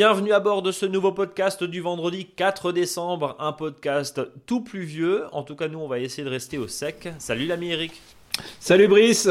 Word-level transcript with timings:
Bienvenue 0.00 0.32
à 0.32 0.40
bord 0.40 0.62
de 0.62 0.72
ce 0.72 0.86
nouveau 0.86 1.12
podcast 1.12 1.62
du 1.62 1.82
vendredi 1.82 2.24
4 2.24 2.72
décembre, 2.72 3.36
un 3.38 3.52
podcast 3.52 4.18
tout 4.46 4.62
pluvieux. 4.62 5.24
En 5.32 5.42
tout 5.42 5.54
cas, 5.54 5.68
nous, 5.68 5.78
on 5.78 5.88
va 5.88 5.98
essayer 5.98 6.24
de 6.24 6.30
rester 6.30 6.56
au 6.56 6.68
sec. 6.68 7.10
Salut 7.18 7.44
l'ami 7.44 7.72
Eric. 7.72 7.92
Salut 8.60 8.88
Brice 8.88 9.28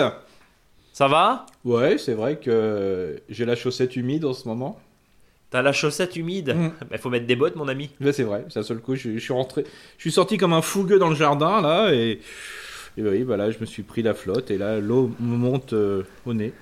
Ça 0.94 1.08
va? 1.08 1.48
Ouais, 1.66 1.98
c'est 1.98 2.14
vrai 2.14 2.36
que 2.38 3.20
j'ai 3.30 3.46
la 3.46 3.56
chaussette 3.56 3.96
humide 3.96 4.26
en 4.26 4.34
ce 4.34 4.48
moment. 4.48 4.80
T'as 5.50 5.64
la 5.64 5.74
chaussette 5.74 6.16
humide? 6.16 6.56
Il 6.56 6.96
Mm. 6.96 7.00
faut 7.00 7.10
mettre 7.10 7.26
des 7.26 7.36
bottes, 7.36 7.56
mon 7.56 7.68
ami. 7.68 7.90
Ouais, 8.00 8.14
c'est 8.14 8.22
vrai, 8.22 8.46
c'est 8.50 8.60
un 8.60 8.64
seul 8.64 8.78
coup, 8.78 8.94
je, 8.96 9.14
je 9.14 9.18
suis 9.18 9.34
rentré, 9.34 9.64
je 9.98 10.02
suis 10.04 10.12
sorti 10.12 10.38
comme 10.38 10.54
un 10.54 10.62
fougueux 10.62 11.00
dans 11.00 11.10
le 11.10 11.16
jardin 11.16 11.62
là 11.62 11.92
et, 11.96 12.20
et 12.96 13.02
oui, 13.02 13.24
voilà, 13.24 13.50
je 13.50 13.58
me 13.58 13.66
suis 13.66 13.82
pris 13.82 14.04
la 14.04 14.14
flotte 14.14 14.52
et 14.52 14.60
là 14.60 14.80
l'eau 14.80 15.10
me 15.20 15.36
monte 15.36 15.74
euh, 15.74 16.04
au 16.28 16.36
nez. 16.36 16.54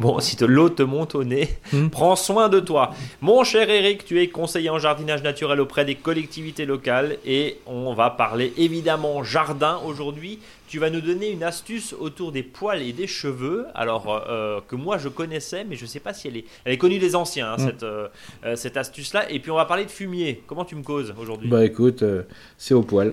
Bon, 0.00 0.18
si 0.18 0.34
te- 0.36 0.44
l'eau 0.46 0.70
te 0.70 0.82
monte 0.82 1.14
au 1.14 1.24
nez, 1.24 1.50
Hmm. 1.72 1.88
prends 1.90 2.16
soin 2.16 2.48
de 2.48 2.58
toi. 2.58 2.94
Mon 3.20 3.44
cher 3.44 3.68
Eric, 3.68 4.04
tu 4.06 4.20
es 4.20 4.28
conseiller 4.28 4.70
en 4.70 4.78
jardinage 4.78 5.22
naturel 5.22 5.60
auprès 5.60 5.84
des 5.84 5.94
collectivités 5.94 6.64
locales 6.64 7.18
et 7.26 7.58
on 7.66 7.92
va 7.92 8.08
parler 8.10 8.52
évidemment 8.56 9.22
jardin 9.22 9.78
aujourd'hui. 9.84 10.38
Tu 10.68 10.78
vas 10.78 10.88
nous 10.88 11.00
donner 11.00 11.30
une 11.30 11.42
astuce 11.42 11.92
autour 11.98 12.32
des 12.32 12.42
poils 12.42 12.80
et 12.80 12.92
des 12.92 13.06
cheveux, 13.08 13.66
alors 13.74 14.24
euh, 14.28 14.60
que 14.68 14.76
moi 14.76 14.98
je 14.98 15.08
connaissais, 15.08 15.64
mais 15.64 15.76
je 15.76 15.82
ne 15.82 15.88
sais 15.88 16.00
pas 16.00 16.14
si 16.14 16.28
elle 16.28 16.36
est, 16.38 16.44
elle 16.64 16.72
est 16.72 16.78
connue 16.78 16.98
des 16.98 17.14
anciens, 17.14 17.52
hein, 17.52 17.56
Hmm. 17.58 17.66
cette, 17.66 17.82
euh, 17.82 18.08
euh, 18.46 18.56
cette 18.56 18.76
astuce-là. 18.78 19.30
Et 19.30 19.38
puis 19.40 19.50
on 19.50 19.56
va 19.56 19.66
parler 19.66 19.84
de 19.84 19.90
fumier. 19.90 20.42
Comment 20.46 20.64
tu 20.64 20.76
me 20.76 20.82
causes 20.82 21.12
aujourd'hui? 21.20 21.48
Bah 21.50 21.64
écoute, 21.64 22.02
euh, 22.02 22.22
c'est 22.56 22.72
au 22.74 22.82
poil. 22.82 23.12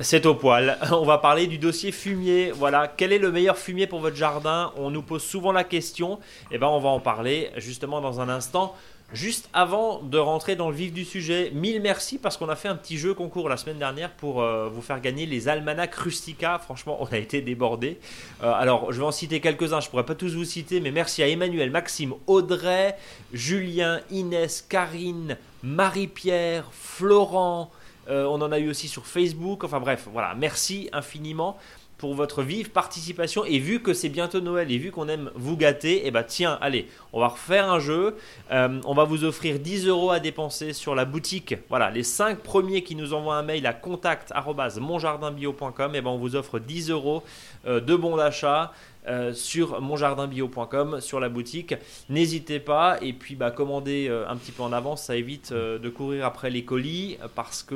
C'est 0.00 0.26
au 0.26 0.34
poil. 0.34 0.78
On 0.92 1.04
va 1.04 1.18
parler 1.18 1.46
du 1.46 1.58
dossier 1.58 1.92
fumier. 1.92 2.50
Voilà, 2.50 2.88
quel 2.88 3.12
est 3.12 3.18
le 3.18 3.30
meilleur 3.30 3.56
fumier 3.56 3.86
pour 3.86 4.00
votre 4.00 4.16
jardin? 4.16 4.72
On 4.76 4.90
nous 4.90 5.02
pose 5.02 5.22
souvent 5.22 5.52
la 5.52 5.64
question. 5.64 6.18
Et 6.50 6.58
ben, 6.58 6.66
on 6.66 6.80
va 6.80 6.88
en 6.88 7.00
parler 7.00 7.50
justement 7.56 8.00
dans 8.00 8.20
un 8.20 8.28
instant. 8.28 8.74
Juste 9.12 9.50
avant 9.52 10.00
de 10.00 10.16
rentrer 10.16 10.56
dans 10.56 10.70
le 10.70 10.74
vif 10.74 10.90
du 10.90 11.04
sujet, 11.04 11.50
mille 11.54 11.82
merci 11.82 12.16
parce 12.16 12.38
qu'on 12.38 12.48
a 12.48 12.56
fait 12.56 12.68
un 12.68 12.76
petit 12.76 12.96
jeu 12.96 13.12
concours 13.12 13.50
la 13.50 13.58
semaine 13.58 13.78
dernière 13.78 14.10
pour 14.10 14.40
euh, 14.40 14.70
vous 14.72 14.80
faire 14.80 15.02
gagner 15.02 15.26
les 15.26 15.48
almanachs 15.48 15.94
Rustica. 15.96 16.58
Franchement, 16.58 16.96
on 16.98 17.04
a 17.04 17.18
été 17.18 17.42
débordés. 17.42 17.98
Euh, 18.42 18.50
alors, 18.50 18.90
je 18.90 18.98
vais 18.98 19.04
en 19.04 19.12
citer 19.12 19.40
quelques-uns. 19.40 19.80
Je 19.80 19.90
pourrais 19.90 20.06
pas 20.06 20.14
tous 20.14 20.34
vous 20.34 20.46
citer, 20.46 20.80
mais 20.80 20.90
merci 20.90 21.22
à 21.22 21.28
Emmanuel, 21.28 21.70
Maxime, 21.70 22.14
Audrey, 22.26 22.96
Julien, 23.34 24.00
Inès, 24.10 24.64
Karine, 24.66 25.36
Marie-Pierre, 25.62 26.70
Florent. 26.72 27.70
Euh, 28.08 28.24
on 28.24 28.40
en 28.40 28.52
a 28.52 28.58
eu 28.58 28.68
aussi 28.70 28.88
sur 28.88 29.06
Facebook. 29.06 29.64
Enfin 29.64 29.80
bref, 29.80 30.08
voilà. 30.12 30.34
Merci 30.34 30.88
infiniment 30.92 31.56
pour 32.02 32.12
votre 32.14 32.42
vive 32.42 32.70
participation. 32.70 33.44
Et 33.44 33.58
vu 33.60 33.80
que 33.80 33.94
c'est 33.94 34.08
bientôt 34.08 34.40
Noël 34.40 34.72
et 34.72 34.78
vu 34.78 34.90
qu'on 34.90 35.06
aime 35.06 35.30
vous 35.36 35.56
gâter, 35.56 36.04
et 36.04 36.10
bah 36.10 36.24
tiens, 36.24 36.58
allez, 36.60 36.88
on 37.12 37.20
va 37.20 37.28
refaire 37.28 37.70
un 37.70 37.78
jeu. 37.78 38.16
Euh, 38.50 38.80
on 38.84 38.92
va 38.92 39.04
vous 39.04 39.22
offrir 39.22 39.60
10 39.60 39.86
euros 39.86 40.10
à 40.10 40.18
dépenser 40.18 40.72
sur 40.72 40.96
la 40.96 41.04
boutique. 41.04 41.54
Voilà, 41.68 41.92
les 41.92 42.02
5 42.02 42.40
premiers 42.40 42.82
qui 42.82 42.96
nous 42.96 43.14
envoient 43.14 43.36
un 43.36 43.44
mail 43.44 43.68
à 43.68 43.72
contact@monjardinbio.com, 43.72 45.94
et 45.94 46.00
ben 46.00 46.10
on 46.10 46.18
vous 46.18 46.34
offre 46.34 46.58
10 46.58 46.90
euros 46.90 47.22
euh, 47.66 47.78
de 47.78 47.94
bons 47.94 48.16
d'achat. 48.16 48.72
euh, 49.08 49.32
sur 49.32 49.80
monjardinbio.com 49.80 51.00
sur 51.00 51.18
la 51.18 51.28
boutique 51.28 51.74
n'hésitez 52.08 52.60
pas 52.60 52.98
et 53.02 53.12
puis 53.12 53.34
bah, 53.34 53.50
commandez 53.50 54.08
un 54.28 54.36
petit 54.36 54.52
peu 54.52 54.62
en 54.62 54.72
avance 54.72 55.02
ça 55.02 55.16
évite 55.16 55.52
de 55.52 55.88
courir 55.88 56.24
après 56.24 56.50
les 56.50 56.64
colis 56.64 57.18
parce 57.34 57.64
que 57.64 57.74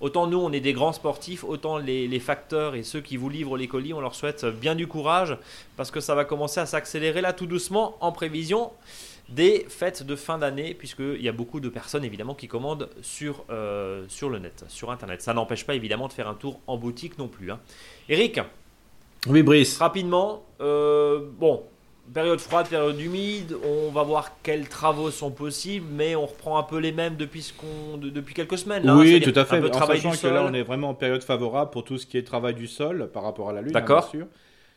autant 0.00 0.26
nous 0.26 0.38
on 0.38 0.52
est 0.52 0.60
des 0.60 0.72
grands 0.72 0.92
sportifs 0.92 1.44
autant 1.44 1.78
les, 1.78 2.06
les 2.08 2.20
facteurs 2.20 2.74
et 2.74 2.82
ceux 2.82 3.00
qui 3.00 3.16
vous 3.16 3.28
livrent 3.28 3.56
les 3.56 3.68
colis 3.68 3.92
on 3.94 4.00
leur 4.00 4.14
souhaite 4.14 4.44
bien 4.46 4.74
du 4.74 4.86
courage 4.86 5.36
parce 5.76 5.90
que 5.90 6.00
ça 6.00 6.14
va 6.14 6.24
commencer 6.24 6.60
à 6.60 6.66
s'accélérer 6.66 7.20
là 7.20 7.32
tout 7.32 7.46
doucement 7.46 7.96
en 8.00 8.12
prévision 8.12 8.70
des 9.28 9.66
fêtes 9.68 10.04
de 10.04 10.16
fin 10.16 10.38
d'année, 10.38 10.72
puisqu'il 10.72 11.20
y 11.20 11.28
a 11.28 11.32
beaucoup 11.32 11.60
de 11.60 11.68
personnes 11.68 12.02
évidemment 12.02 12.34
qui 12.34 12.48
commandent 12.48 12.88
sur, 13.02 13.44
euh, 13.50 14.06
sur 14.08 14.30
le 14.30 14.38
net, 14.38 14.64
sur 14.68 14.90
internet. 14.90 15.20
Ça 15.20 15.34
n'empêche 15.34 15.66
pas 15.66 15.74
évidemment 15.74 16.08
de 16.08 16.14
faire 16.14 16.28
un 16.28 16.34
tour 16.34 16.60
en 16.66 16.78
boutique 16.78 17.18
non 17.18 17.28
plus. 17.28 17.50
hein. 17.52 17.60
Eric, 18.08 18.40
Oui 19.26 19.42
Brice. 19.42 19.76
rapidement, 19.78 20.44
euh, 20.62 21.28
bon, 21.38 21.62
période 22.12 22.40
froide, 22.40 22.68
période 22.68 22.98
humide, 23.00 23.56
on 23.64 23.90
va 23.90 24.02
voir 24.02 24.32
quels 24.42 24.68
travaux 24.68 25.10
sont 25.10 25.30
possibles, 25.30 25.86
mais 25.90 26.16
on 26.16 26.26
reprend 26.26 26.58
un 26.58 26.62
peu 26.62 26.78
les 26.78 26.92
mêmes 26.92 27.16
depuis, 27.16 27.42
ce 27.42 27.52
qu'on, 27.52 27.96
de- 27.98 28.10
depuis 28.10 28.34
quelques 28.34 28.58
semaines. 28.58 28.84
là, 28.84 28.92
hein, 28.92 28.98
oui, 28.98 29.20
tout 29.20 29.32
à 29.38 29.44
fait. 29.44 29.62
En 29.62 29.86
sachant 29.86 30.10
que 30.10 30.26
là, 30.26 30.40
sol. 30.40 30.46
on 30.50 30.54
est 30.54 30.62
vraiment 30.62 30.90
en 30.90 30.94
période 30.94 31.22
favorable 31.22 31.70
pour 31.70 31.84
tout 31.84 31.98
ce 31.98 32.06
qui 32.06 32.18
est 32.18 32.22
travail 32.22 32.54
du 32.54 32.66
sol 32.66 33.10
par 33.12 33.22
rapport 33.22 33.50
à 33.50 33.52
la 33.52 33.60
lune, 33.60 33.70
hein, 33.70 33.80
D'accord. 33.80 34.00
bien 34.12 34.20
sûr. 34.20 34.26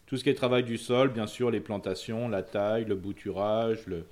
Tout 0.07 0.17
ce 0.17 0.23
qui 0.23 0.29
est 0.29 0.33
travail 0.33 0.63
du 0.63 0.77
sol, 0.77 1.09
bien 1.09 1.27
sûr, 1.27 1.51
les 1.51 1.61
plantations, 1.61 2.27
la 2.27 2.43
taille, 2.43 2.85
le 2.85 2.95
bouturage, 2.95 3.79
le 3.87 4.05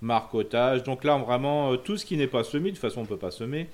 marcotage. 0.00 0.84
Donc 0.84 1.04
là, 1.04 1.16
vraiment, 1.18 1.72
euh, 1.72 1.76
tout 1.76 1.96
ce 1.96 2.04
qui 2.06 2.16
n'est 2.16 2.26
pas 2.28 2.44
semé, 2.44 2.70
de 2.70 2.76
toute 2.76 2.80
façon, 2.80 3.00
on 3.00 3.04
ne 3.04 3.08
peut 3.08 3.16
pas 3.16 3.30
semer. 3.32 3.68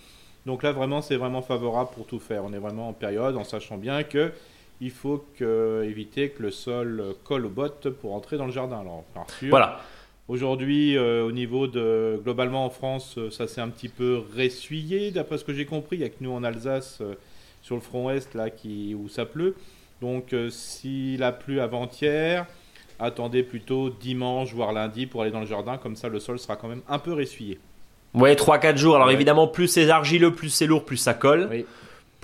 Donc 0.47 0.63
là, 0.63 0.73
vraiment, 0.73 1.03
c'est 1.03 1.17
vraiment 1.17 1.43
favorable 1.43 1.91
pour 1.95 2.07
tout 2.07 2.19
faire. 2.19 2.45
On 2.45 2.53
est 2.53 2.59
vraiment 2.59 2.89
en 2.89 2.93
période, 2.93 3.37
en 3.37 3.45
sachant 3.45 3.77
bien 3.77 4.05
que 4.05 4.33
il 4.81 4.91
faut 4.91 5.25
que- 5.39 5.83
éviter 5.89 6.31
que 6.31 6.43
le 6.43 6.51
sol 6.51 7.03
colle 7.25 7.47
aux 7.47 7.51
bottes 7.51 7.89
pour 7.91 8.15
entrer 8.15 8.37
dans 8.37 8.47
le 8.47 8.53
jardin. 8.53 8.81
Alors, 8.81 9.05
sûr, 9.39 9.49
Voilà. 9.51 9.81
Aujourd'hui, 10.29 10.97
euh, 10.99 11.25
au 11.25 11.31
niveau 11.31 11.69
de 11.69 12.21
globalement 12.25 12.65
en 12.67 12.71
France, 12.71 13.15
euh, 13.17 13.31
ça 13.31 13.47
s'est 13.47 13.61
un 13.61 13.69
petit 13.69 13.89
peu 13.89 14.21
ressuyé, 14.37 15.13
d'après 15.13 15.39
ce 15.39 15.45
que 15.45 15.55
j'ai 15.55 15.67
compris. 15.67 15.97
Il 15.97 15.99
n'y 16.01 16.05
a 16.05 16.09
que 16.09 16.17
nous 16.21 16.33
en 16.33 16.43
Alsace, 16.43 16.99
euh, 17.01 17.15
sur 17.63 17.77
le 17.77 17.81
front 17.81 18.07
ouest, 18.07 18.35
là, 18.35 18.51
qui, 18.51 18.95
où 18.97 19.09
ça 19.09 19.25
pleut. 19.25 19.55
Donc, 20.03 20.33
euh, 20.33 20.51
s'il 20.51 21.23
a 21.23 21.31
plu 21.31 21.61
avant-hier, 21.61 22.45
attendez 22.99 23.45
plutôt 23.45 23.89
dimanche, 23.89 24.53
voire 24.53 24.73
lundi, 24.73 25.07
pour 25.07 25.23
aller 25.23 25.31
dans 25.31 25.41
le 25.41 25.47
jardin. 25.47 25.79
Comme 25.79 25.95
ça, 25.95 26.09
le 26.09 26.19
sol 26.19 26.41
sera 26.41 26.57
quand 26.57 26.69
même 26.69 26.83
un 26.89 26.99
peu 26.99 27.13
ressuyé. 27.13 27.61
Ouais, 28.13 28.35
3-4 28.35 28.77
jours. 28.79 28.97
Alors 28.97 29.09
Ouais. 29.09 29.15
évidemment, 29.15 29.47
plus 29.47 29.69
c'est 29.69 29.89
argileux, 29.91 30.35
plus 30.35 30.49
c'est 30.51 30.67
lourd, 30.67 30.85
plus 30.85 30.97
ça 30.97 31.15
colle. 31.15 31.47
Oui. 31.51 31.67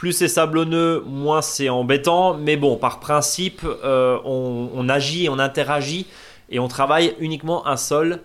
Plus 0.03 0.11
c'est 0.11 0.27
sablonneux, 0.27 1.01
moins 1.07 1.43
c'est 1.43 1.69
embêtant. 1.69 2.35
Mais 2.37 2.57
bon, 2.57 2.77
par 2.77 2.99
principe, 2.99 3.61
euh, 3.65 4.19
on, 4.25 4.69
on 4.75 4.89
agit, 4.89 5.29
on 5.29 5.39
interagit 5.39 6.07
et 6.51 6.59
on 6.59 6.67
travaille 6.67 7.15
uniquement 7.21 7.69
un 7.69 7.77
sol 7.77 8.19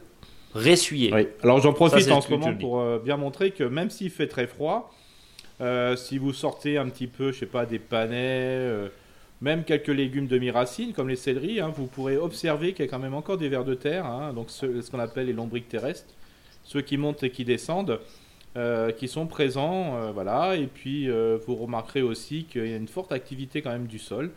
ressuyé. 0.55 1.13
Oui. 1.13 1.27
Alors 1.43 1.59
j'en 1.61 1.73
profite 1.73 2.09
en 2.09 2.19
ce 2.19 2.31
moment 2.31 2.51
pour 2.55 2.79
euh, 2.79 2.97
bien 2.97 3.15
montrer 3.15 3.51
que 3.51 3.63
même 3.63 3.91
s'il 3.91 4.09
fait 4.09 4.25
très 4.25 4.47
froid, 4.47 4.91
euh, 5.61 5.95
si 5.95 6.17
vous 6.17 6.33
sortez 6.33 6.79
un 6.79 6.89
petit 6.89 7.05
peu, 7.05 7.31
je 7.31 7.37
sais 7.37 7.45
pas, 7.45 7.67
des 7.67 7.77
panais, 7.77 8.67
même 9.41 9.63
quelques 9.63 9.89
légumes 9.89 10.25
demi-racines 10.25 10.93
comme 10.93 11.09
les 11.09 11.15
céleris, 11.15 11.59
hein, 11.59 11.71
vous 11.71 11.85
pourrez 11.85 12.17
observer 12.17 12.73
qu'il 12.73 12.85
y 12.85 12.87
a 12.87 12.91
quand 12.91 12.97
même 12.97 13.13
encore 13.13 13.37
des 13.37 13.49
vers 13.49 13.63
de 13.63 13.75
terre, 13.75 14.07
hein, 14.07 14.33
donc 14.33 14.49
ce, 14.49 14.81
ce 14.81 14.89
qu'on 14.89 14.97
appelle 14.97 15.27
les 15.27 15.33
lombriques 15.33 15.69
terrestres, 15.69 16.09
ceux 16.63 16.81
qui 16.81 16.97
montent 16.97 17.21
et 17.21 17.29
qui 17.29 17.45
descendent, 17.45 17.99
euh, 18.55 18.91
qui 18.91 19.07
sont 19.07 19.27
présents, 19.27 19.95
euh, 19.97 20.11
voilà. 20.13 20.55
Et 20.55 20.67
puis 20.67 21.09
euh, 21.09 21.37
vous 21.45 21.55
remarquerez 21.55 22.01
aussi 22.01 22.45
qu'il 22.45 22.67
y 22.67 22.73
a 22.73 22.77
une 22.77 22.87
forte 22.87 23.11
activité 23.11 23.61
quand 23.61 23.71
même 23.71 23.87
du 23.87 23.99
sol. 23.99 24.31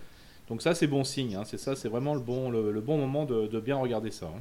Donc 0.49 0.63
ça 0.63 0.75
c'est 0.75 0.87
bon 0.89 1.05
signe, 1.05 1.37
hein, 1.37 1.43
c'est 1.45 1.59
ça, 1.59 1.77
c'est 1.77 1.89
vraiment 1.89 2.15
le 2.15 2.21
bon, 2.21 2.51
le, 2.51 2.73
le 2.73 2.81
bon 2.81 2.99
moment 2.99 3.25
de, 3.25 3.47
de 3.47 3.61
bien 3.61 3.77
regarder 3.77 4.11
ça. 4.11 4.27
hein. 4.27 4.41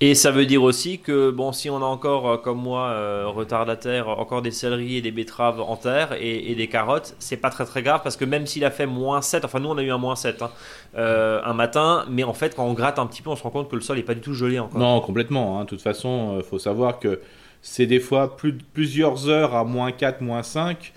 Et 0.00 0.16
ça 0.16 0.32
veut 0.32 0.44
dire 0.44 0.60
aussi 0.64 0.98
que, 0.98 1.30
bon, 1.30 1.52
si 1.52 1.70
on 1.70 1.76
a 1.76 1.84
encore, 1.84 2.42
comme 2.42 2.58
moi, 2.58 2.88
euh, 2.88 3.26
retardataire, 3.28 4.08
encore 4.08 4.42
des 4.42 4.50
céleris 4.50 4.96
et 4.96 5.02
des 5.02 5.12
betteraves 5.12 5.60
en 5.60 5.76
terre 5.76 6.14
et, 6.20 6.50
et 6.50 6.56
des 6.56 6.66
carottes, 6.66 7.14
c'est 7.20 7.36
pas 7.36 7.48
très 7.48 7.64
très 7.64 7.80
grave 7.82 8.00
parce 8.02 8.16
que 8.16 8.24
même 8.24 8.44
s'il 8.46 8.64
a 8.64 8.72
fait 8.72 8.86
moins 8.86 9.22
7, 9.22 9.44
enfin 9.44 9.60
nous 9.60 9.68
on 9.68 9.78
a 9.78 9.82
eu 9.82 9.92
un 9.92 9.98
moins 9.98 10.16
7 10.16 10.42
hein, 10.42 10.50
euh, 10.96 11.40
un 11.44 11.54
matin, 11.54 12.04
mais 12.10 12.24
en 12.24 12.34
fait 12.34 12.56
quand 12.56 12.66
on 12.66 12.72
gratte 12.72 12.98
un 12.98 13.06
petit 13.06 13.22
peu, 13.22 13.30
on 13.30 13.36
se 13.36 13.42
rend 13.44 13.50
compte 13.50 13.70
que 13.70 13.76
le 13.76 13.82
sol 13.82 13.98
est 14.00 14.02
pas 14.02 14.14
du 14.14 14.20
tout 14.20 14.34
gelé 14.34 14.58
encore. 14.58 14.80
Non, 14.80 15.00
complètement. 15.00 15.60
hein. 15.60 15.64
De 15.64 15.68
toute 15.68 15.82
façon, 15.82 16.34
il 16.38 16.42
faut 16.44 16.58
savoir 16.58 16.98
que 16.98 17.20
c'est 17.62 17.86
des 17.86 18.00
fois 18.00 18.36
plus, 18.36 18.54
plusieurs 18.54 19.28
heures 19.28 19.54
à 19.54 19.64
moins 19.64 19.92
4, 19.92 20.20
moins 20.20 20.42
5 20.42 20.92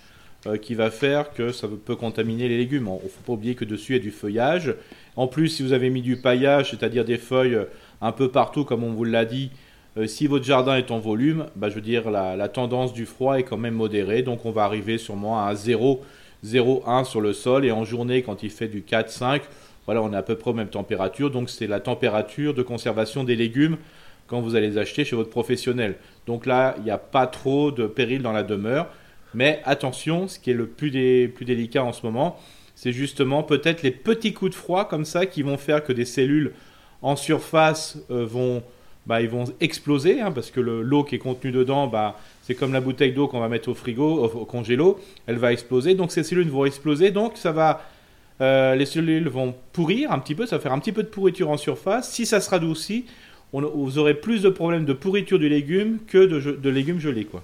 euh, 0.47 0.57
qui 0.57 0.73
va 0.73 0.89
faire 0.89 1.31
que 1.31 1.51
ça 1.51 1.67
peut 1.67 1.95
contaminer 1.95 2.47
les 2.49 2.57
légumes. 2.57 2.89
Il 3.01 3.05
ne 3.05 3.09
faut 3.09 3.21
pas 3.25 3.33
oublier 3.33 3.55
que 3.55 3.65
dessus 3.65 3.93
il 3.93 3.97
y 3.97 3.99
a 3.99 4.01
du 4.01 4.11
feuillage. 4.11 4.75
En 5.15 5.27
plus, 5.27 5.49
si 5.49 5.63
vous 5.63 5.73
avez 5.73 5.89
mis 5.89 6.01
du 6.01 6.17
paillage, 6.17 6.71
c'est-à-dire 6.71 7.05
des 7.05 7.17
feuilles 7.17 7.55
euh, 7.55 7.65
un 8.01 8.11
peu 8.11 8.29
partout, 8.29 8.65
comme 8.65 8.83
on 8.83 8.91
vous 8.91 9.03
l'a 9.03 9.25
dit, 9.25 9.51
euh, 9.97 10.07
si 10.07 10.27
votre 10.27 10.43
jardin 10.43 10.75
est 10.75 10.91
en 10.91 10.99
volume, 10.99 11.45
bah, 11.55 11.69
je 11.69 11.75
veux 11.75 11.81
dire, 11.81 12.09
la, 12.09 12.35
la 12.35 12.49
tendance 12.49 12.93
du 12.93 13.05
froid 13.05 13.39
est 13.39 13.43
quand 13.43 13.57
même 13.57 13.75
modérée. 13.75 14.23
Donc, 14.23 14.45
on 14.45 14.51
va 14.51 14.63
arriver 14.63 14.97
sûrement 14.97 15.45
à 15.45 15.53
0, 15.55 16.03
0,1 16.43 17.05
sur 17.05 17.21
le 17.21 17.33
sol. 17.33 17.63
Et 17.63 17.71
en 17.71 17.85
journée, 17.85 18.23
quand 18.23 18.43
il 18.43 18.49
fait 18.49 18.67
du 18.67 18.81
4, 18.81 19.09
5, 19.09 19.43
voilà, 19.85 20.01
on 20.01 20.11
est 20.11 20.17
à 20.17 20.23
peu 20.23 20.35
près 20.35 20.51
aux 20.51 20.55
mêmes 20.55 20.67
températures. 20.67 21.29
Donc, 21.29 21.49
c'est 21.49 21.67
la 21.67 21.79
température 21.79 22.53
de 22.53 22.63
conservation 22.63 23.23
des 23.23 23.35
légumes 23.35 23.77
quand 24.27 24.41
vous 24.41 24.55
allez 24.55 24.69
les 24.69 24.77
acheter 24.77 25.05
chez 25.05 25.15
votre 25.15 25.29
professionnel. 25.29 25.95
Donc 26.27 26.45
là, 26.45 26.75
il 26.77 26.83
n'y 26.83 26.91
a 26.91 26.97
pas 26.97 27.27
trop 27.27 27.71
de 27.71 27.85
péril 27.87 28.21
dans 28.21 28.31
la 28.31 28.43
demeure. 28.43 28.87
Mais 29.33 29.61
attention, 29.65 30.27
ce 30.27 30.39
qui 30.39 30.51
est 30.51 30.53
le 30.55 30.65
plus, 30.65 30.91
dé- 30.91 31.27
plus 31.27 31.45
délicat 31.45 31.83
en 31.83 31.91
ce 31.93 32.05
moment, 32.05 32.39
c'est 32.73 32.91
justement 32.91 33.43
peut-être 33.43 33.83
les 33.83 33.91
petits 33.91 34.33
coups 34.33 34.51
de 34.51 34.55
froid 34.55 34.87
comme 34.87 35.05
ça 35.05 35.25
qui 35.25 35.41
vont 35.41 35.57
faire 35.57 35.83
que 35.83 35.93
des 35.93 36.05
cellules 36.05 36.53
en 37.01 37.15
surface 37.15 37.97
euh, 38.11 38.25
vont, 38.25 38.63
bah, 39.05 39.21
ils 39.21 39.29
vont 39.29 39.43
exploser 39.59 40.21
hein, 40.21 40.31
parce 40.31 40.51
que 40.51 40.59
le- 40.61 40.81
l'eau 40.81 41.03
qui 41.03 41.15
est 41.15 41.19
contenue 41.19 41.51
dedans, 41.51 41.87
bah, 41.87 42.17
c'est 42.43 42.55
comme 42.55 42.73
la 42.73 42.81
bouteille 42.81 43.11
d'eau 43.11 43.27
qu'on 43.27 43.39
va 43.39 43.49
mettre 43.49 43.69
au 43.69 43.73
frigo, 43.75 44.23
au, 44.25 44.41
au 44.41 44.45
congélo, 44.45 44.99
elle 45.27 45.37
va 45.37 45.51
exploser. 45.51 45.95
Donc 45.95 46.11
ces 46.11 46.23
cellules 46.23 46.49
vont 46.49 46.65
exploser, 46.65 47.11
donc 47.11 47.37
ça 47.37 47.51
va, 47.51 47.81
euh, 48.41 48.75
les 48.75 48.85
cellules 48.85 49.27
vont 49.27 49.53
pourrir 49.73 50.11
un 50.11 50.19
petit 50.19 50.35
peu, 50.35 50.45
ça 50.45 50.57
va 50.57 50.61
faire 50.61 50.73
un 50.73 50.79
petit 50.79 50.91
peu 50.91 51.03
de 51.03 51.07
pourriture 51.09 51.49
en 51.49 51.57
surface. 51.57 52.09
Si 52.11 52.25
ça 52.25 52.39
se 52.41 52.49
radoucit, 52.49 53.05
vous 53.61 53.97
aurez 53.97 54.13
plus 54.13 54.41
de 54.41 54.49
problèmes 54.49 54.85
de 54.85 54.93
pourriture 54.93 55.39
du 55.39 55.49
légume 55.49 55.99
que 56.07 56.17
de, 56.17 56.39
de 56.51 56.69
légumes 56.69 56.99
gelés. 56.99 57.25
Quoi. 57.25 57.43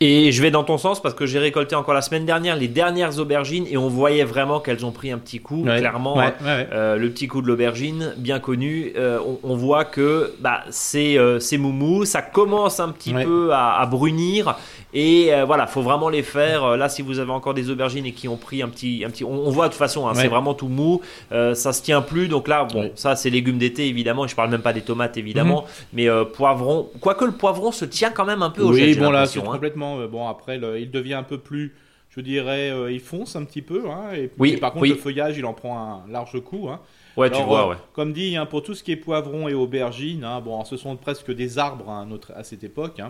Et 0.00 0.30
je 0.30 0.42
vais 0.42 0.50
dans 0.50 0.62
ton 0.62 0.76
sens 0.76 1.00
parce 1.00 1.14
que 1.14 1.24
j'ai 1.24 1.38
récolté 1.38 1.74
encore 1.74 1.94
la 1.94 2.02
semaine 2.02 2.26
dernière 2.26 2.54
les 2.54 2.68
dernières 2.68 3.18
aubergines 3.18 3.66
et 3.70 3.78
on 3.78 3.88
voyait 3.88 4.24
vraiment 4.24 4.60
qu'elles 4.60 4.84
ont 4.84 4.92
pris 4.92 5.10
un 5.10 5.16
petit 5.16 5.38
coup, 5.38 5.62
clairement. 5.62 6.20
Euh, 6.42 6.96
le 6.96 7.10
petit 7.10 7.28
coup 7.28 7.40
de 7.40 7.46
l'aubergine, 7.46 8.12
bien 8.18 8.38
connu. 8.38 8.92
Euh, 8.96 9.18
on, 9.42 9.56
voit 9.56 9.86
que 9.86 10.34
bah, 10.40 10.64
c'est 10.68 11.16
euh, 11.16 11.38
moumou, 11.58 12.04
ça 12.04 12.20
commence 12.20 12.78
un 12.78 12.90
petit 12.90 13.14
peu 13.14 13.52
à, 13.52 13.80
à, 13.80 13.86
brunir 13.86 14.58
et 14.98 15.34
euh, 15.34 15.44
voilà, 15.44 15.66
faut 15.66 15.82
vraiment 15.82 16.08
les 16.08 16.22
faire. 16.22 16.64
Euh, 16.64 16.76
là, 16.78 16.88
si 16.88 17.02
vous 17.02 17.18
avez 17.18 17.30
encore 17.30 17.52
des 17.52 17.68
aubergines 17.68 18.06
et 18.06 18.12
qui 18.12 18.28
ont 18.28 18.38
pris 18.38 18.62
un 18.62 18.68
petit, 18.70 19.04
un 19.04 19.10
petit, 19.10 19.24
on, 19.24 19.50
voit 19.50 19.66
de 19.66 19.72
toute 19.72 19.78
façon, 19.78 20.08
hein, 20.08 20.14
c'est 20.14 20.26
vraiment 20.26 20.54
tout 20.54 20.68
mou, 20.68 21.02
euh, 21.32 21.54
ça 21.54 21.74
se 21.74 21.82
tient 21.82 22.00
plus. 22.00 22.28
Donc 22.28 22.48
là, 22.48 22.64
bon, 22.64 22.90
ça 22.94 23.14
c'est 23.14 23.28
légumes 23.28 23.58
d'été 23.58 23.88
évidemment. 23.88 24.26
Je 24.26 24.34
parle 24.34 24.48
même 24.48 24.62
pas 24.62 24.72
des 24.72 24.80
tomates 24.80 25.18
évidemment, 25.18 25.64
mhm. 25.64 25.68
mais 25.92 26.24
poivron. 26.32 26.88
Quoique 27.02 27.26
le 27.26 27.32
poivron 27.32 27.72
se 27.72 27.84
tient 27.84 28.08
quand 28.10 28.24
même 28.24 28.40
un 28.40 28.48
peu 28.48 28.62
au 28.62 28.72
Oui, 28.72 28.96
bon 28.96 29.10
là, 29.10 29.26
c'est 29.26 29.38
hein. 29.38 29.42
complètement. 29.42 30.06
bon 30.06 30.28
après, 30.28 30.58
il 30.80 30.90
devient 30.90 31.14
un 31.14 31.24
peu 31.24 31.36
plus 31.36 31.74
je 32.08 32.22
dirais, 32.22 32.72
il 32.90 33.00
fonce 33.00 33.36
un 33.36 33.44
petit 33.44 33.60
peu. 33.60 33.90
Hein, 33.90 34.14
et, 34.14 34.30
oui, 34.38 34.56
par 34.56 34.72
contre, 34.72 34.86
le 34.86 34.94
feuillage, 34.94 35.36
il 35.36 35.44
en 35.44 35.52
prend 35.52 35.78
un 35.78 36.10
large 36.10 36.40
coup. 36.40 36.70
Hein. 36.70 36.80
Ouais, 37.18 37.30
tu 37.30 37.42
vois, 37.42 37.68
ouais. 37.68 37.76
Comme 37.92 38.14
dit, 38.14 38.34
pour 38.48 38.62
tout 38.62 38.74
ce 38.74 38.82
qui 38.82 38.92
est 38.92 38.96
poivron 38.96 39.46
et 39.46 39.52
aubergine, 39.52 40.26
bon, 40.42 40.64
ce 40.64 40.78
sont 40.78 40.96
presque 40.96 41.30
des 41.30 41.58
arbres 41.58 42.06
à 42.34 42.44
cette 42.44 42.64
époque. 42.64 43.02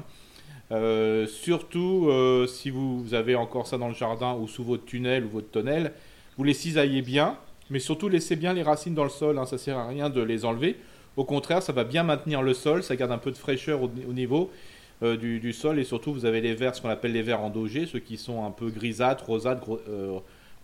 Euh, 0.72 1.26
surtout 1.26 2.08
euh, 2.08 2.46
si 2.46 2.70
vous, 2.70 3.06
avez 3.12 3.36
encore 3.36 3.66
ça 3.66 3.78
dans 3.78 3.88
le 3.88 3.94
jardin 3.94 4.34
ou 4.34 4.48
sous 4.48 4.64
votre 4.64 4.84
tunnel 4.84 5.24
ou 5.24 5.28
votre 5.28 5.50
tonnelle, 5.50 5.92
vous 6.36 6.44
les 6.44 6.54
cisaillez 6.54 7.02
bien, 7.02 7.38
mais 7.70 7.78
surtout 7.78 8.08
laissez 8.08 8.36
bien 8.36 8.52
les 8.52 8.62
racines 8.62 8.94
dans 8.94 9.04
le 9.04 9.10
sol, 9.10 9.38
hein, 9.38 9.46
ça 9.46 9.58
sert 9.58 9.78
à 9.78 9.86
rien 9.86 10.10
de 10.10 10.20
les 10.20 10.44
enlever. 10.44 10.76
Au 11.16 11.24
contraire, 11.24 11.62
ça 11.62 11.72
va 11.72 11.84
bien 11.84 12.02
maintenir 12.02 12.42
le 12.42 12.52
sol, 12.52 12.82
ça 12.82 12.96
garde 12.96 13.12
un 13.12 13.18
peu 13.18 13.30
de 13.30 13.36
fraîcheur 13.36 13.80
au, 13.82 13.88
niveau 14.12 14.50
euh, 15.02 15.16
du, 15.16 15.52
sol 15.52 15.78
et 15.78 15.84
surtout 15.84 16.12
vous 16.12 16.26
avez 16.26 16.40
les 16.40 16.54
vers, 16.54 16.74
ce 16.74 16.82
qu'on 16.82 16.90
appelle 16.90 17.12
les 17.12 17.22
vers 17.22 17.40
endogés, 17.40 17.86
ceux 17.86 18.00
qui 18.00 18.16
sont 18.16 18.44
un 18.44 18.50
peu 18.50 18.68
grisâtres, 18.68 19.26
rosâtres, 19.26 19.64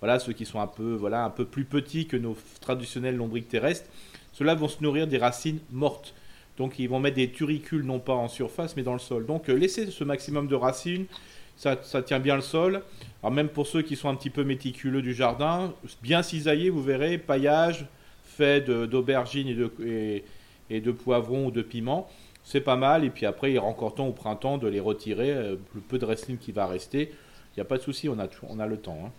voilà, 0.00 0.18
ceux 0.18 0.32
qui 0.32 0.44
sont 0.44 0.60
un 0.60 0.66
peu, 0.66 0.94
voilà, 0.94 1.24
un 1.24 1.30
peu 1.30 1.44
plus 1.44 1.64
petits 1.64 2.08
que 2.08 2.16
nos 2.16 2.36
traditionnels 2.60 3.16
lombriques 3.16 3.48
terrestres. 3.48 3.88
Ceux-là 4.32 4.56
vont 4.56 4.66
se 4.66 4.82
nourrir 4.82 5.06
des 5.06 5.18
racines 5.18 5.60
mortes. 5.70 6.12
Donc 6.58 6.78
ils 6.78 6.88
vont 6.88 7.00
mettre 7.00 7.16
des 7.16 7.30
turicules 7.30 7.82
non 7.82 7.98
pas 7.98 8.14
en 8.14 8.28
surface 8.28 8.76
mais 8.76 8.82
dans 8.82 8.92
le 8.92 8.98
sol. 8.98 9.26
Donc 9.26 9.48
euh, 9.48 9.54
laissez 9.54 9.90
ce 9.90 10.04
maximum 10.04 10.48
de 10.48 10.54
racines, 10.54 11.06
ça, 11.56 11.76
tient 11.76 12.18
bien 12.18 12.36
le 12.36 12.42
sol. 12.42 12.82
Alors 13.22 13.32
même 13.32 13.48
pour 13.48 13.66
ceux 13.66 13.82
qui 13.82 13.96
sont 13.96 14.08
un 14.08 14.14
petit 14.14 14.30
peu 14.30 14.44
méticuleux 14.44 15.02
du 15.02 15.14
jardin, 15.14 15.72
bien 16.02 16.22
cisaillé, 16.22 16.70
vous 16.70 16.82
verrez, 16.82 17.18
paillage 17.18 17.86
fait 18.24 18.62
d'aubergines 18.62 19.48
et 19.48 19.54
de, 19.54 20.22
et, 20.70 20.80
de 20.80 20.90
poivrons 20.90 21.46
ou 21.46 21.50
de 21.50 21.62
piments. 21.62 22.08
C'est 22.44 22.62
pas 22.62 22.76
mal, 22.76 23.04
et 23.04 23.10
puis 23.10 23.24
après, 23.24 23.52
il 23.52 23.56
est 23.56 23.60
encore 23.60 23.94
temps 23.94 24.08
au 24.08 24.12
printemps 24.12 24.58
de 24.58 24.66
les 24.66 24.80
retirer, 24.80 25.30
euh, 25.30 25.56
le 25.74 25.80
peu 25.80 25.98
de 25.98 26.04
racines 26.04 26.38
qui 26.38 26.50
va 26.50 26.66
rester. 26.66 27.12
Il 27.54 27.58
n'y 27.58 27.60
a 27.60 27.64
pas 27.64 27.76
de 27.76 27.82
souci, 27.82 28.08
on 28.08 28.18
a, 28.18 28.26
on 28.48 28.58
a 28.58 28.66
le 28.66 28.78
temps. 28.78 28.98
Hein. 29.04 29.10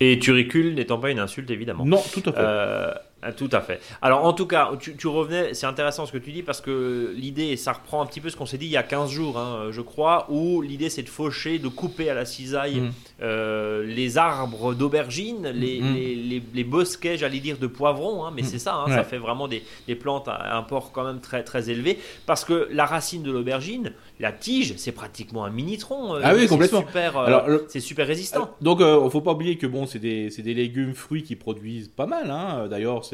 Et 0.00 0.18
turicule 0.18 0.74
n'étant 0.74 0.98
pas 0.98 1.10
une 1.10 1.18
insulte, 1.18 1.50
évidemment. 1.50 1.84
Non, 1.84 2.02
tout 2.12 2.22
à 2.26 2.32
fait. 2.32 2.38
Euh, 2.38 2.94
tout 3.32 3.48
à 3.52 3.60
fait. 3.60 3.80
Alors, 4.02 4.24
en 4.24 4.32
tout 4.32 4.46
cas, 4.46 4.70
tu, 4.78 5.06
revenais, 5.06 5.54
c'est 5.54 5.66
intéressant 5.66 6.06
ce 6.06 6.12
que 6.12 6.18
tu 6.18 6.32
dis 6.32 6.42
parce 6.42 6.60
que 6.60 7.12
l'idée, 7.16 7.56
ça 7.56 7.72
reprend 7.72 8.02
un 8.02 8.06
petit 8.06 8.20
peu 8.20 8.30
ce 8.30 8.36
qu'on 8.36 8.46
s'est 8.46 8.58
dit 8.58 8.66
il 8.66 8.72
y 8.72 8.76
a 8.76 8.82
15 8.82 9.10
jours, 9.10 9.38
hein, 9.38 9.68
je 9.70 9.80
crois, 9.80 10.26
où 10.30 10.62
l'idée 10.62 10.90
c'est 10.90 11.02
de 11.02 11.08
faucher, 11.08 11.58
de 11.58 11.68
couper 11.68 12.10
à 12.10 12.14
la 12.14 12.24
cisaille 12.24 12.80
mm. 12.80 12.92
euh, 13.22 13.84
les 13.84 14.18
arbres 14.18 14.74
d'aubergine, 14.74 15.50
mm. 15.50 15.56
les, 15.56 16.42
les, 16.52 16.64
bosquets, 16.64 17.16
j'allais 17.16 17.40
dire, 17.40 17.58
de 17.58 17.66
poivrons, 17.66 18.24
hein, 18.24 18.32
mais 18.34 18.42
mm. 18.42 18.46
c'est 18.46 18.58
ça, 18.58 18.74
hein, 18.74 18.88
ça 18.88 19.04
fait 19.04 19.18
vraiment 19.18 19.48
des, 19.48 19.62
plantes 19.94 20.28
à 20.28 20.56
un 20.56 20.62
port 20.62 20.90
quand 20.92 21.04
même 21.04 21.20
très, 21.20 21.44
très 21.44 21.70
élevé 21.70 21.98
parce 22.26 22.44
que 22.44 22.68
la 22.72 22.84
racine 22.84 23.22
de 23.22 23.30
l'aubergine, 23.30 23.92
la 24.18 24.32
tige, 24.32 24.74
c'est 24.76 24.92
pratiquement 24.92 25.44
un 25.44 25.50
mini-tronc. 25.50 26.16
Euh, 26.16 26.20
ah 26.22 26.34
oui, 26.34 26.46
complètement. 26.48 26.80
Super, 26.80 27.16
euh, 27.16 27.58
c'est 27.68 27.80
super 27.80 28.06
résistant. 28.06 28.50
donc, 28.60 28.78
il 28.80 28.86
ne 28.86 29.08
faut 29.08 29.20
pas 29.20 29.32
oublier 29.32 29.56
que 29.56 29.66
bon, 29.66 29.86
c'est 29.86 29.98
des, 29.98 30.28
des, 30.28 30.54
légumes, 30.54 30.94
fruits 30.94 31.22
qui 31.22 31.36
produisent 31.36 31.88
pas 31.88 32.06
mal. 32.06 32.68
D'ailleurs, 32.68 33.04
c'est 33.04 33.13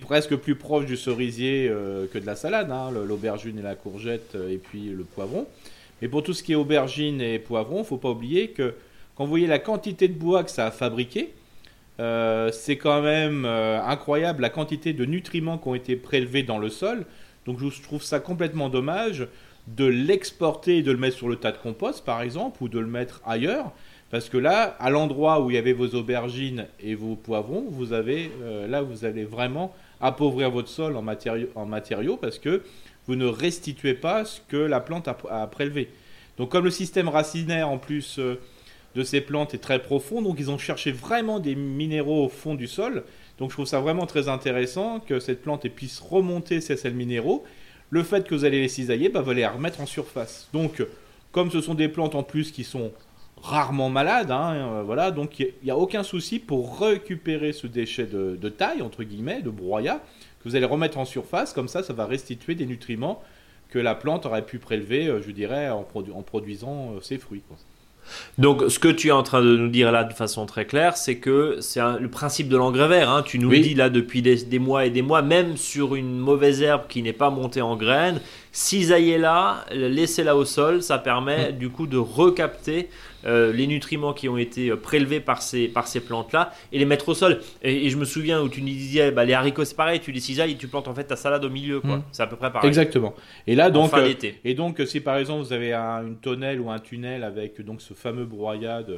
presque 0.00 0.36
plus 0.36 0.54
proche 0.54 0.86
du 0.86 0.96
cerisier 0.96 1.68
euh, 1.68 2.06
que 2.12 2.18
de 2.18 2.26
la 2.26 2.36
salade, 2.36 2.70
hein, 2.70 2.90
l'aubergine 2.90 3.58
et 3.58 3.62
la 3.62 3.74
courgette 3.74 4.34
euh, 4.34 4.52
et 4.52 4.58
puis 4.58 4.90
le 4.90 5.04
poivron. 5.04 5.46
Mais 6.02 6.08
pour 6.08 6.22
tout 6.22 6.32
ce 6.32 6.42
qui 6.42 6.52
est 6.52 6.56
aubergine 6.56 7.20
et 7.20 7.38
poivron, 7.38 7.84
faut 7.84 7.98
pas 7.98 8.10
oublier 8.10 8.48
que 8.48 8.74
quand 9.14 9.24
vous 9.24 9.30
voyez 9.30 9.46
la 9.46 9.58
quantité 9.58 10.08
de 10.08 10.14
bois 10.14 10.44
que 10.44 10.50
ça 10.50 10.66
a 10.66 10.70
fabriqué, 10.70 11.30
euh, 11.98 12.50
c'est 12.52 12.76
quand 12.76 13.02
même 13.02 13.44
incroyable 13.44 14.40
la 14.40 14.48
quantité 14.48 14.94
de 14.94 15.04
nutriments 15.04 15.58
qui 15.58 15.68
ont 15.68 15.74
été 15.74 15.96
prélevés 15.96 16.42
dans 16.42 16.58
le 16.58 16.70
sol. 16.70 17.04
Donc 17.44 17.58
je 17.58 17.82
trouve 17.82 18.02
ça 18.02 18.20
complètement 18.20 18.70
dommage 18.70 19.28
de 19.66 19.84
l'exporter 19.84 20.78
et 20.78 20.82
de 20.82 20.90
le 20.90 20.98
mettre 20.98 21.16
sur 21.16 21.28
le 21.28 21.36
tas 21.36 21.52
de 21.52 21.58
compost 21.58 22.04
par 22.04 22.22
exemple 22.22 22.62
ou 22.62 22.68
de 22.68 22.78
le 22.78 22.86
mettre 22.86 23.20
ailleurs 23.26 23.72
parce 24.10 24.28
que 24.28 24.36
là, 24.36 24.76
à 24.80 24.90
l'endroit 24.90 25.40
où 25.40 25.50
il 25.50 25.54
y 25.54 25.58
avait 25.58 25.72
vos 25.72 25.94
aubergines 25.94 26.66
et 26.80 26.96
vos 26.96 27.14
poivrons, 27.14 27.66
vous 27.70 27.92
avez, 27.92 28.30
euh, 28.42 28.66
là, 28.66 28.82
vous 28.82 29.04
allez 29.04 29.24
vraiment 29.24 29.72
appauvrir 30.00 30.50
votre 30.50 30.68
sol 30.68 30.96
en 30.96 31.02
matériaux, 31.02 32.16
parce 32.16 32.38
que 32.38 32.62
vous 33.06 33.14
ne 33.14 33.26
restituez 33.26 33.94
pas 33.94 34.24
ce 34.24 34.40
que 34.48 34.56
la 34.56 34.80
plante 34.80 35.06
a, 35.06 35.46
prélevé. 35.46 35.90
Donc, 36.38 36.50
comme 36.50 36.64
le 36.64 36.70
système 36.70 37.08
racinaire 37.08 37.68
en 37.68 37.78
plus 37.78 38.18
euh, 38.18 38.40
de 38.96 39.04
ces 39.04 39.20
plantes 39.20 39.54
est 39.54 39.58
très 39.58 39.80
profond, 39.80 40.22
donc 40.22 40.36
ils 40.40 40.50
ont 40.50 40.58
cherché 40.58 40.90
vraiment 40.90 41.38
des 41.38 41.54
minéraux 41.54 42.24
au 42.24 42.28
fond 42.28 42.54
du 42.54 42.66
sol. 42.66 43.04
Donc, 43.38 43.50
je 43.50 43.56
trouve 43.56 43.66
ça 43.66 43.80
vraiment 43.80 44.06
très 44.06 44.28
intéressant 44.28 44.98
que 44.98 45.20
cette 45.20 45.40
plante 45.40 45.68
puisse 45.68 46.00
remonter 46.00 46.60
ces 46.60 46.76
sels 46.76 46.94
minéraux. 46.94 47.44
Le 47.90 48.02
fait 48.02 48.26
que 48.26 48.34
vous 48.34 48.44
allez 48.44 48.60
les 48.60 48.68
cisailler, 48.68 49.08
bah, 49.08 49.20
vous 49.20 49.30
allez 49.30 49.42
les 49.42 49.46
remettre 49.46 49.80
en 49.80 49.86
surface. 49.86 50.48
Donc, 50.52 50.82
comme 51.30 51.50
ce 51.50 51.60
sont 51.60 51.74
des 51.74 51.88
plantes 51.88 52.16
en 52.16 52.24
plus 52.24 52.50
qui 52.50 52.64
sont 52.64 52.92
rarement 53.42 53.88
malade, 53.88 54.30
hein, 54.30 54.54
euh, 54.54 54.82
voilà, 54.84 55.10
donc 55.10 55.38
il 55.38 55.52
n'y 55.62 55.70
a, 55.70 55.76
aucun 55.76 56.02
souci 56.02 56.38
pour 56.38 56.80
récupérer 56.80 57.52
ce 57.52 57.66
déchet 57.66 58.06
de, 58.06 58.48
taille, 58.48 58.82
entre 58.82 59.02
guillemets, 59.02 59.42
de 59.42 59.50
broyat, 59.50 60.02
que 60.42 60.48
vous 60.48 60.56
allez 60.56 60.66
remettre 60.66 60.98
en 60.98 61.04
surface, 61.04 61.52
comme 61.52 61.68
ça, 61.68 61.82
ça 61.82 61.92
va 61.92 62.06
restituer 62.06 62.54
des 62.54 62.66
nutriments 62.66 63.22
que 63.70 63.78
la 63.78 63.94
plante 63.94 64.26
aurait 64.26 64.44
pu 64.44 64.58
prélever, 64.58 65.06
euh, 65.06 65.22
je 65.22 65.30
dirais, 65.30 65.70
en, 65.70 65.86
en 65.94 66.22
produisant 66.22 66.94
euh, 66.96 67.00
ses 67.00 67.18
fruits. 67.18 67.42
Donc, 68.38 68.62
ce 68.68 68.78
que 68.78 68.88
tu 68.88 69.08
es 69.08 69.12
en 69.12 69.22
train 69.22 69.42
de 69.42 69.56
nous 69.56 69.68
dire 69.68 69.92
là 69.92 70.04
de 70.04 70.12
façon 70.12 70.46
très 70.46 70.64
claire, 70.64 70.96
c'est 70.96 71.16
que 71.16 71.58
c'est 71.60 71.80
le 72.00 72.08
principe 72.08 72.48
de 72.48 72.56
l'engrais 72.56 72.88
vert. 72.88 73.10
Hein. 73.10 73.22
Tu 73.22 73.38
nous 73.38 73.50
le 73.50 73.58
dis 73.58 73.74
là 73.74 73.90
depuis 73.90 74.22
des, 74.22 74.58
mois 74.58 74.86
et 74.86 74.90
des 74.90 75.02
mois, 75.02 75.22
même 75.22 75.56
sur 75.56 75.94
une 75.94 76.18
mauvaise 76.18 76.62
herbe 76.62 76.82
qui 76.88 77.02
n'est 77.02 77.12
pas 77.12 77.30
montée 77.30 77.62
en 77.62 77.76
graines, 77.76 78.20
cisaillez-la, 78.52 79.66
laissez-la 79.72 80.36
au 80.36 80.44
sol, 80.44 80.82
ça 80.82 80.98
permet 80.98 81.52
mm. 81.52 81.58
du 81.58 81.70
coup 81.70 81.86
de 81.86 81.98
recapter 81.98 82.88
euh, 83.26 83.52
les 83.52 83.66
nutriments 83.66 84.12
qui 84.12 84.28
ont 84.28 84.38
été 84.38 84.70
euh, 84.70 84.76
prélevés 84.76 85.20
par 85.20 85.42
ces, 85.42 85.68
par 85.68 85.86
ces 85.86 86.00
plantes-là 86.00 86.52
et 86.72 86.78
les 86.78 86.84
mettre 86.84 87.08
au 87.10 87.14
sol. 87.14 87.40
Et, 87.62 87.90
je 87.90 87.96
me 87.96 88.04
souviens 88.04 88.40
où 88.40 88.48
tu 88.48 88.62
nous 88.62 88.68
disais, 88.68 89.10
bah, 89.10 89.24
les 89.24 89.34
haricots 89.34 89.64
c'est 89.64 89.76
pareil, 89.76 90.00
tu 90.00 90.12
les 90.12 90.20
cisailles 90.20 90.52
et 90.52 90.56
tu 90.56 90.68
plantes 90.68 90.88
en 90.88 90.94
fait 90.94 91.04
ta 91.04 91.16
salade 91.16 91.44
au 91.44 91.50
milieu. 91.50 91.80
quoi. 91.80 91.98
Hmm. 91.98 92.02
C'est 92.12 92.22
à 92.22 92.26
peu 92.26 92.36
près 92.36 92.50
pareil. 92.50 92.68
Exactement. 92.68 93.14
Et 93.46 93.54
là 93.54 93.70
donc, 93.70 93.92
euh, 93.94 94.12
et 94.44 94.54
donc 94.54 94.80
si 94.86 95.00
par 95.00 95.18
exemple 95.18 95.44
vous 95.44 95.52
avez 95.52 95.72
une 95.72 96.16
tonnelle 96.16 96.60
ou 96.60 96.70
un 96.70 96.78
tunnel 96.78 97.24
avec 97.24 97.60
donc 97.64 97.82
ce 97.82 97.94
fameux 97.94 98.24
broyat 98.24 98.82
de, 98.82 98.96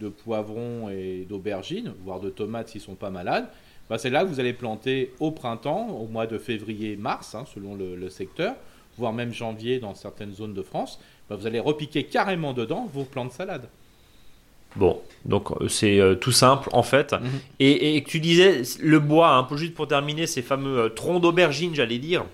de 0.00 0.08
poivrons 0.08 0.88
et 0.90 1.26
d'aubergines, 1.28 1.92
voire 2.04 2.20
de 2.20 2.30
tomates 2.30 2.68
s'ils 2.68 2.80
sont 2.80 2.94
pas 2.94 3.10
malades, 3.10 3.46
bah, 3.90 3.98
c'est 3.98 4.10
là 4.10 4.22
que 4.22 4.28
vous 4.28 4.40
allez 4.40 4.52
planter 4.52 5.12
au 5.20 5.30
printemps, 5.30 5.88
au 5.88 6.06
mois 6.06 6.26
de 6.26 6.38
février-mars, 6.38 7.34
hein, 7.34 7.44
selon 7.52 7.74
le 7.74 8.08
secteur, 8.10 8.54
voire 8.98 9.12
même 9.12 9.32
janvier 9.32 9.78
dans 9.78 9.94
certaines 9.94 10.32
zones 10.32 10.54
de 10.54 10.62
France. 10.62 10.98
Bah, 11.28 11.36
vous 11.36 11.46
allez 11.46 11.60
repiquer 11.60 12.04
carrément 12.04 12.52
dedans 12.52 12.88
vos 12.92 13.04
plants 13.04 13.24
de 13.24 13.32
salade. 13.32 13.68
Bon, 14.76 15.00
donc 15.24 15.50
euh, 15.50 15.68
c'est 15.68 15.98
euh, 15.98 16.14
tout 16.14 16.32
simple 16.32 16.68
en 16.72 16.82
fait. 16.82 17.12
Mhm. 17.12 17.20
et, 17.60 18.04
tu 18.06 18.20
disais 18.20 18.62
le 18.80 19.00
bois, 19.00 19.30
un 19.30 19.42
peu 19.42 19.56
juste 19.56 19.74
pour 19.74 19.88
terminer, 19.88 20.26
ces 20.26 20.42
fameux 20.42 20.78
euh, 20.78 20.88
troncs 20.88 21.20
d'aubergine, 21.20 21.74
j'allais 21.74 21.98
dire. 21.98 22.24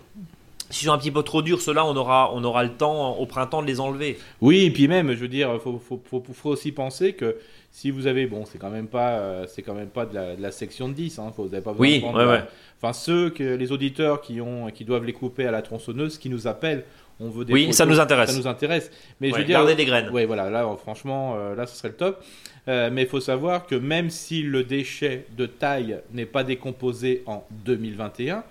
S'ils 0.71 0.87
sont 0.87 0.95
un 0.95 0.99
petit 0.99 1.11
peu 1.11 1.23
trop 1.23 1.43
durs, 1.43 1.61
ceux-là, 1.61 1.85
on 1.85 1.95
aura, 1.97 2.33
on 2.35 2.43
aura 2.45 2.65
le 2.65 2.71
temps 2.71 3.17
au 3.19 3.27
printemps 3.27 3.61
de 3.61 3.67
les 3.67 3.79
enlever. 3.79 4.19
Oui, 4.41 4.65
et 4.65 4.71
puis 4.71 4.89
même, 4.89 5.13
je 5.13 5.19
veux 5.19 5.29
dire, 5.29 5.51
il 5.53 5.61
faut, 5.61 5.79
faut, 5.87 6.03
faut, 6.33 6.49
aussi 6.49 6.73
penser 6.73 7.13
que 7.13 7.37
si 7.71 7.91
vous 7.91 8.07
avez, 8.07 8.27
bon, 8.27 8.47
c'est 8.47 8.57
quand 8.57 8.71
même 8.71 8.87
pas, 8.87 9.47
c'est 9.49 9.61
quand 9.61 9.75
même 9.75 9.91
pas 9.91 10.07
de 10.07 10.41
la, 10.41 10.51
section 10.51 10.89
de 10.89 10.95
10, 10.95 11.19
hein, 11.19 11.31
vous 11.37 11.45
n'avez 11.45 11.61
pas 11.61 11.73
besoin 11.73 11.87
oui, 11.87 12.01
de 12.01 12.27
ouais, 12.27 12.41
Enfin, 12.81 12.95
ceux 12.95 13.29
que 13.29 13.45
les 13.45 13.71
auditeurs 13.71 14.23
qui 14.23 14.41
ont, 14.41 14.71
qui 14.71 14.87
doivent 14.87 15.05
les 15.05 15.13
couper 15.13 15.47
à 15.47 15.51
la 15.51 15.61
tronçonneuse, 15.61 16.17
qui 16.17 16.31
nous 16.31 16.47
appellent, 16.47 16.85
oui, 17.21 17.73
ça 17.73 17.87
nous 17.87 18.01
intéresse. 18.01 18.31
Ça 18.31 18.37
nous 18.37 18.47
intéresse. 18.47 18.91
Mais 19.21 19.31
je 19.31 19.37
veux 19.37 19.45
dire, 19.45 19.59
garder 19.59 19.75
des 19.75 19.85
graines. 19.85 20.09
Oui, 20.13 20.25
voilà. 20.25 20.51
Là, 20.51 20.69
franchement, 20.81 21.35
euh, 21.37 21.55
là, 21.55 21.67
ce 21.67 21.77
serait 21.77 21.89
le 21.89 21.95
top. 21.95 22.23
Euh, 22.69 22.91
mais 22.93 23.03
il 23.03 23.09
faut 23.09 23.21
savoir 23.21 23.67
que 23.67 23.75
même 23.75 24.11
si 24.11 24.43
le 24.43 24.63
déchet 24.65 25.27
de 25.37 25.47
taille 25.47 26.01
n'est 26.13 26.27
pas 26.27 26.45
décomposé 26.45 27.23
en 27.27 27.45
2021, 27.65 28.45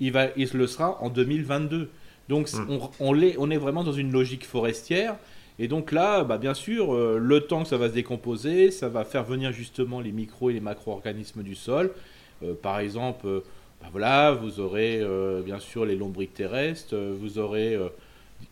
il, 0.00 0.12
va, 0.12 0.28
il 0.36 0.48
le 0.52 0.66
sera 0.66 1.02
en 1.02 1.10
2022. 1.10 1.90
Donc 2.28 2.50
hmm. 2.52 2.78
on, 3.00 3.20
est, 3.20 3.36
on, 3.38 3.50
est, 3.50 3.56
vraiment 3.56 3.84
dans 3.84 3.92
une 3.92 4.10
logique 4.10 4.46
forestière. 4.46 5.16
Et 5.58 5.68
donc 5.68 5.92
là, 5.92 6.24
bah, 6.24 6.38
bien 6.38 6.54
sûr, 6.54 6.94
euh, 6.94 7.18
le 7.18 7.40
temps 7.40 7.62
que 7.62 7.68
ça 7.68 7.78
va 7.78 7.88
se 7.88 7.94
décomposer, 7.94 8.70
ça 8.70 8.88
va 8.88 9.04
faire 9.04 9.24
venir 9.24 9.52
justement 9.52 10.00
les 10.00 10.12
micro 10.12 10.50
et 10.50 10.52
les 10.52 10.60
macro-organismes 10.60 11.42
du 11.42 11.54
sol. 11.54 11.92
par 12.62 12.80
exemple, 12.80 13.42
bah 13.86 13.90
voilà, 13.92 14.32
vous 14.32 14.58
aurez 14.58 15.00
bien 15.44 15.60
sûr 15.60 15.84
les 15.84 15.94
lombriques 15.94 16.34
terrestres, 16.34 16.96
vous 16.96 17.38
aurez 17.38 17.78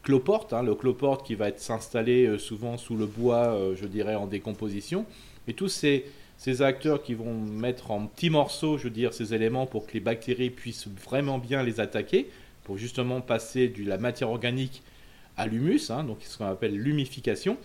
cloporte, 0.05 0.53
hein, 0.53 0.63
le 0.63 0.77
cloporte 0.77 1.27
qui 1.27 1.35
va 1.35 1.49
être 1.49 1.59
s'installer 1.59 2.39
souvent 2.39 2.79
sous 2.79 2.97
le 2.97 3.07
bois, 3.07 3.59
je 3.75 3.87
dirais 3.87 4.15
en 4.15 4.29
décomposition. 4.29 5.07
Et 5.49 5.55
tous 5.55 5.69
ces, 5.69 6.05
acteurs 6.63 7.03
qui 7.03 7.15
vont 7.15 7.35
mettre 7.35 7.91
en 7.91 8.07
petits 8.07 8.31
morceaux, 8.31 8.79
je 8.79 8.89
veux 8.89 9.11
ces 9.11 9.35
éléments 9.35 9.67
pour 9.67 9.87
que 9.89 9.95
les 9.95 10.01
bactéries 10.01 10.51
puissent 10.51 10.87
vraiment 10.87 11.39
bien 11.39 11.65
les 11.65 11.81
attaquer, 11.81 12.31
pour 12.63 12.79
justement 12.79 13.21
passer 13.21 13.69
de 13.69 13.85
la 13.89 13.99
matière 13.99 14.31
organique 14.31 14.83
à 15.37 15.49
l'humus, 15.49 15.91
hein, 15.91 16.05
donc 16.05 16.19
ce 16.21 16.39
qu'on 16.39 16.47
appelle 16.47 16.77
l'humification. 16.77 17.57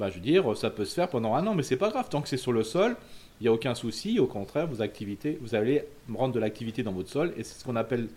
Bah, 0.00 0.10
je 0.10 0.16
veux 0.16 0.20
dire, 0.20 0.56
ça 0.56 0.70
peut 0.70 0.84
se 0.84 0.94
faire 0.94 1.08
pendant 1.08 1.34
un 1.34 1.46
an, 1.46 1.54
mais 1.54 1.62
c'est 1.62 1.76
pas 1.76 1.90
grave, 1.90 2.08
tant 2.10 2.20
que 2.20 2.28
c'est 2.28 2.36
sur 2.36 2.50
le 2.50 2.64
sol, 2.64 2.96
il 3.40 3.44
n'y 3.44 3.48
a 3.48 3.52
aucun 3.52 3.74
souci, 3.74 4.18
au 4.20 4.26
contraire, 4.26 4.68
activités, 4.80 5.38
vous 5.40 5.54
allez 5.54 5.84
rendre 6.12 6.34
de 6.34 6.40
l'activité 6.40 6.82
dans 6.82 6.92
votre 6.92 7.10
sol, 7.10 7.32
et 7.36 7.42
c'est 7.42 7.58
ce 7.58 7.64
qu'on 7.64 7.76
appelle 7.76 8.08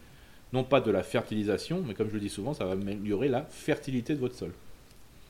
non 0.54 0.64
pas 0.64 0.80
de 0.80 0.92
la 0.92 1.04
fertilisation, 1.04 1.84
mais 1.86 1.94
comme 1.94 2.10
je 2.10 2.14
le 2.14 2.20
dis 2.20 2.30
souvent, 2.30 2.54
ça 2.54 2.66
va 2.66 2.74
améliorer 2.74 3.28
la 3.28 3.42
fertilité 3.44 4.14
de 4.14 4.20
votre 4.20 4.36
sol. 4.36 4.52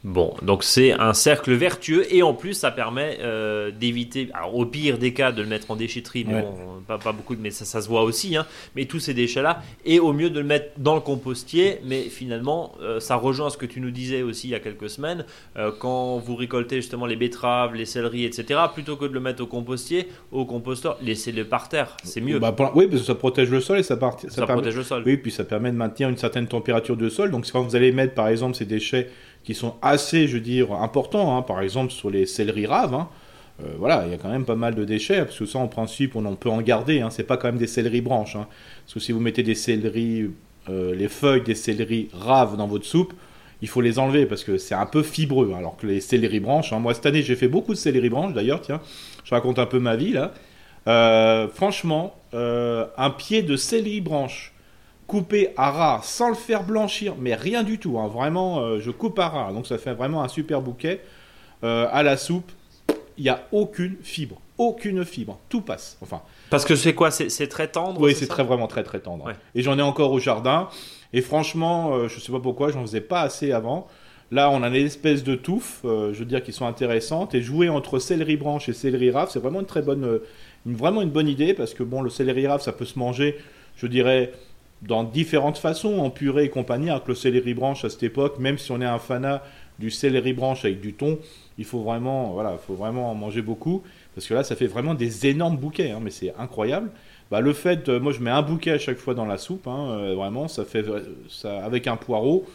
Bon, 0.04 0.36
donc 0.44 0.64
c'est 0.64 0.92
un 0.94 1.14
cercle 1.14 1.54
vertueux 1.54 2.06
et 2.14 2.22
en 2.22 2.34
plus 2.34 2.54
ça 2.54 2.70
permet 2.70 3.18
euh, 3.22 3.72
d'éviter, 3.72 4.30
au 4.54 4.66
pire 4.66 5.00
des 5.00 5.12
cas 5.12 5.32
de 5.32 5.42
le 5.42 5.48
mettre 5.48 5.72
en 5.72 5.76
déchetterie, 5.76 6.24
mais 6.28 6.42
bon, 6.42 6.54
pas, 6.88 7.00
pas, 7.00 7.12
beaucoup, 7.12 7.36
mais 7.40 7.50
ça, 7.50 7.66
ça 7.66 7.82
se 7.82 7.88
voit 7.88 8.04
aussi, 8.04 8.38
hein, 8.38 8.46
mais 8.76 8.86
tous 8.86 9.00
ces 9.00 9.16
déchets-là, 9.16 9.64
et 9.86 10.00
au 10.00 10.14
mieux 10.14 10.30
de 10.30 10.40
le 10.40 10.46
mettre 10.46 10.68
dans 10.78 10.94
le 10.94 11.02
compostier, 11.02 11.80
mais 11.84 12.04
finalement 12.04 12.74
euh, 12.82 13.00
ça 13.00 13.16
rejoint 13.16 13.50
ce 13.50 13.58
que 13.58 13.66
tu 13.66 13.82
nous 13.82 13.90
disais 13.90 14.22
aussi 14.22 14.48
il 14.48 14.52
y 14.52 14.56
a 14.56 14.60
quelques 14.60 14.90
semaines, 14.90 15.26
euh, 15.58 15.72
quand 15.78 16.20
vous 16.20 16.36
récoltez 16.36 16.76
justement 16.76 17.08
les 17.08 17.16
betteraves, 17.16 17.74
les 17.74 17.86
céleris, 17.86 18.26
etc., 18.26 18.60
plutôt 18.72 18.98
que 18.98 19.06
de 19.06 19.14
le 19.14 19.20
mettre 19.20 19.42
au 19.42 19.48
compostier, 19.48 20.08
au 20.32 20.46
composteur, 20.46 20.98
laissez-le 21.02 21.44
par 21.44 21.70
terre, 21.70 21.98
c'est 22.04 22.22
mieux. 22.22 22.38
Bah, 22.38 22.56
oui, 22.76 22.86
parce 22.88 23.02
que 23.02 23.08
ça 23.08 23.16
protège 23.16 23.50
le 23.50 23.62
sol 23.62 23.80
et 23.80 23.84
ça, 23.84 23.98
part, 23.98 24.18
ça, 24.28 24.46
protège 24.46 24.76
le 24.76 24.84
sol. 24.84 25.02
Oui, 25.08 25.18
puis 25.18 25.32
ça 25.32 25.44
permet 25.44 25.72
de 25.72 25.78
maintenir 25.78 26.08
une 26.08 26.18
certaine 26.18 26.48
température 26.48 26.96
de 26.96 27.10
sol, 27.10 27.32
donc 27.32 27.48
quand 27.52 27.64
vous 27.64 27.76
allez 27.76 27.92
mettre 27.92 28.14
par 28.14 28.28
exemple 28.28 28.56
ces 28.56 28.66
déchets 28.66 29.10
qui 29.44 29.54
sont 29.54 29.76
assez, 29.82 30.28
je 30.28 30.36
veux 30.36 30.42
dire, 30.42 30.74
importants. 30.74 31.38
Hein. 31.38 31.42
Par 31.42 31.62
exemple, 31.62 31.92
sur 31.92 32.10
les 32.10 32.26
céleris 32.26 32.66
raves, 32.66 32.94
hein. 32.94 33.10
euh, 33.64 33.74
voilà, 33.78 34.04
il 34.06 34.12
y 34.12 34.14
a 34.14 34.18
quand 34.18 34.30
même 34.30 34.46
pas 34.46 34.56
mal 34.56 34.76
de 34.76 34.84
déchets, 34.84 35.24
parce 35.24 35.38
que 35.38 35.46
ça, 35.46 35.60
en 35.60 35.68
principe, 35.68 36.16
on 36.16 36.26
en 36.26 36.36
peut 36.36 36.50
en 36.50 36.62
garder. 36.62 37.02
Hein. 37.02 37.10
C'est 37.10 37.24
pas 37.24 37.38
quand 37.38 37.48
même 37.48 37.58
des 37.58 37.68
céleris 37.68 38.02
branches. 38.02 38.36
Hein. 38.36 38.48
Parce 38.86 38.96
que 38.96 39.00
si 39.00 39.12
vous 39.12 39.20
mettez 39.20 39.44
des 39.44 39.56
céleris, 39.56 40.30
euh, 40.70 40.96
les 40.96 41.08
feuilles 41.08 41.44
des 41.44 41.56
céleris 41.56 42.10
raves 42.14 42.58
dans 42.58 42.68
votre 42.68 42.86
soupe, 42.86 43.14
il 43.62 43.68
faut 43.68 43.82
les 43.82 43.98
enlever 43.98 44.28
parce 44.28 44.44
que 44.44 44.58
c'est 44.58 44.76
un 44.76 44.86
peu 44.86 45.02
fibreux. 45.02 45.54
Alors 45.58 45.78
que 45.78 45.88
les 45.88 46.00
céleris 46.00 46.40
branches, 46.40 46.72
moi 46.74 46.94
cette 46.94 47.08
année 47.08 47.24
j'ai 47.24 47.36
fait 47.36 47.48
beaucoup 47.48 47.74
de 47.74 47.78
céleri 47.80 48.08
branches 48.08 48.34
d'ailleurs, 48.34 48.62
tiens, 48.62 48.82
je 49.24 49.34
raconte 49.34 49.58
un 49.58 49.66
peu 49.66 49.80
ma 49.80 49.96
vie 49.96 50.14
là. 50.14 50.32
Euh, 50.86 51.48
franchement, 51.48 52.16
un 52.34 53.10
pied 53.10 53.42
de 53.42 53.56
céleri 53.56 54.00
branche 54.00 54.54
coupé 55.08 55.50
à 55.56 55.72
ras 55.72 56.02
sans 56.04 56.30
le 56.30 56.36
faire 56.36 56.64
blanchir, 56.64 57.16
mais 57.18 57.34
rien 57.34 57.64
du 57.64 57.80
tout. 57.80 57.98
Hein. 57.98 58.08
Vraiment, 58.08 58.60
euh, 58.60 58.80
je 58.80 58.92
coupe 58.92 59.18
à 59.18 59.30
ras. 59.30 59.54
Donc 59.54 59.66
ça 59.66 59.78
fait 59.78 59.94
vraiment 59.94 60.22
un 60.22 60.28
super 60.28 60.62
bouquet. 60.62 61.02
Euh, 61.64 61.88
à 61.92 62.04
la 62.04 62.18
soupe, 62.18 62.52
il 63.18 63.24
n'y 63.24 63.30
a 63.30 63.48
aucune 63.52 63.96
fibre. 64.04 64.40
Aucune 64.58 65.06
fibre. 65.06 65.40
Tout 65.50 65.62
passe. 65.62 65.98
Enfin. 66.02 66.22
Parce 66.50 66.66
que 66.66 66.76
c'est 66.76 66.94
quoi 66.94 67.10
C'est 67.10 67.48
très 67.48 67.68
tendre 67.70 68.02
Oui, 68.02 68.14
c'est 68.14 68.28
très 68.28 68.44
vraiment 68.44 68.68
très 68.68 68.84
très 68.84 69.00
tendre. 69.00 69.32
Et 69.56 69.62
j'en 69.64 69.80
ai 69.80 69.82
encore 69.82 70.12
au 70.12 70.20
jardin. 70.20 70.68
Et 71.14 71.22
franchement, 71.22 71.94
euh, 71.94 72.08
je 72.08 72.16
ne 72.16 72.20
sais 72.20 72.32
pas 72.32 72.40
pourquoi, 72.40 72.72
j'en 72.72 72.82
faisais 72.82 73.02
pas 73.02 73.22
assez 73.22 73.52
avant. 73.52 73.88
Là, 74.30 74.50
on 74.50 74.62
a 74.62 74.70
des 74.70 74.84
espèces 74.84 75.24
de 75.24 75.36
touffes, 75.36 75.80
je 75.84 76.12
veux 76.12 76.26
dire, 76.26 76.44
qui 76.44 76.52
sont 76.52 76.66
intéressantes. 76.66 77.34
Et 77.34 77.42
jouer 77.42 77.70
entre 77.70 77.98
céleri 77.98 78.36
branche 78.36 78.68
et 78.68 78.74
céleri 78.74 79.10
rave, 79.10 79.30
c'est 79.32 79.40
vraiment 79.40 79.62
une 79.62 79.66
très 79.66 79.82
bonne, 79.82 80.20
une, 80.66 80.76
vraiment 80.76 81.02
une 81.02 81.12
bonne 81.12 81.30
idée 81.30 81.54
parce 81.54 81.74
que 81.74 81.82
bon, 81.82 82.02
le 82.02 82.10
céleri 82.10 82.46
rave, 82.46 82.62
ça 82.62 82.74
peut 82.74 82.84
se 82.84 83.00
manger, 83.00 83.38
je 83.78 83.88
dirais, 83.88 84.34
dans 84.82 85.04
différentes 85.04 85.58
façons, 85.58 86.00
en 86.00 86.10
purée 86.10 86.46
et 86.46 86.50
compagnie, 86.50 86.90
avec 86.90 87.08
le 87.08 87.16
céleri 87.16 87.54
branche 87.54 87.84
à 87.84 87.90
cette 87.90 88.04
époque, 88.04 88.40
même 88.40 88.58
si 88.58 88.72
on 88.72 88.82
est 88.82 88.86
un 88.86 89.00
fanat 89.00 89.44
du 89.80 89.92
céleri 89.92 90.34
branche 90.34 90.66
avec 90.66 90.82
du 90.82 90.94
thon, 90.94 91.20
il 91.58 91.66
faut 91.66 91.82
vraiment, 91.82 92.32
voilà, 92.32 92.58
faut 92.58 92.76
vraiment 92.76 93.12
en 93.12 93.16
manger 93.16 93.42
beaucoup, 93.42 93.84
parce 94.16 94.28
que 94.28 94.34
là, 94.34 94.44
ça 94.44 94.56
fait 94.56 94.68
vraiment 94.68 94.94
des 94.94 95.28
énormes 95.28 95.58
bouquets, 95.58 95.92
hein, 95.92 96.00
mais 96.02 96.12
c'est 96.12 96.34
incroyable. 96.38 96.90
Bah, 97.32 97.42
le 97.42 97.54
fait, 97.54 97.90
moi 97.90 98.14
je 98.14 98.22
mets 98.22 98.32
un 98.32 98.42
bouquet 98.42 98.72
à 98.72 98.80
chaque 98.80 98.98
fois 98.98 99.14
dans 99.14 99.26
la 99.26 99.38
soupe, 99.38 99.68
hein, 99.68 99.90
euh, 99.92 100.16
vraiment, 100.16 100.48
ça 100.48 100.64
fait, 100.64 100.86
ça, 101.30 101.64
avec 101.64 101.88
un 101.88 101.98
poireau, 101.98 102.46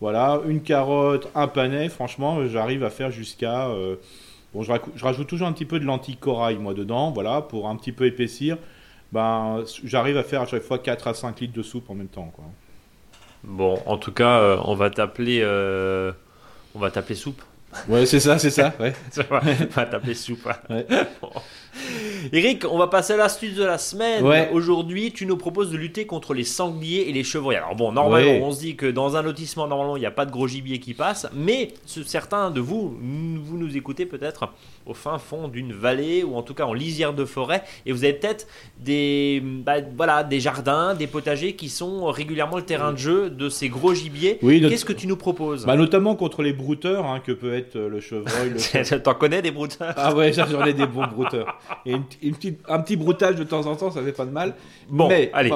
voilà, 0.00 0.40
une 0.48 0.62
carotte, 0.62 1.28
un 1.34 1.48
panais, 1.48 1.88
franchement, 1.88 2.46
j'arrive 2.46 2.82
à 2.84 2.90
faire 2.90 3.10
jusqu'à, 3.10 3.68
euh, 3.68 3.96
bon, 4.54 4.62
je, 4.62 4.72
je, 4.96 5.04
rajoute 5.04 5.26
toujours 5.26 5.48
un 5.48 5.52
petit 5.52 5.66
peu 5.66 5.78
de 5.78 5.84
lentilles 5.84 6.16
corail, 6.16 6.56
moi, 6.56 6.74
dedans, 6.74 7.10
voilà, 7.10 7.42
pour 7.42 7.68
un 7.68 7.76
petit 7.76 7.92
peu 7.92 8.06
épaissir 8.06 8.56
ben, 9.12 9.62
j'arrive 9.84 10.16
à 10.16 10.22
faire 10.22 10.42
à 10.42 10.46
chaque 10.46 10.62
fois 10.62 10.78
4 10.78 11.08
à 11.08 11.14
5 11.14 11.40
litres 11.40 11.54
de 11.54 11.62
soupe 11.62 11.90
en 11.90 11.94
même 11.94 12.08
temps. 12.08 12.32
Quoi. 12.34 12.44
Bon, 13.44 13.78
en 13.86 13.98
tout 13.98 14.12
cas, 14.12 14.38
euh, 14.38 14.56
on 14.64 14.74
va 14.74 14.88
t'appeler 14.88 15.40
euh, 15.42 16.12
on 16.74 16.78
va 16.78 16.90
t'appeler 16.90 17.14
soupe. 17.14 17.42
Ouais, 17.88 18.04
c'est 18.04 18.20
ça, 18.20 18.38
c'est 18.38 18.50
ça. 18.50 18.72
Ouais. 18.80 18.92
on 19.30 19.74
va 19.74 19.86
t'appeler 19.86 20.14
soupe. 20.14 20.46
Ouais. 20.68 20.86
Eric, 22.32 22.64
on 22.70 22.78
va 22.78 22.86
passer 22.86 23.14
à 23.14 23.16
l'astuce 23.16 23.54
de 23.54 23.64
la 23.64 23.78
semaine. 23.78 24.24
Aujourd'hui, 24.52 25.12
tu 25.12 25.26
nous 25.26 25.36
proposes 25.36 25.70
de 25.70 25.76
lutter 25.76 26.06
contre 26.06 26.34
les 26.34 26.44
sangliers 26.44 27.08
et 27.08 27.12
les 27.12 27.24
chevreuils. 27.24 27.56
Alors 27.56 27.74
bon, 27.74 27.92
normalement, 27.92 28.46
on 28.46 28.52
se 28.52 28.60
dit 28.60 28.76
que 28.76 28.86
dans 28.86 29.16
un 29.16 29.22
lotissement, 29.22 29.66
normalement, 29.66 29.96
il 29.96 30.00
n'y 30.00 30.06
a 30.06 30.10
pas 30.10 30.26
de 30.26 30.30
gros 30.30 30.46
gibier 30.46 30.80
qui 30.80 30.94
passe, 30.94 31.28
mais 31.34 31.72
certains 31.86 32.50
de 32.50 32.60
vous, 32.60 32.90
vous 32.90 33.58
nous 33.58 33.76
écoutez 33.76 34.06
peut-être 34.06 34.48
au 34.86 34.94
fin 34.94 35.18
fond 35.18 35.48
d'une 35.48 35.72
vallée 35.72 36.22
ou 36.22 36.36
en 36.36 36.42
tout 36.42 36.54
cas 36.54 36.64
en 36.64 36.72
lisière 36.72 37.14
de 37.14 37.24
forêt 37.24 37.62
et 37.86 37.92
vous 37.92 38.04
avez 38.04 38.12
peut-être 38.14 38.46
des, 38.78 39.42
bah, 39.42 39.76
voilà, 39.96 40.24
des 40.24 40.40
jardins, 40.40 40.94
des 40.94 41.06
potagers 41.06 41.54
qui 41.54 41.68
sont 41.68 42.06
régulièrement 42.06 42.56
le 42.56 42.64
terrain 42.64 42.92
de 42.92 42.98
jeu 42.98 43.30
de 43.30 43.48
ces 43.48 43.68
gros 43.68 43.94
gibiers. 43.94 44.38
Qu'est-ce 44.40 44.84
que 44.84 44.92
tu 44.92 45.06
nous 45.06 45.16
proposes? 45.16 45.66
Bah, 45.66 45.76
Notamment 45.76 46.14
contre 46.16 46.42
les 46.42 46.52
brouteurs, 46.52 47.06
hein, 47.06 47.20
que 47.24 47.32
peut 47.32 47.54
être 47.54 47.78
le 47.78 48.00
chevreuil. 48.00 48.50
Le... 48.50 48.98
T'en 49.02 49.14
connais 49.14 49.42
des 49.42 49.50
brouteurs? 49.50 49.94
Ah 49.96 50.14
ouais, 50.14 50.32
j'en 50.32 50.64
ai 50.64 50.72
des 50.72 50.86
bons 50.86 51.06
brouteurs. 51.06 51.58
Et 51.86 51.92
une, 51.92 52.34
petite, 52.34 52.60
un 52.68 52.80
petit 52.80 52.96
broutage 52.96 53.36
de 53.36 53.44
temps 53.44 53.66
en 53.66 53.76
temps, 53.76 53.90
ça 53.90 54.02
fait 54.02 54.12
pas 54.12 54.26
de 54.26 54.30
mal. 54.30 54.54
Bon, 54.88 55.08
mais, 55.08 55.30
allez, 55.32 55.52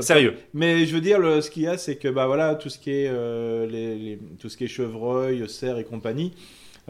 sérieux. 0.00 0.36
Mais 0.54 0.86
je 0.86 0.94
veux 0.94 1.00
dire, 1.00 1.18
le, 1.18 1.40
ce 1.40 1.50
qu'il 1.50 1.64
y 1.64 1.66
a, 1.66 1.78
c'est 1.78 1.96
que 1.96 2.08
bah, 2.08 2.26
voilà, 2.26 2.54
tout, 2.54 2.68
ce 2.68 2.78
qui 2.78 2.90
est, 2.90 3.08
euh, 3.08 3.66
les, 3.66 4.18
tout 4.38 4.48
ce 4.48 4.56
qui 4.56 4.64
est 4.64 4.68
chevreuil, 4.68 5.48
cerf 5.48 5.78
et 5.78 5.84
compagnie, 5.84 6.32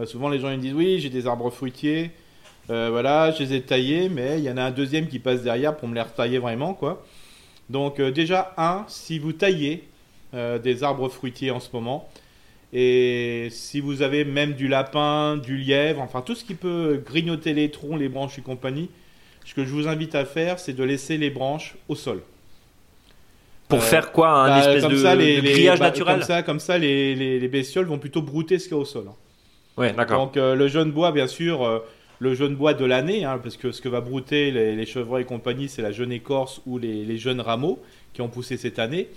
souvent 0.05 0.29
les 0.29 0.39
gens 0.39 0.51
ils 0.51 0.59
me 0.59 0.63
disent 0.63 0.75
oui, 0.75 0.99
j'ai 1.01 1.11
des 1.11 1.27
arbres 1.27 1.51
fruitiers, 1.51 2.11
euh, 2.71 2.89
voilà, 2.91 3.31
je 3.31 3.43
les 3.43 3.55
ai 3.55 3.63
taillés, 3.63 4.09
mais 4.09 4.39
il 4.39 4.45
y 4.45 4.51
en 4.51 4.57
a 4.57 4.63
un 4.63 4.71
deuxième 4.71 5.07
qui 5.09 5.19
passe 5.19 5.43
derrière 5.43 5.77
pour 5.77 5.89
me 5.89 5.95
les 5.95 6.03
retailler 6.03 6.39
vraiment, 6.39 6.75
quoi. 6.75 7.05
Donc 7.71 8.01
déjà, 8.01 8.55
un, 8.57 8.85
si 8.89 9.19
vous 9.19 9.33
taillez 9.33 9.85
des 10.33 10.85
arbres 10.85 11.09
fruitiers 11.09 11.51
en 11.51 11.61
ce 11.61 11.69
moment, 11.73 12.09
et 12.73 13.49
si 13.51 13.81
vous 13.81 14.03
avez 14.03 14.25
même 14.25 14.53
du 14.53 14.69
lapin, 14.69 15.37
du 15.37 15.57
lièvre, 15.57 16.01
enfin 16.03 16.21
tout 16.21 16.35
ce 16.35 16.45
qui 16.45 16.55
peut 16.55 17.03
grignoter 17.05 17.55
les 17.55 17.71
troncs, 17.71 17.99
les 17.99 18.09
branches 18.09 18.39
et 18.39 18.43
compagnie, 18.43 18.91
ce 19.45 19.55
que 19.55 19.65
je 19.65 19.71
vous 19.71 19.87
invite 19.89 20.15
à 20.15 20.25
faire, 20.25 20.59
c'est 20.59 20.73
de 20.73 20.83
laisser 20.83 21.17
les 21.17 21.31
branches 21.31 21.77
au 21.89 21.95
sol. 21.95 22.23
Pour 23.69 23.79
euh, 23.79 23.83
faire 23.83 24.13
quoi 24.13 24.31
Un 24.31 24.49
bah, 24.49 24.59
espèce 24.59 24.91
de, 24.91 25.17
les, 25.17 25.41
grillage 25.41 25.79
bah, 25.79 25.87
naturel 25.87 26.17
Comme 26.17 26.25
ça, 26.25 26.43
comme 26.43 26.61
ça 26.61 26.79
les, 26.79 27.49
bestioles 27.49 27.87
vont 27.87 27.99
plutôt 27.99 28.23
brouter 28.23 28.59
ce 28.59 28.65
qu'il 28.65 28.77
y 28.77 28.79
a 28.79 28.83
au 28.83 28.85
sol. 28.85 29.07
Hein. 29.09 29.15
Ouais, 29.77 29.93
d'accord. 29.93 30.27
Donc 30.27 30.37
euh, 30.37 30.55
le 30.55 30.69
jaune 30.69 30.91
bois, 30.91 31.13
bien 31.13 31.27
sûr, 31.27 31.63
euh, 31.63 31.81
le 32.19 32.35
jaune 32.35 32.55
bois 32.55 32.75
de 32.75 32.85
l'année, 32.85 33.25
hein, 33.25 33.39
parce 33.43 33.57
que 33.57 33.73
ce 33.73 33.81
que 33.83 33.89
va 33.89 34.01
brouter 34.01 34.51
les, 34.51 34.87
chevreuils 34.87 35.23
et 35.23 35.27
compagnie, 35.27 35.69
c'est 35.69 35.83
la 35.83 35.93
jeune 35.93 36.13
écorce 36.13 36.63
ou 36.67 36.79
les, 36.79 37.05
les, 37.05 37.19
jeunes 37.19 37.41
rameaux 37.41 37.83
qui 38.13 38.23
ont 38.23 38.29
poussé 38.29 38.57
cette 38.57 38.79
année. 38.79 39.09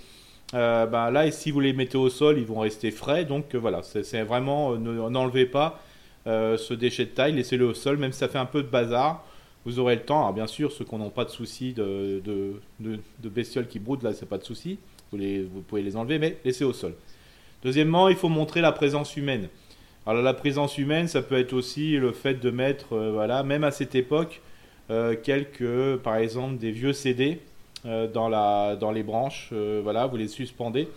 Euh, 0.54 0.86
bah, 0.86 1.10
là, 1.10 1.30
si 1.30 1.50
vous 1.50 1.60
les 1.60 1.72
mettez 1.72 1.96
au 1.96 2.10
sol, 2.10 2.38
ils 2.38 2.46
vont 2.46 2.60
rester 2.60 2.90
frais. 2.90 3.24
Donc 3.24 3.54
voilà, 3.54 3.82
c'est 3.82 4.22
vraiment, 4.22 4.76
n'enlevez 4.76 5.46
pas 5.46 5.80
ce 6.26 6.74
déchet 6.74 7.06
de 7.06 7.10
taille, 7.10 7.32
laissez-le 7.32 7.66
au 7.66 7.74
sol, 7.74 7.96
même 7.96 8.12
si 8.12 8.18
ça 8.18 8.28
fait 8.28 8.38
un 8.38 8.46
peu 8.46 8.62
de 8.62 8.68
bazar 8.68 9.24
vous 9.64 9.78
aurez 9.78 9.94
le 9.96 10.02
temps. 10.02 10.20
Alors 10.20 10.32
bien 10.32 10.46
sûr, 10.46 10.72
ceux 10.72 10.84
qui 10.84 10.94
n'ont 10.94 11.10
pas 11.10 11.24
de 11.24 11.30
soucis 11.30 11.72
de, 11.72 12.22
bestioles 13.22 13.66
qui 13.66 13.78
broutent, 13.78 14.02
là, 14.02 14.12
c'est 14.12 14.28
pas 14.28 14.38
de 14.38 14.44
souci. 14.44 14.78
Vous 15.12 15.62
pouvez 15.66 15.82
les 15.82 15.96
enlever, 15.96 16.18
mais 16.18 16.38
laissez 16.44 16.64
au 16.64 16.72
sol. 16.72 16.94
Deuxièmement, 17.62 18.08
il 18.08 18.16
faut 18.16 18.28
montrer 18.28 18.60
la 18.60 18.72
présence 18.72 19.16
humaine. 19.16 19.48
Alors 20.06 20.22
la 20.22 20.34
présence 20.34 20.78
humaine, 20.78 21.08
ça 21.08 21.22
peut 21.22 21.38
être 21.38 21.52
aussi 21.52 21.92
le 21.96 22.12
fait 22.12 22.34
de 22.34 22.50
mettre, 22.50 22.94
euh, 22.94 23.10
voilà, 23.12 23.42
même 23.42 23.64
à 23.64 23.70
cette 23.70 23.94
époque, 23.94 24.40
euh, 24.90 25.14
quelques, 25.22 25.96
par 26.02 26.16
exemple, 26.16 26.56
des 26.56 26.70
vieux 26.70 26.92
CD 26.92 27.38
euh, 27.84 28.08
dans, 28.08 28.28
la, 28.28 28.76
dans 28.76 28.92
les 28.92 29.02
branches. 29.02 29.52
voilà, 29.82 30.06
vous 30.06 30.16
les 30.16 30.28
suspendez. 30.28 30.88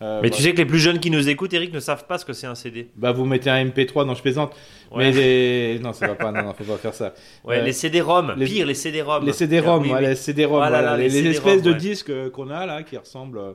Mais 0.00 0.30
tu 0.30 0.42
sais 0.42 0.50
que 0.52 0.56
les 0.56 0.66
plus 0.66 0.80
jeunes 0.80 0.98
qui 0.98 1.12
nous 1.12 1.28
écoutent, 1.28 1.52
Eric, 1.52 1.72
ne 1.72 1.78
savent 1.78 2.06
pas 2.08 2.18
ce 2.18 2.24
que 2.24 2.32
c'est 2.32 2.48
un 2.48 2.56
CD. 2.56 2.88
Bah, 2.96 3.12
vous 3.12 3.24
mettez 3.24 3.50
un 3.50 3.64
MP3, 3.64 4.04
non, 4.04 4.14
je 4.14 4.22
plaisante. 4.22 4.52
Mais 4.96 5.12
les... 5.12 5.78
non, 5.78 5.92
ça 5.92 6.08
va 6.08 6.16
pas, 6.16 6.32
non, 6.32 6.42
non, 6.42 6.54
faut 6.54 6.64
pas 6.64 6.76
faire 6.76 6.92
ça. 6.92 7.14
Ouais, 7.44 7.62
les 7.62 7.72
CD-ROM, 7.72 8.34
pire, 8.44 8.66
les 8.66 8.74
CD-ROM. 8.74 9.24
Les 9.24 9.32
CD-ROM, 9.32 10.00
les 10.00 10.16
CD-ROM, 10.16 10.58
voilà, 10.58 10.96
les, 10.96 11.26
espèces 11.28 11.62
de 11.62 11.72
disques 11.72 12.30
qu'on 12.30 12.50
a 12.50 12.66
là, 12.66 12.82
qui 12.82 12.96
ressemblent. 12.96 13.54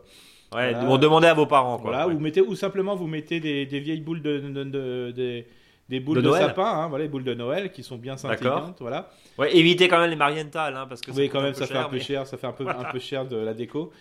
Ouais, 0.56 0.74
on 0.76 0.98
demandait 0.98 1.28
à 1.28 1.34
vos 1.34 1.46
parents. 1.46 1.78
Quoi, 1.78 1.92
voilà, 1.92 2.08
Ou, 2.08 2.20
mettez, 2.20 2.42
ou 2.42 2.56
simplement 2.56 2.96
vous 2.96 3.08
mettez 3.08 3.40
des, 3.40 3.66
vieilles 3.66 4.02
boules 4.02 4.22
de, 4.22 4.40
de, 4.40 4.64
de, 5.12 5.44
des 5.90 6.00
boules 6.00 6.22
De 6.22 6.32
sapin, 6.32 6.64
hein, 6.64 6.88
voilà, 6.88 7.04
les 7.06 7.10
boules 7.10 7.24
de 7.24 7.34
Noël 7.34 7.72
qui 7.72 7.84
sont 7.84 7.98
bien 7.98 8.18
scintillantes, 8.18 8.78
voilà. 8.80 9.10
Ouais, 9.38 9.56
évitez 9.56 9.88
quand 9.88 10.00
même 10.00 10.10
les 10.10 10.16
marientales, 10.16 10.76
hein, 10.76 10.86
parce 10.88 11.02
que 11.02 11.12
ça 11.12 11.18
Oui, 11.20 11.30
quand 11.30 11.42
même, 11.42 11.54
ça 11.54 11.68
fait 11.68 11.78
un 11.78 11.90
peu 11.90 11.98
mais- 11.98 12.02
cher, 12.02 12.26
ça 12.26 12.38
fait 12.38 12.48
un 12.48 12.54
peu, 12.54 12.68
un 12.68 12.92
peu 12.92 13.00
cher 13.00 13.26
de 13.26 13.38
la 13.38 13.54
déco. 13.54 13.92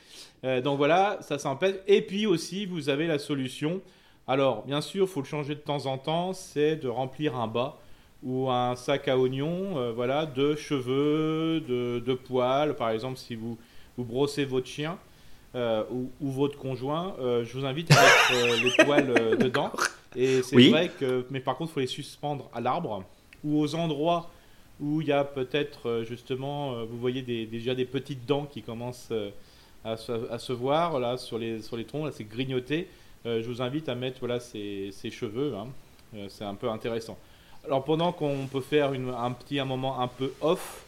Euh, 0.45 0.61
donc 0.61 0.79
voilà, 0.79 1.19
ça 1.21 1.38
s'empêche. 1.38 1.76
Et 1.87 2.03
puis 2.03 2.26
aussi, 2.26 2.67
vous 2.67 2.88
avez 2.88 3.07
la 3.07 3.19
solution. 3.19 3.81
Alors, 4.29 4.65
bien 4.65 4.81
sûr, 4.81 5.05
il 5.05 5.09
faut 5.09 5.21
le 5.21 5.26
changer 5.26 5.55
de 5.55 5.61
temps 5.61 5.87
en 5.87 5.99
temps, 5.99 6.33
c'est 6.33 6.76
de 6.76 6.88
remplir 6.88 7.37
un 7.37 7.47
bas 7.47 7.79
ou 8.23 8.50
un 8.50 8.75
sac 8.76 9.09
à 9.09 9.19
oignons, 9.19 9.79
euh, 9.79 9.93
voilà, 9.93 10.26
de 10.26 10.55
cheveux, 10.57 11.61
de, 11.61 12.00
de 12.05 12.15
poils. 12.15 12.75
Par 12.75 12.91
exemple, 12.91 13.19
si 13.19 13.35
vous, 13.37 13.57
vous 13.97 14.05
brossez 14.05 14.45
votre 14.45 14.67
chien 14.67 14.99
euh, 15.57 15.83
ou, 15.91 16.11
ou 16.21 16.31
votre 16.31 16.59
conjoint, 16.59 17.17
euh, 17.19 17.45
je 17.45 17.59
vous 17.59 17.65
invite 17.65 17.91
à 17.91 17.95
mettre 17.95 18.33
euh, 18.35 18.57
les 18.63 18.85
poils 18.85 19.11
euh, 19.11 19.37
dedans. 19.47 19.73
Et 20.15 20.43
c'est 20.43 20.55
Oui. 20.57 20.71
vrai 20.71 20.91
que, 21.01 21.27
mais 21.31 21.41
par 21.41 21.57
contre, 21.57 21.73
il 21.73 21.75
faut 21.75 21.81
les 21.81 21.87
suspendre 21.87 22.49
à 22.55 22.61
l'arbre 22.61 23.03
ou 23.43 23.61
aux 23.61 23.75
endroits 23.75 24.31
où 24.81 25.01
il 25.01 25.09
y 25.09 25.13
a 25.13 25.25
peut-être 25.25 26.05
justement, 26.07 26.85
vous 26.85 26.99
voyez 26.99 27.23
des- 27.23 27.47
déjà 27.47 27.75
des 27.75 27.85
petites 27.87 28.27
dents 28.27 28.45
qui 28.45 28.63
commencent 28.63 29.13
à, 29.85 29.97
se, 29.97 30.13
à 30.31 30.39
se 30.39 30.53
voir 30.53 31.01
là 31.01 31.17
sur 31.17 31.39
les, 31.39 31.63
sur 31.63 31.77
les 31.77 31.85
troncs, 31.85 32.05
là 32.05 32.13
c'est 32.13 32.25
grignoté. 32.29 32.89
Je 33.25 33.43
vous 33.47 33.61
invite 33.63 33.89
à 33.89 33.95
mettre 33.95 34.19
voilà 34.21 34.39
ces, 34.39 34.91
ces 34.93 35.11
cheveux, 35.11 35.55
hein. 35.57 35.67
C'est 36.29 36.45
un 36.45 36.55
peu 36.55 36.69
intéressant. 36.71 37.19
Alors 37.65 37.85
pendant 37.85 38.13
qu'on 38.13 38.47
peut 38.51 38.61
faire 38.61 38.93
une- 38.95 39.11
un 39.11 39.33
petit 39.33 39.59
un 39.59 39.65
moment 39.65 40.01
un 40.01 40.09
peu 40.09 40.33
off, 40.41 40.85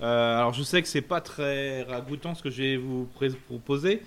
euh, 0.00 0.38
alors 0.38 0.52
je 0.54 0.62
sais 0.62 0.82
que 0.82 0.88
c'est 0.88 1.00
pas 1.00 1.20
très 1.20 1.82
ragoûtant 1.84 2.34
ce 2.34 2.42
que 2.42 2.50
je 2.50 2.62
vais 2.62 2.76
vous 2.76 3.08
proposer, 3.48 4.02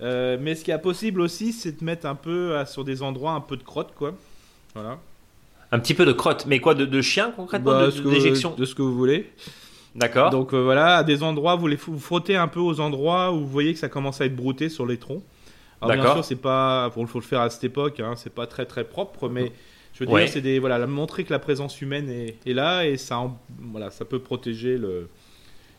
euh, 0.00 0.36
mais 0.40 0.54
ce 0.54 0.64
qui 0.64 0.70
est 0.70 0.78
possible 0.78 1.20
aussi, 1.20 1.52
c'est 1.52 1.78
de 1.80 1.84
mettre 1.84 2.06
un 2.06 2.14
peu 2.14 2.52
euh, 2.56 2.64
sur 2.66 2.84
des 2.84 3.02
endroits 3.02 3.32
un 3.32 3.40
peu 3.40 3.56
de 3.56 3.62
crotte 3.62 3.92
quoi. 3.94 4.14
Voilà. 4.74 4.98
Un 5.72 5.78
petit 5.78 5.94
peu 5.94 6.04
de 6.04 6.12
crotte, 6.12 6.46
mais 6.46 6.58
quoi, 6.58 6.74
de, 6.74 6.84
de 6.84 7.00
chien 7.02 7.32
concrètement, 7.36 7.72
Bah, 7.72 7.86
de- 7.86 7.90
ce 7.90 7.98
de- 7.98 8.04
que- 8.04 8.08
d'éjection 8.10 8.54
de 8.54 8.64
ce 8.64 8.74
que 8.74 8.82
vous 8.82 8.94
voulez. 8.96 9.30
D'accord. 9.94 10.30
Donc 10.30 10.52
euh, 10.54 10.62
voilà, 10.62 10.96
à 10.98 11.04
des 11.04 11.22
endroits, 11.22 11.56
vous 11.56 11.66
les 11.66 11.76
vous 11.76 11.98
frottez 11.98 12.36
un 12.36 12.48
peu 12.48 12.60
aux 12.60 12.80
endroits 12.80 13.32
où 13.32 13.40
vous 13.40 13.46
voyez 13.48 13.72
que 13.72 13.78
ça 13.78 13.88
commence 13.88 14.20
à 14.20 14.26
être 14.26 14.36
brouté 14.36 14.68
sur 14.68 14.86
les 14.86 14.96
troncs. 14.98 15.22
Alors 15.82 15.96
bien 15.96 16.12
sûr, 16.12 16.24
c'est 16.24 16.36
pas, 16.36 16.90
faut, 16.94 17.06
faut 17.06 17.20
le 17.20 17.24
faire 17.24 17.40
à 17.40 17.48
cette 17.50 17.64
époque, 17.64 18.00
hein, 18.00 18.12
c'est 18.16 18.32
pas 18.34 18.46
très 18.46 18.66
très 18.66 18.84
propre, 18.84 19.28
mais 19.30 19.50
je 19.94 20.04
veux 20.04 20.10
Ouais. 20.10 20.24
dire, 20.24 20.32
c'est 20.32 20.40
des, 20.42 20.58
voilà, 20.58 20.86
montrer 20.86 21.24
que 21.24 21.32
la 21.32 21.38
présence 21.38 21.80
humaine 21.80 22.08
est, 22.10 22.36
est 22.46 22.52
là 22.52 22.84
et 22.86 22.96
ça, 22.98 23.18
en- 23.18 23.38
voilà, 23.72 23.90
ça 23.90 24.04
peut 24.04 24.18
protéger 24.18 24.76
le, 24.76 25.08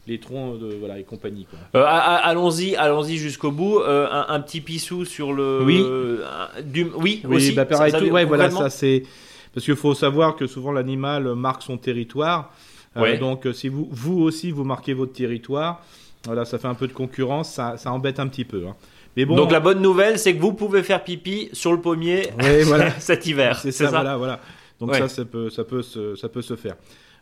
les 0.07 0.19
troncs 0.19 0.59
de, 0.59 0.75
voilà, 0.79 0.99
et 0.99 1.03
compagnie. 1.03 1.45
Quoi. 1.49 1.59
Euh, 1.81 1.85
allons-y, 1.87 2.75
allons-y 2.75 3.17
jusqu'au 3.17 3.51
bout. 3.51 3.79
Euh, 3.79 4.07
un, 4.11 4.25
un 4.33 4.39
petit 4.39 4.61
pissou 4.61 5.05
sur 5.05 5.31
le. 5.33 5.61
Oui. 5.63 5.83
un- 5.85 6.61
du, 6.61 6.83
oui, 6.95 7.21
Oui, 7.25 7.35
aussi. 7.37 7.51
bah 7.53 7.65
pareil, 7.65 7.91
ça- 7.91 7.99
ça- 7.99 8.05
tout, 8.05 8.11
ouais, 8.11 8.25
voilà, 8.25 8.49
ça 8.49 8.69
c'est 8.69 9.03
parce 9.53 9.65
qu'il 9.65 9.75
faut 9.75 9.93
savoir 9.93 10.35
que 10.35 10.47
souvent 10.47 10.71
l'animal 10.71 11.35
marque 11.35 11.61
son 11.61 11.77
territoire. 11.77 12.51
Euh, 12.97 13.17
donc 13.17 13.45
euh, 13.47 13.53
si 13.53 13.69
vous, 13.69 13.87
vous 13.91 14.19
aussi 14.21 14.51
vous 14.51 14.63
marquez 14.65 14.93
votre 14.93 15.13
territoire, 15.13 15.81
voilà, 16.25 16.43
ça 16.45 16.57
fait 16.59 16.67
un 16.67 16.73
peu 16.73 16.87
de 16.87 16.93
concurrence, 16.93 17.51
ça, 17.53 17.77
ça 17.77 17.91
embête 17.91 18.19
un 18.19 18.27
petit 18.27 18.43
peu. 18.45 18.65
hein. 18.67 18.75
Mais 19.17 19.25
bon, 19.25 19.35
Donc 19.35 19.51
la 19.51 19.59
bonne 19.59 19.81
nouvelle, 19.81 20.17
c'est 20.19 20.33
que 20.35 20.41
vous 20.41 20.53
pouvez 20.53 20.83
faire 20.83 21.03
pipi 21.03 21.49
sur 21.53 21.71
le 21.73 21.79
pommier 21.81 22.29
Ouais, 22.39 22.63
voilà. 22.63 22.91
cet 22.99 23.25
hiver. 23.27 23.59
C'est 23.59 23.71
ça, 23.71 23.89
voilà, 23.89 24.17
voilà. 24.17 24.39
Donc 24.79 24.91
Ouais. 24.91 24.99
ça, 24.99 25.09
ça 25.09 25.25
peut, 25.25 25.49
ça 25.49 25.63
peut 25.63 25.81
se, 25.81 26.15
ça 26.15 26.27
peut 26.29 26.41
se 26.41 26.55
faire. 26.55 26.75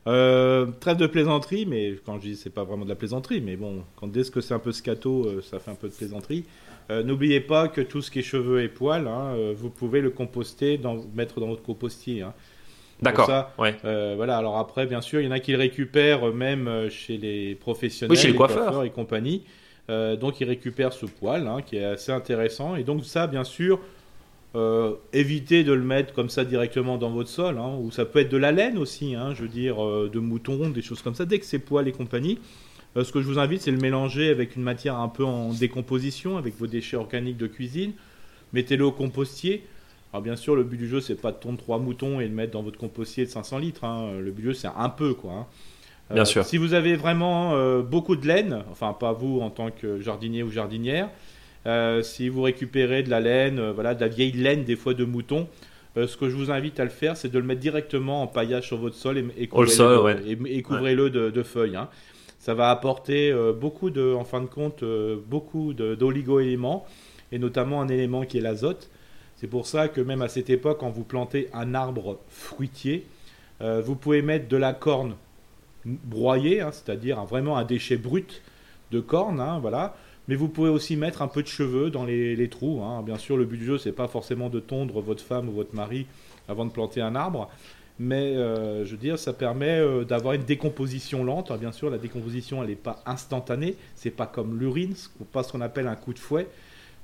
Euh, 0.07 0.65
trêve 0.79 0.97
de 0.97 1.07
plaisanterie, 1.07 1.65
mais 1.65 1.95
quand 2.05 2.15
je 2.15 2.21
dis 2.21 2.35
c'est 2.35 2.49
pas 2.49 2.63
vraiment 2.63 2.85
de 2.85 2.89
la 2.89 2.95
plaisanterie, 2.95 3.41
mais 3.41 3.55
bon, 3.57 3.83
quand 3.97 4.07
dès 4.07 4.23
que 4.23 4.41
c'est 4.41 4.53
un 4.53 4.59
peu 4.59 4.71
scato, 4.71 5.25
euh, 5.25 5.41
ça 5.41 5.59
fait 5.59 5.71
un 5.71 5.75
peu 5.75 5.89
de 5.89 5.93
plaisanterie. 5.93 6.45
Euh, 6.89 7.03
N'oubliez 7.03 7.41
pas 7.41 7.67
que 7.67 7.81
tout 7.81 8.01
ce 8.01 8.09
qui 8.09 8.19
est 8.19 8.23
cheveux 8.23 8.63
et 8.63 8.69
poils, 8.69 9.07
hein, 9.07 9.33
euh, 9.35 9.53
vous 9.55 9.69
pouvez 9.69 10.01
le 10.01 10.09
composter, 10.09 10.77
dans, 10.77 11.03
mettre 11.13 11.39
dans 11.39 11.47
votre 11.47 11.61
compostier. 11.61 12.21
hein. 12.21 12.33
D'accord. 13.01 13.29
Ouais. 13.57 13.75
Voilà. 13.83 14.37
Alors 14.37 14.57
après, 14.57 14.85
bien 14.85 14.99
sûr, 15.01 15.21
il 15.21 15.25
y 15.25 15.27
en 15.27 15.31
a 15.31 15.39
qui 15.39 15.51
le 15.53 15.57
récupèrent 15.57 16.33
même 16.33 16.89
chez 16.89 17.17
les 17.17 17.55
professionnels, 17.55 18.11
Oui, 18.11 18.17
chez 18.17 18.27
les 18.27 18.33
les 18.33 18.37
coiffeurs. 18.37 18.83
et 18.83 18.89
compagnie. 18.89 19.43
Donc 19.87 20.41
ils 20.41 20.45
récupèrent 20.45 20.91
ce 20.91 21.05
poil, 21.05 21.47
hein, 21.47 21.61
qui 21.61 21.77
est 21.77 21.83
assez 21.85 22.11
intéressant. 22.11 22.75
Et 22.75 22.83
donc 22.83 23.05
ça, 23.05 23.25
bien 23.27 23.45
sûr, 23.45 23.79
euh, 24.55 24.93
évitez 25.13 25.63
de 25.63 25.73
le 25.73 25.83
mettre 25.83 26.13
comme 26.13 26.29
ça 26.29 26.43
directement 26.43 26.97
dans 26.97 27.11
votre 27.11 27.29
sol, 27.29 27.57
hein, 27.57 27.75
ou 27.79 27.91
ça 27.91 28.05
peut 28.05 28.19
être 28.19 28.31
de 28.31 28.37
la 28.37 28.51
laine 28.51 28.77
aussi, 28.77 29.15
hein, 29.15 29.33
je 29.35 29.43
veux 29.43 29.47
dire, 29.47 29.83
euh, 29.83 30.09
de 30.11 30.19
mouton, 30.19 30.69
des 30.69 30.81
choses 30.81 31.01
comme 31.01 31.15
ça. 31.15 31.25
Dès 31.25 31.39
que 31.39 31.45
c'est 31.45 31.59
poil 31.59 31.87
et 31.87 31.91
compagnie, 31.91 32.39
euh, 32.97 33.03
ce 33.03 33.11
que 33.11 33.21
je 33.21 33.27
vous 33.27 33.37
invite, 33.37 33.61
c'est 33.61 33.71
le 33.71 33.77
mélanger 33.77 34.29
avec 34.29 34.55
une 34.55 34.63
matière 34.63 34.95
un 34.97 35.07
peu 35.09 35.23
en 35.23 35.53
décomposition, 35.53 36.37
avec 36.37 36.57
vos 36.57 36.65
déchets 36.67 36.97
organiques 36.97 37.37
de 37.37 37.47
cuisine. 37.47 37.91
Mettez-le 38.53 38.85
au 38.85 38.91
compostier. 38.91 39.63
Alors 40.11 40.23
bien 40.23 40.35
sûr, 40.35 40.55
le 40.55 40.63
but 40.63 40.77
du 40.77 40.87
jeu, 40.87 40.99
c'est 41.01 41.13
pas 41.21 41.31
de 41.31 41.37
tondre 41.37 41.59
trois 41.59 41.77
moutons 41.77 42.19
et 42.19 42.27
de 42.27 42.33
mettre 42.33 42.53
dans 42.53 42.63
votre 42.63 42.79
compostier 42.79 43.25
de 43.25 43.29
500 43.29 43.59
litres. 43.59 43.83
hein. 43.83 44.13
Le 44.19 44.31
but 44.31 44.41
du 44.41 44.47
jeu, 44.47 44.53
c'est 44.55 44.69
un 44.75 44.89
peu, 44.89 45.13
quoi. 45.13 45.31
hein. 45.33 45.45
Bien 46.11 46.25
sûr. 46.25 46.43
Si 46.43 46.57
vous 46.57 46.73
avez 46.73 46.95
vraiment 46.95 47.53
euh, 47.53 47.83
beaucoup 47.83 48.15
de 48.15 48.25
laine, 48.25 48.63
enfin 48.71 48.93
pas 48.93 49.13
vous 49.13 49.39
en 49.41 49.51
tant 49.51 49.69
que 49.69 49.99
jardinier 49.99 50.41
ou 50.41 50.49
jardinière, 50.49 51.05
euh, 51.05 51.09
si 52.03 52.29
vous 52.29 52.41
récupérez 52.41 53.03
de 53.03 53.09
la 53.09 53.19
laine, 53.19 53.59
euh, 53.59 53.71
voilà, 53.73 53.93
de 53.95 54.01
la 54.01 54.07
vieille 54.07 54.31
laine 54.31 54.63
des 54.63 54.75
fois 54.75 54.93
de 54.93 55.03
mouton, 55.05 55.47
euh, 55.97 56.07
ce 56.07 56.17
que 56.17 56.29
je 56.29 56.35
vous 56.35 56.51
invite 56.51 56.79
à 56.79 56.83
le 56.83 56.89
faire, 56.89 57.17
c'est 57.17 57.29
de 57.29 57.37
le 57.39 57.45
mettre 57.45 57.61
directement 57.61 58.21
en 58.21 58.27
paillage 58.27 58.67
sur 58.67 58.77
votre 58.77 58.95
sol 58.95 59.17
et, 59.17 59.27
et 59.37 59.47
couvrez-le 59.47 61.03
ouais. 61.03 61.09
de, 61.09 61.29
de 61.29 61.43
feuilles. 61.43 61.75
hein. 61.75 61.89
Ça 62.39 62.53
va 62.53 62.69
apporter 62.69 63.31
euh, 63.31 63.51
beaucoup 63.51 63.89
de, 63.89 64.13
en 64.13 64.23
fin 64.23 64.39
de 64.41 64.45
compte, 64.45 64.83
euh, 64.83 65.17
beaucoup 65.27 65.73
d'oligo-éléments 65.73 66.85
et 67.31 67.39
notamment 67.39 67.81
un 67.81 67.89
élément 67.89 68.23
qui 68.23 68.37
est 68.37 68.41
l'azote. 68.41 68.89
C'est 69.35 69.47
pour 69.47 69.67
ça 69.67 69.87
que 69.89 69.99
même 70.01 70.21
à 70.21 70.29
cette 70.29 70.49
époque, 70.49 70.77
quand 70.79 70.89
vous 70.89 71.03
plantez 71.03 71.49
un 71.53 71.73
arbre 71.75 72.19
fruitier, 72.29 73.05
euh, 73.61 73.81
vous 73.81 73.95
pouvez 73.95 74.21
mettre 74.21 74.47
de 74.47 74.57
la 74.57 74.73
corne 74.73 75.15
broyée, 75.85 76.61
hein, 76.61 76.71
c'est-à-dire 76.71 77.23
vraiment 77.25 77.57
un 77.57 77.65
déchet 77.65 77.97
brut 77.97 78.41
de 78.91 78.99
corne, 78.99 79.39
hein, 79.39 79.59
voilà. 79.59 79.95
Mais 80.29 80.35
vous 80.35 80.47
pouvez 80.47 80.69
aussi 80.69 80.95
mettre 80.95 81.23
un 81.23 81.27
peu 81.27 81.41
de 81.41 81.47
cheveux 81.47 81.89
dans 81.89 82.05
les, 82.05 82.49
trous. 82.49 82.83
hein. 82.83 83.01
Bien 83.01 83.17
sûr, 83.17 83.35
le 83.35 83.45
but 83.45 83.57
du 83.57 83.65
jeu, 83.65 83.79
c'est 83.79 83.91
pas 83.91 84.07
forcément 84.07 84.49
de 84.49 84.59
tondre 84.59 85.01
votre 85.01 85.23
femme 85.23 85.49
ou 85.49 85.51
votre 85.51 85.73
mari 85.73 86.05
avant 86.47 86.65
de 86.65 86.71
planter 86.71 87.01
un 87.01 87.15
arbre, 87.15 87.49
mais 87.97 88.35
euh, 88.37 88.85
je 88.85 88.91
veux 88.91 88.97
dire, 88.97 89.17
ça 89.17 89.33
permet 89.33 89.79
euh, 89.79 90.03
d'avoir 90.03 90.35
une 90.35 90.43
décomposition 90.43 91.23
lente. 91.23 91.51
Bien 91.59 91.71
sûr, 91.71 91.89
la 91.89 91.97
décomposition, 91.97 92.61
elle 92.61 92.69
n'est 92.69 92.75
pas 92.75 93.01
instantanée. 93.07 93.75
C'est 93.95 94.11
pas 94.11 94.27
comme 94.27 94.59
l'urine, 94.59 94.93
ce 94.95 95.09
ce 95.41 95.51
qu'on 95.51 95.61
appelle 95.61 95.87
un 95.87 95.95
coup 95.95 96.13
de 96.13 96.19
fouet, 96.19 96.47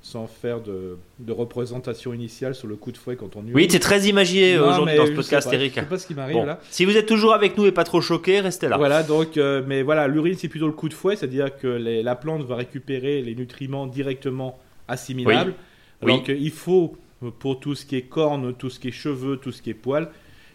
sans 0.08 0.28
faire 0.28 0.62
de, 0.62 1.00
de 1.18 1.32
représentation 1.32 2.14
initiale 2.14 2.54
sur 2.54 2.68
le 2.68 2.76
coup 2.76 2.92
de 2.92 2.98
fouet 2.98 3.16
quand 3.16 3.36
on. 3.36 3.44
Oui, 3.54 3.66
c'est 3.72 3.80
très 3.80 4.04
imagé 4.08 4.54
euh, 4.56 4.70
aujourd'hui 4.70 4.96
dans 4.98 5.08
ce 5.08 5.12
podcast, 5.14 5.50
Eric. 5.52 5.74
Je 5.74 5.80
sais 5.80 5.86
pas 5.88 5.98
ce 5.98 6.06
qui 6.06 6.14
m'arrive 6.14 6.36
Bon. 6.36 6.46
là. 6.46 6.60
Si 6.70 6.86
vous 6.86 6.96
êtes 6.96 7.08
toujours 7.08 7.34
avec 7.34 7.58
nous 7.58 7.66
et 7.66 7.72
pas 7.72 7.84
trop 7.84 8.02
choqué, 8.02 8.40
restez 8.40 8.68
là. 8.68 8.78
Voilà, 8.78 9.02
donc, 9.02 9.36
euh, 9.38 9.64
mais 9.66 9.82
voilà, 9.82 10.08
l'urine 10.08 10.36
c'est 10.38 10.48
plutôt 10.48 10.68
le 10.68 10.74
coup 10.74 10.90
de 10.90 10.94
fouet, 10.94 11.16
c'est-à-dire 11.16 11.58
que 11.58 11.66
les- 11.68 12.04
la 12.04 12.16
plante 12.16 12.44
va 12.44 12.56
récupérer 12.56 13.24
les 13.24 13.34
nutriments 13.34 13.88
directement 13.88 14.60
assimilables. 14.88 15.56
Oui. 16.04 16.12
Alors 16.12 16.24
qu'il 16.24 16.52
faut, 16.52 16.96
pour 17.40 17.60
tout 17.60 17.74
ce 17.74 17.84
qui 17.84 17.96
est 17.96 18.04
cornes, 18.04 18.54
tout 18.54 18.70
ce 18.70 18.80
qui 18.80 18.90
est 18.90 18.92
cheveux, 18.92 19.38
tout 19.38 19.52
ce 19.52 19.64
qui 19.64 19.72
est 19.72 19.74
poils, 19.74 20.10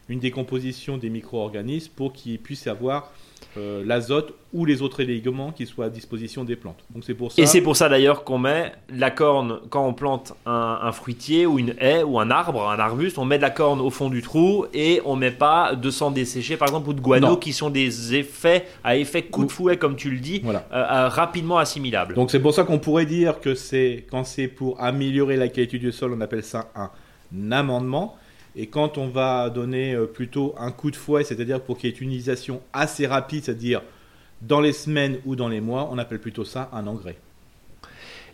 une 0.09 0.21
décomposition 0.21 0.97
des 0.97 1.11
micro-organismes 1.11 1.93
pour 1.97 2.13
qu'ils 2.13 2.39
puissent 2.39 2.69
avoir 2.69 3.13
euh, 3.57 3.83
l'azote 3.85 4.35
ou 4.53 4.65
les 4.65 4.81
autres 4.83 5.01
éléments 5.01 5.51
qui 5.53 5.67
soient 5.67 5.87
à 5.87 5.89
disposition 5.91 6.45
des 6.45 6.57
plantes. 6.57 6.79
Donc 6.95 7.05
c'est 7.05 7.15
pour 7.15 7.33
ça. 7.33 7.41
Et 7.43 7.47
c'est 7.47 7.61
pour 7.61 7.77
ça 7.77 7.89
d'ailleurs 7.89 8.25
qu'on 8.25 8.39
met 8.39 8.73
la 8.93 9.11
corne 9.11 9.61
quand 9.71 9.87
on 9.87 9.93
plante 9.95 10.35
un, 10.47 10.79
un 10.83 10.93
fruitier 10.93 11.47
ou 11.47 11.59
une 11.59 11.75
haie 11.81 12.03
ou 12.03 12.19
un 12.21 12.31
arbre, 12.31 12.69
un 12.69 12.79
arbuste, 12.79 13.19
on 13.19 13.25
met 13.25 13.37
de 13.39 13.43
la 13.43 13.51
corne 13.51 13.81
au 13.81 13.91
fond 13.91 14.09
du 14.09 14.23
trou 14.23 14.67
et 14.75 15.01
on 15.05 15.17
met 15.17 15.31
pas 15.31 15.75
de 15.75 15.91
sang 15.91 16.11
desséché 16.11 16.57
par 16.57 16.69
exemple 16.69 16.89
ou 16.91 16.93
de 16.93 17.01
guano 17.01 17.29
Non. 17.31 17.37
qui 17.37 17.53
sont 17.53 17.71
des 17.71 18.15
effets 18.15 18.67
à 18.85 18.97
effet 18.97 19.23
coup 19.23 19.45
de 19.45 19.53
fouet 19.53 19.77
comme 19.77 19.97
tu 19.97 20.11
le 20.11 20.19
dis, 20.19 20.41
Voilà. 20.45 20.67
euh, 20.73 20.77
euh, 20.77 21.09
rapidement 21.09 21.59
assimilables. 21.59 22.15
Donc 22.15 22.31
c'est 22.31 22.41
pour 22.41 22.55
ça 22.55 22.65
qu'on 22.65 22.79
pourrait 22.79 23.07
dire 23.07 23.41
que 23.41 23.55
c'est 23.55 24.05
quand 24.11 24.25
c'est 24.25 24.49
pour 24.49 24.81
améliorer 24.81 25.37
la 25.37 25.49
qualité 25.49 25.79
du 25.79 25.93
sol, 25.93 26.13
on 26.17 26.21
appelle 26.21 26.45
ça 26.45 26.71
un 26.75 26.91
amendement. 27.53 28.17
Et 28.57 28.67
quand 28.67 28.99
on 28.99 29.09
va 29.09 29.51
donner 29.51 29.95
euh, 29.95 30.07
plutôt 30.07 30.55
un 30.59 30.73
coup 30.73 30.91
de 30.91 30.97
fouet, 30.97 31.25
c'est-à-dire 31.25 31.61
pour 31.61 31.79
qu'il 31.79 31.91
y 31.91 31.93
ait 31.93 31.97
une 31.97 32.09
utilisation 32.09 32.63
assez 32.73 33.07
rapide, 33.07 33.45
c'est-à-dire 33.45 33.83
dans 34.43 34.61
les 34.61 34.73
semaines 34.73 35.19
ou 35.25 35.37
dans 35.37 35.49
les 35.49 35.61
mois, 35.61 35.89
on 35.93 35.99
appelle 35.99 36.21
plutôt 36.21 36.45
ça 36.45 36.71
un 36.73 36.87
engrais. 36.87 37.17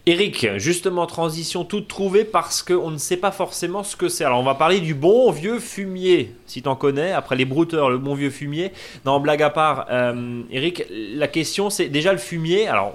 Eric, 0.08 0.46
justement, 0.58 1.04
transition 1.06 1.64
toute 1.64 1.88
trouvée 1.88 2.24
parce 2.24 2.62
qu'on 2.62 2.92
ne 2.92 2.96
sait 2.96 3.16
pas 3.16 3.32
forcément 3.32 3.82
ce 3.82 3.96
que 3.96 4.08
c'est. 4.08 4.22
Alors, 4.22 4.38
on 4.38 4.44
va 4.44 4.54
parler 4.54 4.78
du 4.78 4.94
bon 4.94 5.32
vieux 5.32 5.58
fumier, 5.58 6.32
si 6.46 6.62
t'en 6.62 6.76
connais, 6.76 7.10
après 7.10 7.34
les 7.34 7.44
brouteurs, 7.44 7.90
le 7.90 7.98
bon 7.98 8.14
vieux 8.14 8.30
fumier. 8.30 8.70
Non, 9.04 9.18
blague 9.18 9.42
à 9.42 9.50
part, 9.50 9.86
euh, 9.90 10.42
Eric, 10.52 10.84
la 10.90 11.26
question 11.26 11.70
c'est 11.70 11.88
déjà 11.88 12.12
le 12.12 12.20
fumier. 12.20 12.68
Alors, 12.68 12.94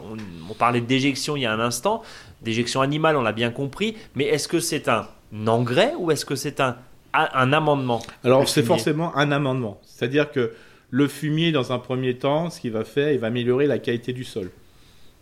on, 0.49 0.53
parlait 0.53 0.79
déjection 0.79 1.35
il 1.35 1.41
y 1.41 1.45
a 1.45 1.51
un 1.51 1.59
instant, 1.59 2.01
déjection 2.43 2.79
animale, 2.79 3.17
on 3.17 3.23
l'a 3.23 3.33
bien 3.33 3.51
compris, 3.51 3.97
mais 4.15 4.25
est-ce 4.25 4.47
que 4.47 4.61
c'est 4.61 4.87
un 4.87 5.09
engrais 5.47 5.93
ou 5.97 6.11
est-ce 6.11 6.23
que 6.23 6.35
c'est 6.35 6.61
un, 6.61 6.77
un 7.13 7.53
amendement 7.53 8.01
Alors 8.23 8.47
c'est 8.47 8.63
forcément 8.63 9.15
un 9.17 9.31
amendement. 9.31 9.79
C'est-à-dire 9.83 10.31
que 10.31 10.53
le 10.89 11.07
fumier, 11.07 11.51
dans 11.51 11.71
un 11.71 11.79
premier 11.79 12.15
temps, 12.17 12.49
ce 12.49 12.59
qu'il 12.59 12.71
va 12.71 12.83
faire, 12.83 13.11
il 13.11 13.19
va 13.19 13.27
améliorer 13.27 13.65
la 13.65 13.79
qualité 13.79 14.11
du 14.13 14.23
sol. 14.23 14.51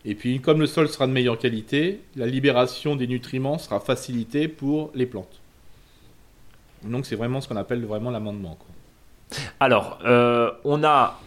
Et 0.05 0.15
puis, 0.15 0.39
comme 0.39 0.59
le 0.59 0.65
sol 0.65 0.87
sera 0.87 1.07
de 1.07 1.11
meilleure 1.11 1.37
qualité, 1.37 2.01
la 2.15 2.25
libération 2.25 2.95
des 2.95 3.05
nutriments 3.05 3.57
sera 3.57 3.79
facilitée 3.79 4.47
pour 4.47 4.91
les 4.95 5.05
plantes. 5.05 5.41
Donc 6.83 7.05
c'est 7.05 7.15
vraiment 7.15 7.41
ce 7.41 7.47
qu'on 7.47 7.57
appelle 7.57 7.85
vraiment 7.85 8.09
l'amendement. 8.09 8.57
Alors, 9.59 9.99
euh, 10.05 10.51
on 10.63 10.83
a 10.83 11.19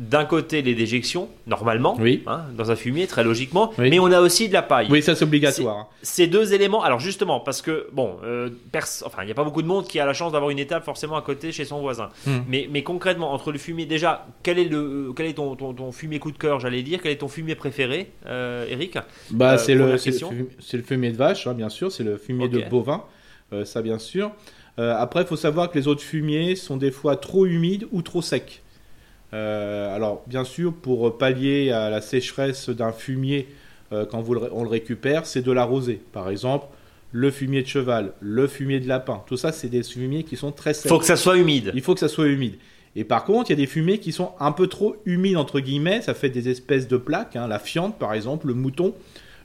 d'un 0.00 0.24
côté 0.24 0.62
les 0.62 0.74
déjections, 0.74 1.28
normalement, 1.46 1.94
oui. 2.00 2.22
hein, 2.26 2.44
dans 2.56 2.70
un 2.70 2.76
fumier, 2.76 3.06
très 3.06 3.22
logiquement, 3.22 3.70
mais 3.76 3.98
on 3.98 4.10
a 4.10 4.20
aussi 4.20 4.48
de 4.48 4.54
la 4.54 4.62
paille. 4.62 4.88
Oui, 4.90 5.02
ça 5.02 5.14
c'est 5.14 5.24
obligatoire. 5.24 5.90
Ces 6.00 6.26
deux 6.26 6.54
éléments, 6.54 6.82
alors 6.82 7.00
justement, 7.00 7.38
parce 7.38 7.60
que, 7.60 7.86
bon, 7.92 8.16
euh, 8.24 8.48
enfin, 9.04 9.22
il 9.22 9.26
n'y 9.26 9.32
a 9.32 9.34
pas 9.34 9.44
beaucoup 9.44 9.60
de 9.60 9.66
monde 9.66 9.86
qui 9.86 10.00
a 10.00 10.06
la 10.06 10.14
chance 10.14 10.32
d'avoir 10.32 10.50
une 10.50 10.58
étape 10.58 10.86
forcément 10.86 11.16
à 11.16 11.22
côté 11.22 11.52
chez 11.52 11.66
son 11.66 11.80
voisin. 11.80 12.08
Hmm. 12.26 12.38
Mais, 12.48 12.66
mais 12.72 12.82
concrètement, 12.82 13.30
entre 13.34 13.52
le 13.52 13.58
fumier, 13.58 13.84
déjà, 13.84 14.26
quel 14.42 14.58
est, 14.58 14.64
le, 14.64 15.12
quel 15.14 15.26
est 15.26 15.34
ton, 15.34 15.54
ton, 15.54 15.92
fumier 15.92 16.18
coup 16.18 16.32
de 16.32 16.38
cœur, 16.38 16.60
j'allais 16.60 16.82
dire 16.82 17.00
Quel 17.02 17.12
est 17.12 17.16
ton 17.16 17.28
fumier 17.28 17.54
préféré, 17.54 18.10
euh, 18.24 18.64
Eric 18.70 18.96
bah, 19.30 19.58
C'est 19.58 19.74
le, 19.74 19.92
le, 19.92 20.82
fumier 20.82 21.10
de 21.10 21.16
vache, 21.16 21.46
hein, 21.46 21.52
bien 21.52 21.68
sûr, 21.68 21.92
c'est 21.92 22.04
le 22.04 22.16
fumier 22.16 22.48
de 22.48 22.62
bovin, 22.70 23.04
ça 23.64 23.82
bien 23.82 23.98
sûr. 23.98 24.32
après, 24.78 25.20
il 25.20 25.26
faut 25.26 25.36
savoir 25.36 25.70
que 25.70 25.78
les 25.78 25.88
autres 25.88 26.02
fumiers 26.02 26.56
sont 26.56 26.78
des 26.78 26.90
fois 26.90 27.16
trop 27.16 27.44
humides 27.44 27.86
ou 27.92 28.00
trop 28.00 28.22
secs. 28.22 28.62
Euh, 29.32 29.94
alors, 29.94 30.22
bien 30.26 30.44
sûr, 30.44 30.72
pour 30.72 31.18
pallier 31.18 31.70
à 31.70 31.90
la 31.90 32.00
sécheresse 32.00 32.68
d'un 32.68 32.92
fumier 32.92 33.48
euh, 33.92 34.06
quand 34.06 34.20
vous 34.20 34.36
on 34.52 34.62
le 34.62 34.68
récupère, 34.68 35.26
c'est 35.26 35.42
de 35.42 35.52
l'arroser. 35.52 36.00
Par 36.12 36.30
exemple, 36.30 36.66
le 37.12 37.30
fumier 37.30 37.62
de 37.62 37.66
cheval, 37.66 38.12
le 38.20 38.46
fumier 38.46 38.80
de 38.80 38.88
lapin, 38.88 39.22
tout 39.26 39.36
ça, 39.36 39.52
c'est 39.52 39.68
des 39.68 39.82
fumiers 39.82 40.22
qui 40.22 40.36
sont 40.36 40.52
très 40.52 40.74
secs. 40.74 40.84
Il 40.84 40.88
faut 40.88 40.98
que 40.98 41.04
ça 41.04 41.16
soit 41.16 41.36
humide. 41.36 41.72
Il 41.74 41.82
faut 41.82 41.94
que 41.94 42.00
ça 42.00 42.08
soit 42.08 42.28
humide. 42.28 42.54
Et 42.96 43.04
par 43.04 43.24
contre, 43.24 43.50
il 43.50 43.52
y 43.52 43.58
a 43.60 43.64
des 43.64 43.66
fumiers 43.66 43.98
qui 43.98 44.12
sont 44.12 44.32
un 44.40 44.52
peu 44.52 44.66
trop 44.66 44.96
humides, 45.06 45.36
entre 45.36 45.60
guillemets, 45.60 46.02
ça 46.02 46.14
fait 46.14 46.28
des 46.28 46.48
espèces 46.48 46.88
de 46.88 46.96
plaques, 46.96 47.36
hein. 47.36 47.46
la 47.46 47.60
fiente 47.60 47.98
par 47.98 48.14
exemple, 48.14 48.48
le 48.48 48.54
mouton, 48.54 48.94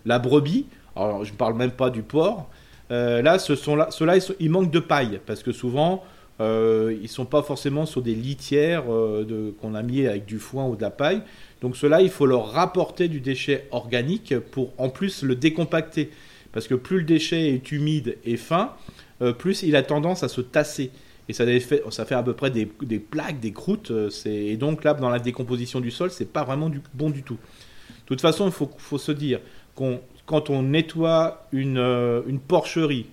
la 0.06 0.18
brebis, 0.18 0.66
alors 0.96 1.24
je 1.24 1.32
ne 1.32 1.38
parle 1.38 1.56
même 1.56 1.72
pas 1.72 1.90
du 1.92 2.02
porc. 2.02 2.50
Euh, 2.92 3.22
là, 3.22 3.40
ce 3.40 3.56
sont 3.56 3.76
là, 3.76 3.88
ceux-là, 3.92 4.18
ils, 4.40 4.50
manquent 4.50 4.72
de 4.72 4.80
paille, 4.80 5.20
parce 5.26 5.44
que 5.44 5.52
souvent, 5.52 6.04
euh, 6.42 6.98
ils 7.02 7.08
sont 7.08 7.26
pas 7.26 7.42
forcément 7.42 7.86
sur 7.86 8.02
des 8.02 8.16
litières 8.16 8.84
euh, 8.90 9.52
qu'on 9.62 9.74
a 9.74 9.82
mis 9.82 10.06
avec 10.06 10.26
du 10.26 10.40
foin 10.40 10.66
ou 10.66 10.76
de 10.76 10.82
la 10.82 10.90
paille. 10.90 11.22
Donc 11.62 11.78
cela, 11.78 12.02
il 12.02 12.10
faut 12.10 12.26
leur 12.26 12.52
rapporter 12.52 13.08
du 13.08 13.22
déchet 13.22 13.68
organique 13.72 14.38
pour 14.52 14.74
en 14.78 14.90
plus 14.90 15.24
le 15.24 15.36
décompacter. 15.36 16.12
Parce 16.52 16.68
que 16.68 16.76
plus 16.76 17.00
le 17.00 17.04
déchet 17.04 17.54
est 17.54 17.72
humide 17.72 18.18
et 18.26 18.38
fin, 18.38 18.74
euh, 19.22 19.34
plus 19.34 19.64
il 19.64 19.76
a 19.76 19.84
tendance 19.84 20.24
à 20.24 20.28
se 20.28 20.42
tasser. 20.42 20.92
Et 21.28 21.34
ça 21.34 21.46
fait, 21.46 22.16
à 22.16 22.24
peu 22.24 22.34
près 22.34 22.52
des, 22.52 22.66
plaques, 23.00 23.40
des 23.40 23.52
croûtes. 23.52 23.92
Et 24.26 24.58
donc 24.58 24.84
là, 24.84 24.94
dans 24.94 25.10
la 25.10 25.18
décomposition 25.18 25.80
du 25.80 25.90
sol, 25.90 26.12
c'est 26.12 26.32
pas 26.32 26.44
vraiment 26.44 26.70
bon 26.94 27.10
du 27.10 27.24
tout. 27.24 27.34
De 27.34 28.08
toute 28.08 28.22
façon, 28.22 28.46
il 28.46 28.68
faut 28.78 28.98
se 29.00 29.12
dire 29.12 29.40
qu'on 29.74 30.00
quand 30.26 30.50
on 30.50 30.64
nettoie 30.64 31.48
une, 31.52 31.78
euh, 31.78 32.22
une 32.28 32.40
porcherie, 32.40 33.08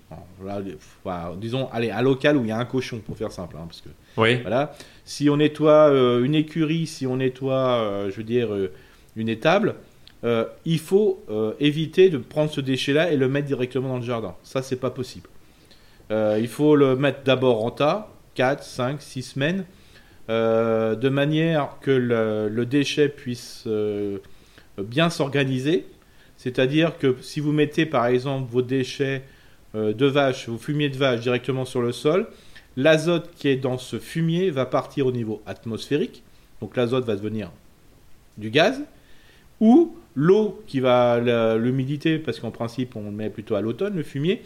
disons, 1.37 1.69
allez, 1.71 1.91
un 1.91 2.01
local 2.01 2.37
où 2.37 2.41
il 2.41 2.47
y 2.47 2.51
a 2.51 2.57
un 2.57 2.65
cochon, 2.65 2.99
pour 2.99 3.17
faire 3.17 3.31
simple, 3.31 3.55
hein, 3.57 3.65
parce 3.67 3.81
que, 3.81 3.89
oui. 4.17 4.41
voilà, 4.41 4.75
si 5.05 5.29
on 5.29 5.37
nettoie 5.37 5.89
euh, 5.89 6.23
une 6.23 6.35
écurie, 6.35 6.87
si 6.87 7.05
on 7.05 7.17
nettoie, 7.17 7.53
euh, 7.53 8.11
je 8.11 8.17
veux 8.17 8.23
dire, 8.23 8.49
une 9.15 9.29
étable, 9.29 9.75
il 10.65 10.79
faut 10.79 11.21
éviter 11.59 12.09
de 12.09 12.17
prendre 12.17 12.49
ce 12.49 12.61
déchet-là 12.61 13.11
et 13.11 13.17
le 13.17 13.27
mettre 13.27 13.45
directement 13.45 13.89
dans 13.89 13.97
le 13.97 14.05
jardin. 14.05 14.35
Ça, 14.43 14.61
c'est 14.61 14.77
pas 14.77 14.89
possible. 14.89 15.27
il 16.09 16.47
faut 16.47 16.77
le 16.77 16.95
mettre 16.95 17.23
d'abord 17.25 17.65
en 17.65 17.71
tas, 17.71 18.09
4, 18.35 18.63
5, 18.63 19.01
6 19.01 19.21
semaines, 19.21 19.65
de 20.29 21.09
manière 21.09 21.75
que 21.81 21.91
le, 21.91 22.47
le 22.47 22.65
déchet 22.65 23.09
puisse 23.09 23.67
bien 24.77 25.09
s'organiser 25.09 25.85
c'est-à-dire 26.43 26.97
que 26.97 27.15
si 27.21 27.39
vous 27.39 27.53
mettez 27.53 27.85
par 27.85 28.05
exemple 28.05 28.51
vos 28.51 28.61
déchets 28.61 29.21
euh, 29.75 29.93
de 29.93 30.05
vache, 30.05 30.49
vos 30.49 30.57
fumiers 30.57 30.89
de 30.89 30.97
vache 30.97 31.21
directement 31.21 31.63
sur 31.63 31.81
le 31.81 31.93
sol, 31.93 32.27
l'azote 32.75 33.29
qui 33.37 33.47
est 33.47 33.55
dans 33.55 33.77
ce 33.77 33.97
fumier 33.97 34.51
va 34.51 34.65
partir 34.65 35.07
au 35.07 35.13
niveau 35.13 35.41
atmosphérique. 35.45 36.21
Donc 36.59 36.75
l'azote 36.75 37.05
va 37.05 37.15
devenir 37.15 37.49
du 38.37 38.49
gaz. 38.49 38.81
Ou 39.61 39.95
l'eau 40.15 40.61
qui 40.67 40.81
va, 40.81 41.55
l'humidité, 41.55 42.19
parce 42.19 42.41
qu'en 42.41 42.51
principe 42.51 42.97
on 42.97 43.05
le 43.05 43.11
met 43.11 43.29
plutôt 43.29 43.55
à 43.55 43.61
l'automne, 43.61 43.95
le 43.95 44.03
fumier, 44.03 44.41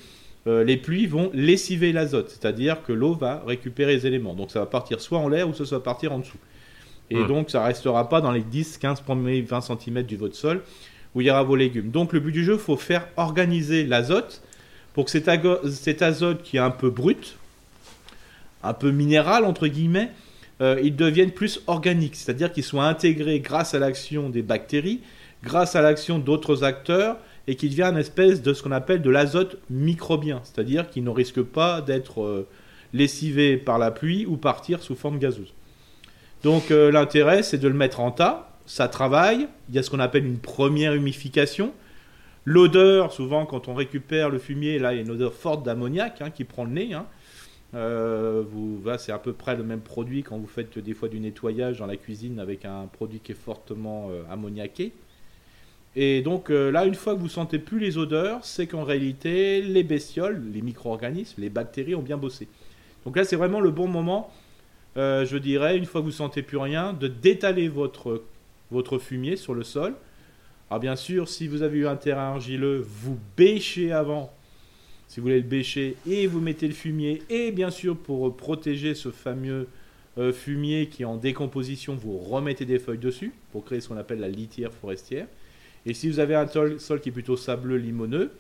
euh, 0.46 0.64
les 0.64 0.78
pluies 0.78 1.08
vont 1.08 1.32
lessiver 1.34 1.94
l'azote. 1.94 2.30
C'est-à-dire 2.30 2.84
que 2.84 2.94
l'eau 2.94 3.16
va 3.16 3.42
récupérer 3.48 3.96
les 3.96 4.06
éléments. 4.06 4.36
Donc 4.36 4.52
ça 4.52 4.60
va 4.60 4.68
partir 4.68 5.02
soit 5.02 5.18
en 5.18 5.30
l'air 5.30 5.50
ou 5.50 5.54
ça 5.56 5.64
va 5.64 5.80
partir 5.80 6.12
en 6.12 6.20
dessous. 6.20 6.38
Et 7.10 7.16
hmm. 7.16 7.28
donc 7.28 7.50
ça 7.50 7.64
restera 7.64 8.08
pas 8.08 8.22
dans 8.22 8.32
les 8.32 8.44
10, 8.44 8.78
15 8.78 9.02
premiers 9.02 9.42
20 9.42 9.62
cm 9.62 10.04
du 10.04 10.16
votre 10.16 10.36
sol 10.36 10.62
où 11.16 11.22
il 11.22 11.28
y 11.28 11.32
aura 11.32 11.44
vos 11.44 11.56
légumes. 11.56 11.92
Donc 11.92 12.14
le 12.14 12.20
but 12.20 12.32
du 12.32 12.44
jeu, 12.44 12.54
il 12.54 12.60
faut 12.60 12.78
faire 12.78 13.08
organiser 13.18 13.86
l'azote 13.86 14.42
pour 14.94 15.06
que 15.06 15.12
cet, 15.12 16.02
azote 16.02 16.42
qui 16.42 16.58
est 16.58 16.62
un 16.62 16.72
peu 16.72 16.90
brut, 16.90 17.38
un 18.64 18.74
peu 18.74 18.92
minéral 18.92 19.46
entre 19.46 19.68
guillemets, 19.68 20.12
euh, 20.60 20.80
il 20.84 20.96
devienne 20.96 21.32
plus 21.32 21.62
organique, 21.68 22.16
c'est-à-dire 22.16 22.52
qu'il 22.52 22.64
soit 22.64 22.86
intégré 22.86 23.40
grâce 23.40 23.76
à 23.76 23.80
l'action 23.80 24.30
des 24.30 24.42
bactéries, 24.42 25.02
grâce 25.44 25.76
à 25.76 25.82
l'action 25.82 26.18
d'autres 26.18 26.64
acteurs, 26.64 27.18
et 27.48 27.56
qu'il 27.56 27.70
devienne 27.70 27.94
une 27.94 28.00
espèce 28.00 28.42
de 28.42 28.54
ce 28.54 28.62
qu'on 28.64 28.72
appelle 28.72 29.02
de 29.02 29.10
l'azote 29.10 29.58
microbien, 29.70 30.42
c'est-à-dire 30.44 30.90
qu'il 30.90 31.04
ne 31.04 31.10
risque 31.10 31.42
pas 31.42 31.82
d'être 31.82 32.22
euh, 32.22 32.48
lessivé 32.94 33.58
par 33.58 33.78
la 33.78 33.92
pluie 33.92 34.26
ou 34.26 34.36
partir 34.36 34.82
sous 34.82 34.96
forme 34.96 35.20
gazeuse. 35.20 35.54
Donc 36.44 36.72
euh, 36.72 36.92
l'intérêt, 36.92 37.44
c'est 37.44 37.58
de 37.58 37.68
le 37.68 37.74
mettre 37.74 38.00
en 38.00 38.12
tas, 38.12 38.57
ça 38.68 38.88
travaille. 38.88 39.48
Il 39.70 39.76
y 39.76 39.80
a 39.80 39.84
ce 39.84 39.90
qu'on 39.90 40.00
appelle 40.00 40.26
une 40.26 40.38
première 40.38 40.94
humification. 40.94 41.74
L'odeur, 42.46 43.12
souvent 43.12 43.46
quand 43.46 43.68
on 43.68 43.74
récupère 43.74 44.30
le 44.30 44.38
fumier, 44.38 44.78
là 44.78 44.94
il 44.94 44.98
y 44.98 45.00
a 45.00 45.02
une 45.02 45.10
odeur 45.10 45.34
forte 45.34 45.66
d'ammoniac 45.66 46.22
hein, 46.22 46.30
qui 46.30 46.44
prend 46.44 46.66
le 46.66 46.72
nez. 46.72 46.94
Hein. 46.94 47.08
Euh, 47.74 48.44
c'est 48.98 49.12
à 49.12 49.20
peu 49.20 49.34
près 49.34 49.56
le 49.56 49.64
même 49.64 49.82
produit 49.82 50.24
quand 50.24 50.38
vous 50.38 50.48
faites 50.48 50.78
des 50.80 50.94
fois 50.94 51.10
du 51.10 51.20
nettoyage 51.20 51.80
dans 51.80 51.86
la 51.86 51.98
cuisine 51.98 52.40
avec 52.40 52.64
un 52.64 52.88
produit 52.88 53.20
qui 53.20 53.32
est 53.32 53.36
fortement 53.36 54.10
euh, 54.12 54.24
ammoniaqué. 54.32 54.94
Et 55.96 56.22
donc 56.22 56.50
euh, 56.50 56.72
là, 56.72 56.86
une 56.86 56.96
fois 56.96 57.16
que 57.16 57.20
vous 57.20 57.30
sentez 57.30 57.60
plus 57.60 57.80
les 57.80 57.98
odeurs, 57.98 58.44
c'est 58.44 58.68
qu'en 58.68 58.84
réalité, 58.84 59.62
les 59.62 59.84
bestioles, 59.84 60.42
les 60.54 60.62
micro-organismes, 60.62 61.42
les 61.42 61.50
bactéries 61.50 61.96
ont 61.96 62.02
bien 62.02 62.18
bossé. 62.18 62.48
Donc 63.06 63.16
là, 63.16 63.24
c'est 63.24 63.38
vraiment 63.38 63.62
le 63.62 63.72
bon 63.72 63.88
moment, 63.88 64.32
je 64.96 65.38
dirais, 65.38 65.78
une 65.78 65.86
fois 65.86 66.02
que 66.02 66.06
vous 66.06 66.12
sentez 66.12 66.42
plus 66.42 66.58
rien, 66.58 66.92
de 66.92 67.08
détaler 67.08 67.70
votre 67.70 68.24
votre 68.72 68.98
fumier 68.98 69.36
sur 69.36 69.54
le 69.54 69.64
sol. 69.64 69.96
Alors 70.70 70.82
bien 70.82 70.96
sûr, 70.96 71.30
si 71.30 71.48
vous 71.48 71.62
avez 71.62 71.80
eu 71.80 71.88
un 71.88 71.96
terrain 71.96 72.34
argileux, 72.34 72.86
vous 72.86 73.18
bêchez 73.38 73.92
avant, 73.92 74.34
si 75.08 75.20
vous 75.20 75.26
voulez 75.26 75.40
le 75.40 75.48
bêcher, 75.48 75.96
et 76.06 76.28
vous 76.28 76.42
mettez 76.42 76.68
le 76.68 76.74
fumier. 76.74 77.22
Et 77.30 77.52
bien 77.52 77.70
sûr, 77.70 77.98
pour 77.98 78.36
protéger 78.36 78.94
ce 78.94 79.10
fameux 79.10 79.68
euh, 80.18 80.34
fumier 80.34 80.88
qui 80.88 81.04
est 81.04 81.06
en 81.06 81.16
décomposition, 81.16 81.96
vous 81.96 82.18
remettez 82.18 82.66
des 82.66 82.80
feuilles 82.80 82.98
dessus 82.98 83.34
pour 83.52 83.64
créer 83.64 83.80
ce 83.80 83.88
qu'on 83.88 83.98
appelle 83.98 84.20
la 84.20 84.30
litière 84.30 84.74
forestière. 84.74 85.28
Et 85.86 85.94
si 85.94 86.10
vous 86.10 86.20
avez 86.20 86.36
un 86.36 86.48
sol, 86.48 87.00
qui 87.02 87.10
est 87.10 87.14
plutôt 87.14 87.38
sableux, 87.38 87.78
limoneux, 87.78 88.32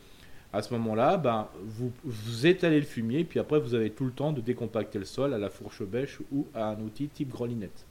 à 0.51 0.61
ce 0.61 0.73
moment-là, 0.73 1.17
ben, 1.17 1.47
vous, 1.63 1.93
vous 2.03 2.45
étalez 2.45 2.79
le 2.79 2.85
fumier, 2.85 3.23
puis 3.23 3.39
après 3.39 3.59
vous 3.59 3.73
avez 3.73 3.89
tout 3.91 4.05
le 4.05 4.11
temps 4.11 4.33
de 4.33 4.41
décompacter 4.41 4.99
le 4.99 5.05
sol 5.05 5.33
à 5.33 5.37
la 5.37 5.49
fourche 5.49 5.83
bêche 5.83 6.19
ou 6.31 6.47
à 6.53 6.69
un 6.71 6.81
outil 6.81 7.07
type 7.07 7.29
grelinette. 7.29 7.85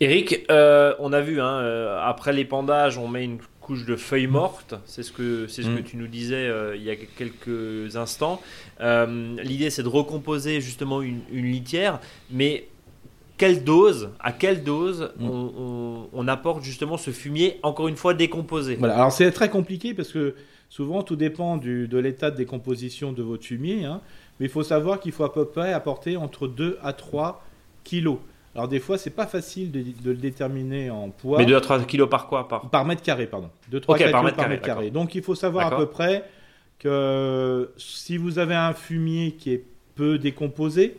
Eric, 0.00 0.44
euh, 0.50 0.94
on 0.98 1.12
a 1.12 1.20
vu, 1.20 1.40
hein, 1.40 1.58
euh, 1.58 1.98
après 2.02 2.32
l'épandage, 2.32 2.98
on 2.98 3.08
met 3.08 3.24
une 3.24 3.38
couche 3.60 3.84
de 3.84 3.96
feuilles 3.96 4.26
mortes. 4.26 4.74
C'est 4.84 5.02
ce 5.02 5.10
que, 5.10 5.46
c'est 5.46 5.62
ce 5.62 5.68
que 5.68 5.80
mm. 5.80 5.84
tu 5.84 5.96
nous 5.96 6.06
disais 6.06 6.46
euh, 6.46 6.76
il 6.76 6.82
y 6.82 6.90
a 6.90 6.96
quelques 6.96 7.96
instants. 7.96 8.40
L'idée, 8.80 9.70
c'est 9.70 9.82
de 9.82 9.88
recomposer 9.88 10.60
justement 10.60 11.02
une, 11.02 11.22
litière, 11.30 12.00
mais 12.30 12.68
quelle 13.38 13.64
dose, 13.64 14.10
à 14.20 14.32
quelle 14.32 14.62
dose 14.62 15.12
mm. 15.18 15.28
on, 16.12 16.28
apporte 16.28 16.62
justement 16.62 16.96
ce 16.98 17.10
fumier, 17.10 17.58
encore 17.62 17.88
une 17.88 17.96
fois 17.96 18.14
décomposé? 18.14 18.76
Voilà, 18.76 18.96
alors 18.96 19.12
c'est 19.12 19.30
très 19.30 19.48
compliqué 19.48 19.94
parce 19.94 20.12
que 20.12 20.34
souvent 20.68 21.02
tout 21.02 21.16
dépend 21.16 21.56
de 21.56 21.98
l'état 21.98 22.30
de 22.30 22.36
décomposition 22.36 23.12
de 23.12 23.22
votre 23.22 23.44
fumier, 23.44 23.84
hein. 23.84 24.00
mais 24.38 24.46
il 24.46 24.52
faut 24.52 24.64
savoir 24.64 25.00
qu'il 25.00 25.12
faut 25.12 25.24
à 25.24 25.32
peu 25.32 25.46
près 25.46 25.72
apporter 25.72 26.16
entre 26.16 26.48
2 26.48 26.78
à 26.82 26.92
3 26.92 27.42
kilos. 27.84 28.18
Alors 28.56 28.68
des 28.68 28.80
fois, 28.80 28.96
c'est 28.96 29.10
pas 29.10 29.26
facile 29.26 29.70
de, 29.70 30.10
le 30.10 30.16
déterminer 30.16 30.88
en 30.88 31.10
poids. 31.10 31.36
Mais 31.38 31.44
2 31.44 31.56
à 31.56 31.60
3 31.60 31.84
kilos 31.84 32.08
par 32.08 32.26
quoi 32.26 32.48
par... 32.48 32.70
par 32.70 32.86
mètre 32.86 33.02
carré, 33.02 33.26
pardon. 33.26 33.50
2 33.68 33.80
3 33.80 33.98
par, 34.10 34.24
mètre, 34.24 34.62
carré, 34.62 34.90
Donc 34.90 35.14
il 35.14 35.22
faut 35.22 35.34
savoir 35.34 35.72
à 35.72 35.76
peu 35.76 35.86
près 35.86 36.24
que 36.78 37.70
si 37.76 38.16
vous 38.16 38.38
avez 38.38 38.54
un 38.54 38.72
fumier 38.72 39.32
qui 39.32 39.52
est 39.52 39.62
peu 39.94 40.16
décomposé, 40.16 40.96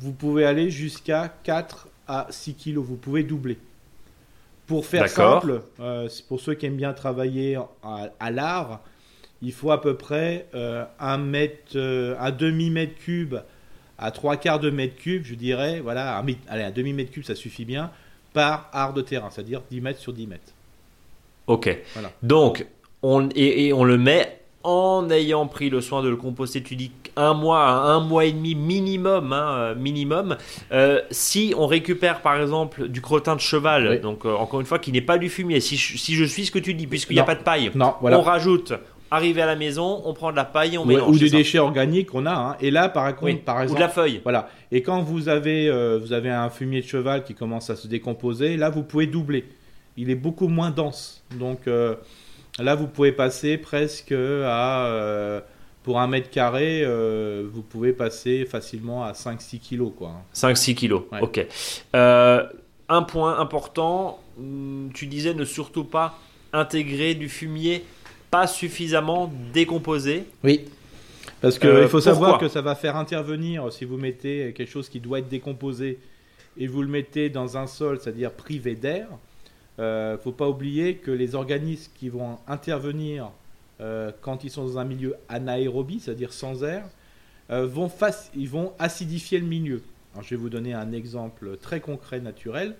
vous 0.00 0.12
pouvez 0.12 0.44
aller 0.44 0.70
jusqu'à 0.70 1.32
4 1.44 1.86
à 2.08 2.26
6 2.30 2.54
kilos. 2.54 2.84
Vous 2.84 2.96
pouvez 2.96 3.22
doubler. 3.22 3.58
Pour 4.66 4.86
faire 4.86 5.08
simple, 5.08 5.62
euh, 5.78 6.08
pour 6.28 6.40
ceux 6.40 6.54
qui 6.54 6.66
aiment 6.66 6.76
bien 6.76 6.92
travailler 6.92 7.58
à, 7.82 8.30
l'art, 8.32 8.80
il 9.40 9.52
faut 9.52 9.70
à 9.70 9.80
peu 9.80 9.94
près 9.94 10.46
euh, 10.54 10.84
un, 10.98 11.16
mètre, 11.16 11.76
euh, 11.76 12.16
un 12.18 12.32
demi-mètre 12.32 12.96
cube 12.96 13.36
à 13.98 14.10
trois 14.10 14.36
quarts 14.36 14.60
de 14.60 14.70
mètre 14.70 14.96
cube, 14.96 15.24
je 15.24 15.34
dirais, 15.34 15.80
voilà, 15.80 16.18
un, 16.18 16.26
allez, 16.48 16.62
un 16.64 16.70
demi-mètre 16.70 17.10
cube, 17.10 17.24
ça 17.24 17.34
suffit 17.34 17.64
bien, 17.64 17.90
par 18.32 18.68
art 18.72 18.92
de 18.92 19.02
terrain, 19.02 19.28
c'est-à-dire 19.30 19.62
10 19.70 19.80
mètres 19.80 20.00
sur 20.00 20.12
10 20.12 20.26
mètres. 20.26 20.52
Ok. 21.46 21.76
Voilà. 21.94 22.12
Donc, 22.22 22.66
on, 23.02 23.28
et, 23.34 23.72
on 23.72 23.84
le 23.84 23.98
met 23.98 24.40
en 24.64 25.08
ayant 25.10 25.46
pris 25.46 25.70
le 25.70 25.80
soin 25.80 26.02
de 26.02 26.08
le 26.08 26.16
composter, 26.16 26.62
tu 26.62 26.76
dis 26.76 26.90
un 27.16 27.32
mois 27.34 27.64
à 27.66 27.72
un 27.92 28.00
mois 28.00 28.24
et 28.26 28.32
demi 28.32 28.54
minimum, 28.54 29.32
hein, 29.32 29.48
euh, 29.58 29.74
minimum. 29.74 30.36
Euh, 30.72 31.00
si 31.10 31.54
on 31.56 31.66
récupère 31.66 32.20
par 32.20 32.40
exemple 32.40 32.88
du 32.88 33.00
crottin 33.00 33.34
de 33.34 33.40
cheval, 33.40 33.88
Oui. 33.88 34.00
donc 34.00 34.24
euh, 34.26 34.34
encore 34.34 34.60
une 34.60 34.66
fois 34.66 34.78
qui 34.78 34.92
n'est 34.92 35.00
pas 35.00 35.16
du 35.18 35.28
fumier, 35.28 35.58
si 35.60 35.76
je, 35.76 35.96
si 35.96 36.14
je 36.14 36.24
suis 36.24 36.46
ce 36.46 36.50
que 36.52 36.58
tu 36.58 36.74
dis, 36.74 36.86
puisqu'il 36.86 37.14
n'y 37.14 37.20
a 37.20 37.24
pas 37.24 37.34
de 37.34 37.42
paille, 37.42 37.70
Non, 37.74 37.94
voilà. 38.00 38.18
on 38.18 38.22
rajoute. 38.22 38.72
Arrivé 39.10 39.40
à 39.42 39.46
la 39.46 39.56
maison, 39.56 40.02
on 40.04 40.12
prend 40.12 40.30
de 40.32 40.36
la 40.36 40.44
paille 40.44 40.74
et 40.74 40.78
on 40.78 40.82
Ouais, 40.82 40.94
mélange. 40.94 41.16
ou 41.16 41.18
des 41.18 41.28
ça 41.30 41.36
déchets 41.38 41.58
organiques 41.58 42.10
qu'on 42.10 42.26
a. 42.26 42.32
hein. 42.34 42.56
Et 42.60 42.70
là, 42.70 42.88
par 42.90 43.06
contre, 43.14 43.24
Oui. 43.24 43.36
par 43.36 43.56
Ou 43.56 43.58
de 43.60 43.62
exemple, 43.64 43.80
la 43.80 43.88
feuille. 43.88 44.20
Voilà. 44.22 44.48
Et 44.70 44.82
quand 44.82 45.00
vous 45.02 45.28
avez, 45.30 45.68
euh, 45.68 45.98
vous 45.98 46.12
avez 46.12 46.30
un 46.30 46.50
fumier 46.50 46.82
de 46.82 46.86
cheval 46.86 47.24
qui 47.24 47.34
commence 47.34 47.70
à 47.70 47.76
se 47.76 47.88
décomposer, 47.88 48.56
là, 48.58 48.68
vous 48.70 48.82
pouvez 48.82 49.06
doubler. 49.06 49.44
Il 49.96 50.10
est 50.10 50.14
beaucoup 50.14 50.48
moins 50.48 50.70
dense. 50.70 51.24
Donc 51.38 51.66
euh, 51.66 51.94
là, 52.58 52.74
vous 52.74 52.86
pouvez 52.86 53.12
passer 53.12 53.56
presque 53.56 54.12
à, 54.12 54.86
euh, 54.86 55.40
pour 55.82 55.98
un 56.00 56.06
mètre 56.06 56.28
carré, 56.28 56.82
euh, 56.84 57.46
vous 57.50 57.62
pouvez 57.62 57.94
passer 57.94 58.44
facilement 58.44 59.04
à 59.04 59.12
5-6 59.12 59.58
kilos. 59.58 59.92
Quoi. 59.96 60.12
5-6 60.34 60.74
kilos. 60.74 61.04
Ouais. 61.12 61.20
Ok. 61.22 61.46
Euh, 61.96 62.44
un 62.90 63.02
point 63.02 63.38
important, 63.38 64.18
hum, 64.38 64.90
tu 64.94 65.06
disais 65.06 65.32
ne 65.34 65.44
surtout 65.46 65.84
pas 65.84 66.18
intégrer 66.52 67.14
du 67.14 67.28
fumier 67.28 67.84
pas 68.30 68.46
suffisamment 68.46 69.32
décomposé. 69.52 70.24
Oui. 70.44 70.66
Parce 71.40 71.58
qu'il 71.58 71.68
Euh, 71.68 71.88
faut 71.88 72.00
savoir 72.00 72.38
que 72.38 72.48
ça 72.48 72.62
va 72.62 72.74
faire 72.74 72.96
intervenir, 72.96 73.72
si 73.72 73.84
vous 73.84 73.96
mettez 73.96 74.52
quelque 74.54 74.70
chose 74.70 74.88
qui 74.88 75.00
doit 75.00 75.20
être 75.20 75.28
décomposé 75.28 75.98
et 76.56 76.66
vous 76.66 76.82
le 76.82 76.88
mettez 76.88 77.30
dans 77.30 77.56
un 77.56 77.66
sol, 77.66 78.00
c'est-à-dire 78.00 78.32
privé 78.32 78.74
d'air, 78.74 79.06
euh, 79.78 80.18
faut 80.18 80.32
pas 80.32 80.48
oublier 80.48 80.96
que 80.96 81.12
les 81.12 81.36
organismes 81.36 81.92
qui 81.94 82.08
vont 82.08 82.38
intervenir 82.48 83.30
euh, 83.80 84.10
quand 84.20 84.42
ils 84.42 84.50
sont 84.50 84.64
dans 84.64 84.78
un 84.78 84.84
milieu 84.84 85.14
anaérobie, 85.28 86.00
c'est-à-dire 86.00 86.32
sans 86.32 86.64
air, 86.64 86.82
euh, 87.50 87.64
vont, 87.64 87.88
ils 88.34 88.48
vont 88.48 88.72
acidifier 88.80 89.38
le 89.38 89.46
milieu. 89.46 89.82
Alors, 90.14 90.24
je 90.24 90.30
vais 90.30 90.36
vous 90.40 90.48
donner 90.48 90.74
un 90.74 90.90
exemple 90.90 91.56
très 91.62 91.78
concret, 91.80 92.20
naturel. 92.20 92.74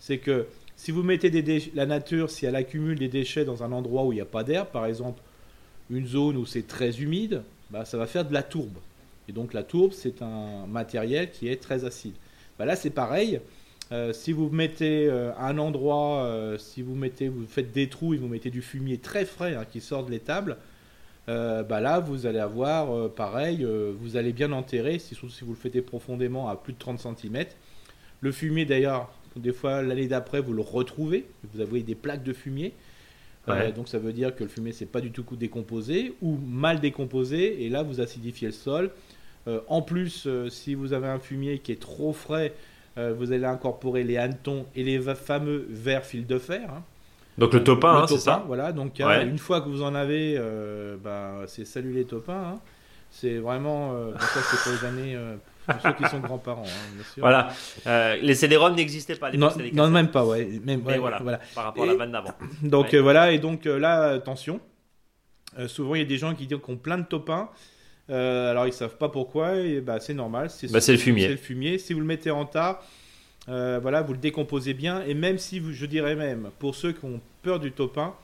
C'est 0.00 0.18
que 0.18 0.46
si 0.78 0.92
vous 0.92 1.02
mettez 1.02 1.60
la 1.74 1.86
nature, 1.86 2.30
si 2.30 2.46
elle 2.46 2.54
accumule 2.54 2.98
des 3.00 3.08
déchets 3.08 3.44
dans 3.44 3.64
un 3.64 3.72
endroit 3.72 4.04
où 4.04 4.12
il 4.12 4.14
n'y 4.14 4.22
a 4.22 4.24
pas 4.24 4.44
d'air, 4.44 4.64
par 4.64 4.86
exemple 4.86 5.20
une 5.90 6.06
zone 6.06 6.36
où 6.36 6.46
c'est 6.46 6.66
très 6.66 7.00
humide, 7.02 7.42
bah, 7.70 7.84
ça 7.84 7.98
va 7.98 8.06
faire 8.06 8.24
de 8.24 8.32
la 8.32 8.44
tourbe. 8.44 8.78
Et 9.28 9.32
donc 9.32 9.54
la 9.54 9.64
tourbe, 9.64 9.90
c'est 9.92 10.22
un 10.22 10.66
matériel 10.68 11.32
qui 11.32 11.48
est 11.48 11.60
très 11.60 11.84
acide. 11.84 12.14
Bah, 12.60 12.64
là, 12.64 12.76
c'est 12.76 12.90
pareil. 12.90 13.40
Euh, 13.90 14.12
si 14.12 14.32
vous 14.32 14.50
mettez 14.50 15.08
euh, 15.08 15.32
un 15.36 15.58
endroit, 15.58 16.22
euh, 16.22 16.58
si 16.58 16.82
vous 16.82 16.94
mettez, 16.94 17.28
vous 17.28 17.46
faites 17.46 17.72
des 17.72 17.88
trous 17.88 18.14
et 18.14 18.16
vous 18.16 18.28
mettez 18.28 18.50
du 18.50 18.62
fumier 18.62 18.98
très 18.98 19.24
frais 19.24 19.56
hein, 19.56 19.64
qui 19.68 19.80
sort 19.80 20.04
de 20.04 20.12
l'étable, 20.12 20.58
bah 21.26 21.80
là, 21.80 22.00
vous 22.00 22.24
allez 22.24 22.38
avoir 22.38 23.10
pareil, 23.10 23.66
vous 24.00 24.16
allez 24.16 24.32
bien 24.32 24.50
enterrer, 24.50 24.98
si, 24.98 25.14
surtout 25.14 25.34
si 25.34 25.44
vous 25.44 25.52
le 25.52 25.58
faites 25.58 25.78
profondément 25.84 26.48
à 26.48 26.56
plus 26.56 26.72
de 26.72 26.78
30 26.78 27.00
cm. 27.00 27.44
Le 28.22 28.32
fumier, 28.32 28.64
d'ailleurs, 28.64 29.10
des 29.36 29.52
fois, 29.52 29.82
l'année 29.82 30.06
d'après, 30.08 30.40
vous 30.40 30.52
le 30.52 30.62
retrouvez, 30.62 31.26
vous 31.52 31.60
avez 31.60 31.82
des 31.82 31.94
plaques 31.94 32.22
de 32.24 32.32
fumier. 32.32 32.72
Euh, 33.48 33.72
donc 33.72 33.88
ça 33.88 33.98
veut 33.98 34.12
dire 34.12 34.34
que 34.36 34.42
le 34.44 34.50
fumier 34.50 34.72
c'est 34.72 34.84
pas 34.84 35.00
du 35.00 35.10
tout 35.10 35.24
décomposé 35.34 36.12
ou 36.20 36.36
mal 36.36 36.80
décomposé 36.80 37.64
et 37.64 37.70
là 37.70 37.82
vous 37.82 37.98
acidifiez 38.02 38.48
le 38.48 38.52
sol. 38.52 38.90
Euh, 39.46 39.60
en 39.68 39.80
plus, 39.80 40.26
euh, 40.26 40.50
si 40.50 40.74
vous 40.74 40.92
avez 40.92 41.06
un 41.06 41.18
fumier 41.18 41.58
qui 41.60 41.72
est 41.72 41.80
trop 41.80 42.12
frais, 42.12 42.52
vous 43.16 43.30
allez 43.32 43.44
incorporer 43.44 44.02
les 44.02 44.16
hannetons 44.16 44.66
et 44.74 44.82
les 44.82 44.98
fameux 45.14 45.64
verres 45.70 46.04
fil 46.04 46.26
de 46.26 46.36
fer. 46.36 46.68
hein. 46.68 46.82
Donc 47.38 47.54
le 47.54 47.62
topin, 47.62 47.94
hein, 48.02 48.06
c'est 48.08 48.14
topin, 48.16 48.20
ça 48.20 48.44
Voilà, 48.46 48.72
donc 48.72 48.94
Ouais. 48.98 49.24
une 49.24 49.38
fois 49.38 49.60
que 49.60 49.68
vous 49.68 49.82
en 49.84 49.94
avez, 49.94 50.36
bah, 51.04 51.42
c'est 51.46 51.64
salut 51.64 51.92
les 51.92 52.04
topins. 52.04 52.54
hein. 52.56 52.60
C'est 53.12 53.38
vraiment, 53.38 53.94
ça 54.18 54.40
c'est 54.42 54.62
pour 54.64 54.72
les 54.82 54.88
années, 54.88 55.16
pour 55.68 55.80
ceux 55.82 55.92
qui 55.92 56.04
sont 56.10 56.20
grands-parents, 56.20 56.64
hein, 56.66 56.92
bien 56.94 57.04
sûr. 57.04 57.20
Voilà. 57.20 57.48
Euh, 57.86 58.16
les 58.20 58.34
CD-ROM 58.34 58.74
n'existaient 58.74 59.16
pas 59.16 59.30
l'époque, 59.30 59.56
Non, 59.72 59.84
non, 59.86 59.90
même 59.90 60.10
pas, 60.10 60.24
ouais. 60.24 60.60
Même, 60.64 60.84
ouais, 60.84 60.98
voilà. 60.98 61.18
voilà. 61.22 61.40
Par 61.54 61.64
rapport 61.64 61.84
à 61.84 61.86
la 61.86 61.94
vanne 61.94 62.12
d'avant. 62.12 62.32
Donc 62.62 62.86
Ouais. 62.86 62.96
euh, 62.96 63.02
voilà, 63.02 63.32
et 63.32 63.38
donc 63.38 63.66
euh, 63.66 63.78
là, 63.78 64.10
attention. 64.10 64.60
Euh, 65.58 65.68
souvent, 65.68 65.94
il 65.94 65.98
y 65.98 66.02
a 66.02 66.06
des 66.06 66.18
gens 66.18 66.34
qui 66.34 66.46
disent 66.46 66.58
qu'on 66.62 66.76
plein 66.76 66.98
de. 66.98 67.06
Euh, 68.10 68.50
alors, 68.50 68.66
ils 68.66 68.72
savent 68.72 68.96
pas 68.96 69.08
pourquoi, 69.08 69.56
et 69.56 69.80
bah, 69.80 70.00
c'est 70.00 70.14
normal. 70.14 70.50
C'est 70.50 70.70
Bah, 70.72 70.80
c'est 70.80 70.92
le 70.92 70.98
fumier. 70.98 71.22
C'est 71.24 71.28
le 71.30 71.36
fumier. 71.36 71.78
Si 71.78 71.92
vous 71.92 72.00
le 72.00 72.06
mettez 72.06 72.30
en 72.30 72.44
tas, 72.46 72.80
voilà, 73.46 74.02
vous 74.02 74.12
le 74.12 74.18
décomposez 74.18 74.74
bien. 74.74 75.02
Et 75.06 75.14
même 75.14 75.38
si, 75.38 75.58
vous, 75.60 75.72
je 75.72 75.86
dirais 75.86 76.16
même, 76.16 76.50
pour 76.58 76.74
ceux 76.74 76.92
qui 76.92 77.04
ont 77.04 77.20
peur 77.42 77.60
du 77.60 77.72
topin, 77.72 78.14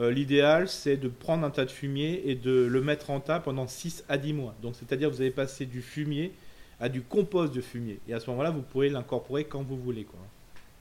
euh, 0.00 0.10
l'idéal, 0.12 0.68
c'est 0.68 0.96
de 0.96 1.08
prendre 1.08 1.44
un 1.44 1.50
tas 1.50 1.64
de 1.64 1.70
fumier 1.70 2.22
et 2.26 2.34
de 2.36 2.52
le 2.66 2.80
mettre 2.80 3.10
en 3.10 3.18
tas 3.20 3.40
pendant 3.40 3.66
6 3.66 4.04
à 4.08 4.16
10 4.16 4.32
mois. 4.32 4.54
Donc, 4.62 4.74
c'est-à-dire, 4.76 5.10
vous 5.10 5.20
allez 5.20 5.30
passer 5.32 5.66
du 5.66 5.82
fumier 5.82 6.32
à 6.80 6.88
du 6.88 7.02
compost 7.02 7.54
de 7.54 7.60
fumier. 7.60 7.98
Et 8.08 8.14
à 8.14 8.20
ce 8.20 8.30
moment-là, 8.30 8.50
vous 8.50 8.62
pourrez 8.62 8.88
l'incorporer 8.88 9.44
quand 9.44 9.62
vous 9.62 9.76
voulez. 9.76 10.04
Quoi. 10.04 10.18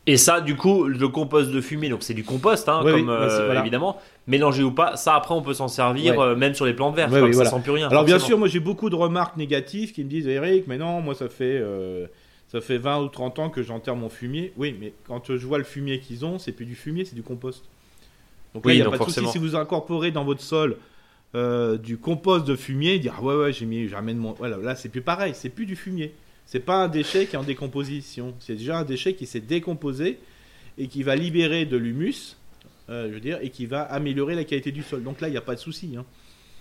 Et 0.09 0.15
ça, 0.15 0.39
du 0.39 0.55
coup, 0.55 0.85
le 0.85 1.07
compost 1.09 1.51
de 1.51 1.59
fumier, 1.59 1.89
donc 1.89 2.01
c'est 2.03 2.13
du 2.13 2.23
compost, 2.23 2.69
hein, 2.69 2.81
Oui, 2.83 2.91
comme 2.91 3.01
oui, 3.01 3.07
bah, 3.07 3.13
euh, 3.23 3.45
voilà. 3.45 3.59
évidemment, 3.59 3.97
mélangé 4.25 4.63
ou 4.63 4.71
pas. 4.71 4.95
Ça, 4.95 5.15
après, 5.15 5.33
on 5.35 5.41
peut 5.41 5.53
s'en 5.53 5.67
servir 5.67 6.17
Ouais. 6.17 6.23
euh, 6.27 6.35
même 6.35 6.53
sur 6.53 6.65
les 6.65 6.73
plantes 6.73 6.95
vertes. 6.95 7.11
Ouais, 7.11 7.19
quoi, 7.19 7.25
oui, 7.25 7.31
que 7.31 7.35
voilà. 7.35 7.49
Ça 7.49 7.57
sent 7.57 7.61
plus 7.63 7.71
rien. 7.73 7.89
Alors 7.89 8.05
bien 8.05 8.19
sûr, 8.19 8.37
moi 8.37 8.47
j'ai 8.47 8.61
beaucoup 8.61 8.89
de 8.89 8.95
remarques 8.95 9.35
négatives 9.35 9.91
qui 9.91 10.03
me 10.05 10.09
disent 10.09 10.27
Eric, 10.27 10.65
mais 10.67 10.77
non, 10.77 11.01
moi 11.01 11.13
ça 11.13 11.27
fait 11.27 11.59
euh, 11.61 12.07
ça 12.47 12.61
fait 12.61 12.77
20 12.77 13.01
ou 13.01 13.07
30 13.09 13.39
ans 13.39 13.49
que 13.49 13.63
j'enterre 13.63 13.97
mon 13.97 14.07
fumier. 14.07 14.53
Oui, 14.55 14.73
mais 14.79 14.93
quand 15.07 15.35
je 15.35 15.45
vois 15.45 15.57
le 15.57 15.65
fumier 15.65 15.99
qu'ils 15.99 16.23
ont, 16.23 16.39
c'est 16.39 16.53
plus 16.53 16.65
du 16.65 16.75
fumier, 16.75 17.03
c'est 17.03 17.15
du 17.15 17.23
compost. 17.23 17.65
Donc 18.53 18.63
là, 18.65 18.69
Oui, 18.71 18.77
il 18.77 18.81
n'y 18.81 18.87
a 18.87 18.89
pas 18.89 18.97
de 18.97 19.03
souci 19.11 19.27
si 19.27 19.37
vous 19.39 19.57
incorporez 19.57 20.11
dans 20.11 20.23
votre 20.23 20.41
sol 20.41 20.77
euh, 21.35 21.77
du 21.77 21.97
compost 21.97 22.45
de 22.45 22.55
fumier, 22.55 22.99
dire 22.99 23.15
ah 23.17 23.23
ouais 23.23 23.35
ouais, 23.35 23.53
j'ai 23.53 23.65
mis 23.65 23.87
j'amène 23.87 24.17
mon 24.17 24.33
voilà, 24.33 24.57
là 24.57 24.75
c'est 24.75 24.89
plus 24.89 25.01
pareil, 25.01 25.33
c'est 25.35 25.49
plus 25.49 25.65
du 25.65 25.75
fumier. 25.75 26.13
C'est 26.45 26.61
pas 26.61 26.77
un 26.77 26.87
déchet 26.87 27.25
qui 27.25 27.35
est 27.35 27.39
en 27.39 27.43
décomposition, 27.43 28.33
c'est 28.39 28.55
déjà 28.55 28.77
un 28.79 28.83
déchet 28.85 29.13
qui 29.13 29.25
s'est 29.25 29.41
décomposé 29.41 30.17
et 30.77 30.87
qui 30.87 31.03
va 31.03 31.15
libérer 31.15 31.65
de 31.65 31.75
l'humus. 31.77 32.37
euh, 32.89 33.07
je 33.09 33.13
veux 33.15 33.19
dire, 33.19 33.39
et 33.41 33.49
qui 33.49 33.65
va 33.65 33.81
améliorer 33.81 34.33
la 34.35 34.45
qualité 34.45 34.71
du 34.71 34.81
sol. 34.81 35.03
Donc 35.03 35.19
là, 35.19 35.27
il 35.27 35.31
n'y 35.31 35.37
a 35.37 35.41
pas 35.41 35.55
de 35.55 35.59
souci. 35.59 35.95
hein. 35.97 36.05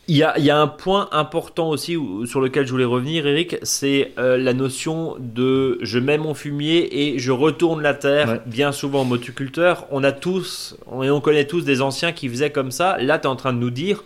Il 0.09 0.17
y 0.17 0.25
a, 0.25 0.37
il 0.39 0.45
y 0.45 0.51
a 0.51 0.59
un 0.61 0.67
point 0.67 1.09
important 1.13 1.69
aussi 1.71 1.97
où- 1.97 2.27
sur 2.27 2.41
lequel 2.41 2.67
je 2.67 2.73
voulais 2.73 2.85
revenir, 2.85 3.27
Eric, 3.29 3.57
c'est 3.63 4.13
euh, 4.19 4.37
la 4.37 4.53
notion 4.53 5.15
de 5.21 5.79
je 5.83 5.99
mets 6.01 6.19
mon 6.19 6.35
fumier 6.35 7.13
et 7.15 7.19
je 7.21 7.31
retourne 7.31 7.81
la 7.81 7.95
terre. 7.95 8.29
Ouais. 8.29 8.41
Bien 8.47 8.73
souvent 8.73 9.03
en 9.03 9.05
motoculteur, 9.05 9.87
on 9.93 10.03
a 10.03 10.11
tous, 10.13 10.77
on, 10.87 11.05
et 11.05 11.11
on 11.11 11.21
connaît 11.21 11.47
tous 11.47 11.65
des 11.65 11.81
anciens 11.81 12.11
qui 12.13 12.29
faisaient 12.29 12.51
comme 12.51 12.73
ça. 12.73 12.99
Là, 12.99 13.19
tu 13.21 13.25
es 13.25 13.27
en 13.29 13.37
train 13.37 13.53
de 13.53 13.59
nous 13.59 13.71
dire 13.71 14.03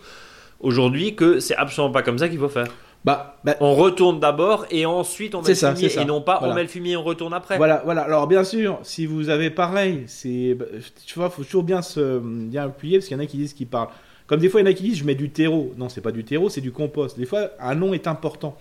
aujourd'hui 0.61 1.15
que 1.15 1.39
c'est 1.39 1.55
absolument 1.55 1.91
pas 1.91 2.01
comme 2.03 2.17
ça 2.17 2.29
qu'il 2.29 2.39
faut 2.39 2.49
faire. 2.49 2.67
Bah, 3.03 3.37
bah, 3.43 3.55
On 3.61 3.73
retourne 3.73 4.19
d'abord 4.19 4.65
et 4.69 4.85
ensuite 4.85 5.33
on 5.33 5.41
met 5.41 5.49
le 5.49 5.55
ça, 5.55 5.73
fumier 5.75 5.91
et 5.99 6.05
non 6.05 6.21
pas 6.21 6.37
Voilà. 6.37 6.53
on 6.53 6.55
met 6.55 6.61
le 6.61 6.67
fumier 6.67 6.91
et 6.91 6.97
on 6.97 7.03
retourne 7.03 7.33
après. 7.33 7.57
Voilà, 7.57 7.81
voilà. 7.83 8.01
Alors 8.01 8.27
bien 8.27 8.43
sûr, 8.43 8.79
si 8.83 9.07
vous 9.07 9.29
avez 9.29 9.49
pareil, 9.49 10.03
c'est, 10.05 10.53
bah, 10.53 10.65
tu 11.05 11.17
vois, 11.17 11.29
faut 11.31 11.43
toujours 11.43 11.63
bien 11.63 11.81
se 11.81 12.19
bien 12.19 12.65
appuyer 12.65 12.97
parce 12.99 13.07
qu'il 13.07 13.17
y 13.17 13.19
en 13.19 13.23
a 13.23 13.25
qui 13.25 13.37
disent 13.37 13.53
qu'ils 13.53 13.67
parlent. 13.67 13.89
Comme 14.27 14.39
des 14.39 14.49
fois, 14.49 14.61
il 14.61 14.65
y 14.65 14.67
en 14.67 14.71
a 14.71 14.73
qui 14.73 14.83
disent 14.83 14.97
je 14.99 15.03
mets 15.03 15.15
du 15.15 15.31
terreau. 15.31 15.73
Non, 15.77 15.89
c'est 15.89 16.01
pas 16.01 16.11
du 16.11 16.23
terreau, 16.23 16.47
c'est 16.49 16.61
du 16.61 16.71
compost. 16.71 17.17
Des 17.17 17.25
fois, 17.25 17.49
un 17.59 17.73
nom 17.75 17.93
est 17.93 18.05
important. 18.07 18.55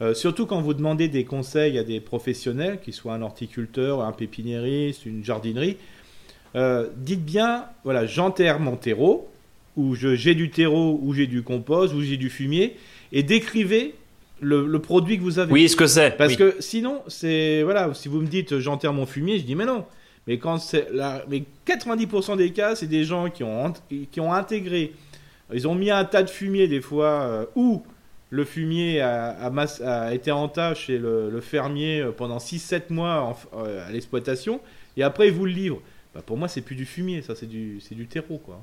Euh, 0.00 0.14
surtout 0.14 0.46
quand 0.46 0.60
vous 0.62 0.72
demandez 0.74 1.08
des 1.08 1.24
conseils 1.24 1.78
à 1.78 1.84
des 1.84 2.00
professionnels, 2.00 2.80
qu'ils 2.80 2.94
soient 2.94 3.12
un 3.12 3.20
horticulteur, 3.22 4.00
un 4.00 4.12
pépiniériste, 4.12 5.04
une 5.06 5.22
jardinerie. 5.22 5.76
euh, 6.56 6.88
dites 6.96 7.24
bien, 7.24 7.66
voilà, 7.84 8.06
j'enterre 8.06 8.58
mon 8.58 8.76
terreau, 8.76 9.30
ou 9.76 9.94
je, 9.94 10.14
j'ai 10.14 10.34
du 10.34 10.50
terreau, 10.50 10.98
ou 11.02 11.14
j'ai 11.14 11.26
du 11.26 11.42
compost, 11.42 11.94
ou 11.94 12.02
j'ai 12.02 12.16
du 12.16 12.30
fumier, 12.30 12.76
et 13.12 13.22
décrivez 13.22 13.94
le, 14.40 14.66
le 14.66 14.78
produit 14.80 15.16
que 15.18 15.22
vous 15.22 15.38
avez. 15.38 15.52
Oui, 15.52 15.68
ce 15.68 15.76
que 15.76 15.86
c'est. 15.86 16.16
Parce 16.16 16.32
oui. 16.32 16.36
que 16.36 16.56
sinon, 16.60 17.00
c'est 17.08 17.62
voilà, 17.62 17.92
si 17.94 18.08
vous 18.08 18.20
me 18.20 18.26
dites 18.26 18.58
j'enterre 18.58 18.92
mon 18.92 19.06
fumier, 19.06 19.38
je 19.38 19.44
dis 19.44 19.54
mais 19.54 19.66
non. 19.66 19.84
Mais 20.26 20.38
quand 20.38 20.58
c'est 20.58 20.88
la, 20.92 21.24
mais 21.28 21.42
90% 21.66 22.36
des 22.36 22.50
cas, 22.52 22.76
c'est 22.76 22.86
des 22.86 23.04
gens 23.04 23.28
qui 23.30 23.42
ont 23.44 23.72
qui 24.10 24.20
ont 24.20 24.32
intégré, 24.32 24.92
ils 25.52 25.66
ont 25.66 25.74
mis 25.74 25.90
un 25.90 26.04
tas 26.04 26.22
de 26.22 26.30
fumier 26.30 26.68
des 26.68 26.80
fois 26.80 27.22
euh, 27.22 27.44
où 27.56 27.82
le 28.30 28.44
fumier 28.44 29.00
a, 29.00 29.30
a 29.30 29.50
masse- 29.50 29.80
a 29.82 30.14
été 30.14 30.30
en 30.30 30.48
tas 30.48 30.74
chez 30.74 30.96
le, 30.98 31.28
le 31.28 31.40
fermier 31.40 32.00
euh, 32.00 32.12
pendant 32.12 32.38
6-7 32.38 32.82
mois 32.90 33.20
en 33.20 33.36
euh, 33.58 33.86
à 33.86 33.90
l'exploitation 33.90 34.60
et 34.96 35.02
après 35.02 35.26
ils 35.28 35.32
vous 35.34 35.44
le 35.44 35.52
livrent. 35.52 35.82
Bah, 36.14 36.20
pour 36.24 36.36
moi, 36.36 36.46
c'est 36.46 36.60
plus 36.60 36.74
du 36.76 36.84
fumier, 36.84 37.22
ça 37.22 37.34
c'est 37.34 37.46
du 37.48 37.80
c'est 37.80 37.94
du 37.94 38.06
terreau 38.06 38.38
quoi. 38.38 38.62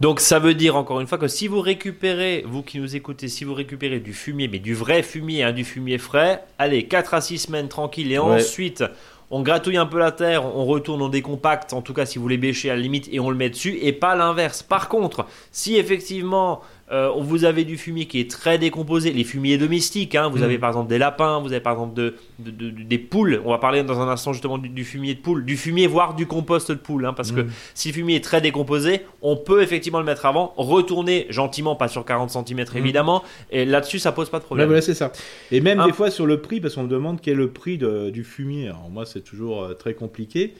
Donc 0.00 0.18
ça 0.18 0.40
veut 0.40 0.54
dire 0.54 0.74
encore 0.74 1.00
une 1.00 1.06
fois 1.06 1.18
que 1.18 1.28
si 1.28 1.46
vous 1.46 1.60
récupérez, 1.60 2.42
vous 2.46 2.62
qui 2.62 2.80
nous 2.80 2.96
écoutez, 2.96 3.28
si 3.28 3.44
vous 3.44 3.54
récupérez 3.54 4.00
du 4.00 4.12
fumier, 4.12 4.48
mais 4.48 4.58
du 4.58 4.74
vrai 4.74 5.02
fumier, 5.04 5.44
hein, 5.44 5.52
du 5.52 5.64
fumier 5.64 5.98
frais, 5.98 6.42
allez, 6.58 6.86
4 6.86 7.14
à 7.14 7.20
6 7.20 7.38
semaines 7.38 7.68
tranquille 7.68 8.10
et 8.10 8.18
Ouais. 8.18 8.24
ensuite 8.42 8.82
on 9.30 9.42
gratouille 9.42 9.78
un 9.78 9.86
peu 9.86 9.98
la 9.98 10.12
terre, 10.12 10.44
on 10.44 10.64
retourne, 10.64 11.00
on 11.02 11.08
décompacte, 11.08 11.72
en 11.72 11.80
tout 11.82 11.94
cas 11.94 12.06
si 12.06 12.18
vous 12.18 12.22
voulez 12.22 12.36
bêcher 12.38 12.70
à 12.70 12.76
la 12.76 12.82
limite 12.82 13.08
et 13.10 13.20
on 13.20 13.30
le 13.30 13.36
met 13.36 13.50
dessus 13.50 13.78
et 13.80 13.92
pas 13.92 14.14
l'inverse. 14.16 14.62
Par 14.62 14.88
contre, 14.88 15.26
si 15.50 15.76
effectivement 15.76 16.60
euh, 16.92 17.10
vous 17.18 17.44
avez 17.44 17.64
du 17.64 17.78
fumier 17.78 18.06
qui 18.06 18.20
est 18.20 18.30
très 18.30 18.58
décomposé, 18.58 19.12
les 19.12 19.24
fumiers 19.24 19.56
domestiques. 19.58 20.14
hein, 20.14 20.28
vous 20.28 20.38
Mhm. 20.38 20.42
avez 20.44 20.58
par 20.58 20.70
exemple 20.70 20.88
des 20.90 20.98
lapins, 20.98 21.40
vous 21.40 21.48
avez 21.52 21.60
par 21.60 21.72
exemple 21.72 21.94
de, 21.94 22.14
de- 22.38 22.50
de- 22.50 22.70
des 22.82 22.98
poules. 22.98 23.40
On 23.44 23.50
va 23.50 23.58
parler 23.58 23.82
dans 23.82 24.00
un 24.00 24.08
instant 24.08 24.32
justement 24.34 24.58
du, 24.58 24.68
du 24.68 24.84
fumier 24.84 25.14
de 25.14 25.20
poule, 25.20 25.44
du 25.46 25.56
fumier 25.56 25.86
voire 25.86 26.14
du 26.14 26.26
compost 26.26 26.70
de 26.70 26.76
poule. 26.76 27.06
hein, 27.06 27.14
parce 27.14 27.32
que 27.32 27.40
Mhm. 27.40 27.50
si 27.74 27.88
le 27.88 27.94
fumier 27.94 28.16
est 28.16 28.24
très 28.24 28.40
décomposé, 28.40 29.00
on 29.22 29.36
peut 29.36 29.62
effectivement 29.62 29.98
le 29.98 30.04
mettre 30.04 30.26
avant, 30.26 30.52
retourner 30.56 31.26
gentiment, 31.30 31.74
pas 31.74 31.88
sur 31.88 32.04
40 32.04 32.30
cm 32.30 32.64
évidemment. 32.76 33.22
Et 33.50 33.64
là-dessus, 33.64 33.98
ça 33.98 34.12
pose 34.12 34.28
pas 34.28 34.38
de 34.38 34.44
problème. 34.44 34.66
voilà, 34.66 34.82
c'est 34.82 34.94
ça. 34.94 35.10
Et 35.50 35.60
même 35.60 35.82
des 35.86 35.92
fois 35.92 36.10
sur 36.10 36.26
le 36.26 36.40
prix, 36.40 36.60
parce 36.60 36.74
qu'on 36.74 36.82
me 36.84 36.88
demande 36.88 37.20
quel 37.22 37.34
est 37.34 37.36
le 37.36 37.48
prix 37.50 37.78
du 37.78 38.24
fumier. 38.24 38.66
Alors 38.68 38.90
moi, 38.90 39.06
c'est 39.06 39.22
toujours 39.22 39.62
euh, 39.62 39.74
très 39.74 39.94
compliqué. 39.94 40.54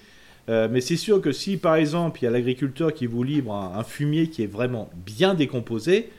Euh, 0.48 0.68
mais 0.70 0.80
c'est 0.80 0.96
sûr 0.96 1.20
que 1.20 1.32
si, 1.32 1.56
par 1.56 1.76
exemple, 1.76 2.18
il 2.20 2.24
y 2.26 2.28
a 2.28 2.30
l'agriculteur 2.30 2.92
qui 2.92 3.06
vous 3.06 3.22
livre 3.22 3.52
un, 3.54 3.78
un 3.78 3.82
fumier 3.84 4.28
qui 4.28 4.42
est 4.42 4.46
vraiment 4.46 4.90
bien 5.06 5.34
décomposé, 5.34 6.10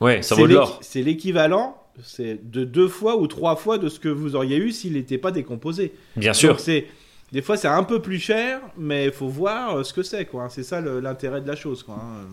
Ouais, 0.00 0.22
ça 0.22 0.34
c'est 0.34 0.40
vaut 0.42 0.46
l'or. 0.46 0.78
c'est 0.82 1.02
l'équivalent 1.02 1.76
c'est 2.02 2.38
de 2.50 2.64
deux 2.64 2.88
fois 2.88 3.16
ou 3.16 3.26
trois 3.26 3.56
fois 3.56 3.78
de 3.78 3.88
ce 3.88 3.98
que 3.98 4.10
vous 4.10 4.36
auriez 4.36 4.58
eu 4.58 4.70
s'il 4.70 4.92
n'était 4.92 5.16
pas 5.16 5.30
décomposé. 5.30 5.92
Bien 6.16 6.34
sûr. 6.34 6.60
C'est 6.60 6.86
des 7.32 7.40
fois 7.40 7.56
c'est 7.56 7.68
un 7.68 7.82
peu 7.84 8.02
plus 8.02 8.18
cher, 8.18 8.60
mais 8.76 9.06
il 9.06 9.12
faut 9.12 9.28
voir 9.28 9.76
euh, 9.78 9.82
ce 9.82 9.94
que 9.94 10.02
c'est 10.02 10.26
quoi. 10.26 10.48
C'est 10.50 10.62
ça 10.62 10.82
l'intérêt 10.82 11.40
de 11.40 11.48
la 11.48 11.56
chose 11.56 11.82
quoi. 11.82 11.94
hein. 11.98 12.26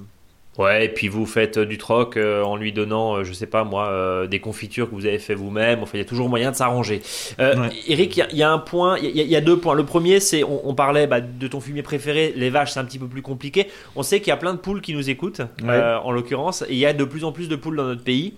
Ouais, 0.60 0.86
et 0.86 0.90
puis 0.90 1.08
vous 1.08 1.26
faites 1.26 1.58
euh, 1.58 1.66
du 1.66 1.80
troc 1.80 2.16
euh, 2.16 2.44
en 2.44 2.56
lui 2.56 2.72
donnant, 2.72 3.16
euh, 3.18 3.24
je 3.24 3.34
sais 3.34 3.48
pas 3.48 3.64
moi, 3.64 3.88
euh, 3.88 4.28
des 4.28 4.40
confitures 4.40 4.88
que 4.88 4.94
vous 4.94 5.08
avez 5.08 5.18
fait 5.18 5.34
vous-même. 5.34 5.82
Enfin, 5.82 5.94
il 5.96 5.98
y 5.98 6.04
a 6.04 6.06
toujours 6.06 6.30
moyen 6.30 6.52
de 6.52 6.56
s'arranger. 6.56 7.02
Ouais. 7.40 7.54
Eric, 7.88 8.16
il 8.16 8.20
y 8.20 8.22
a- 8.22 8.28
il 8.32 8.38
y, 8.38 8.44
a 8.44 8.52
un 8.52 8.60
point, 8.60 8.98
il 9.00 9.06
y, 9.06 9.20
a- 9.20 9.24
il 9.24 9.30
y 9.30 9.36
a 9.36 9.42
deux 9.42 9.58
points. 9.58 9.74
Le 9.74 9.84
premier, 9.84 10.20
c'est 10.20 10.44
on, 10.44 10.70
on 10.70 10.76
parlait 10.76 11.08
bah, 11.08 11.22
de 11.22 11.48
ton 11.48 11.60
fumier 11.60 11.82
préféré, 11.82 12.34
les 12.36 12.52
vaches, 12.52 12.72
c'est 12.74 12.80
un 12.80 12.86
petit 12.86 13.00
peu 13.00 13.08
plus 13.08 13.24
compliqué. 13.24 13.66
On 13.96 14.04
sait 14.04 14.20
qu'il 14.20 14.28
y 14.28 14.32
a 14.32 14.38
plein 14.38 14.54
de 14.54 14.60
poules 14.60 14.82
qui 14.82 14.94
nous 14.94 15.10
écoutent, 15.10 15.42
en 15.68 16.12
l'occurrence, 16.12 16.62
et 16.64 16.74
il 16.74 16.78
y 16.78 16.86
a 16.86 16.94
de 16.94 17.04
plus 17.04 17.24
en 17.24 17.32
plus 17.32 17.50
de 17.50 17.56
poules 17.56 17.76
dans 17.78 17.86
notre 17.86 18.04
pays. 18.04 18.34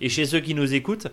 Et 0.00 0.08
chez 0.08 0.24
ceux 0.24 0.40
qui 0.40 0.54
nous 0.54 0.72
écoutent, 0.72 1.08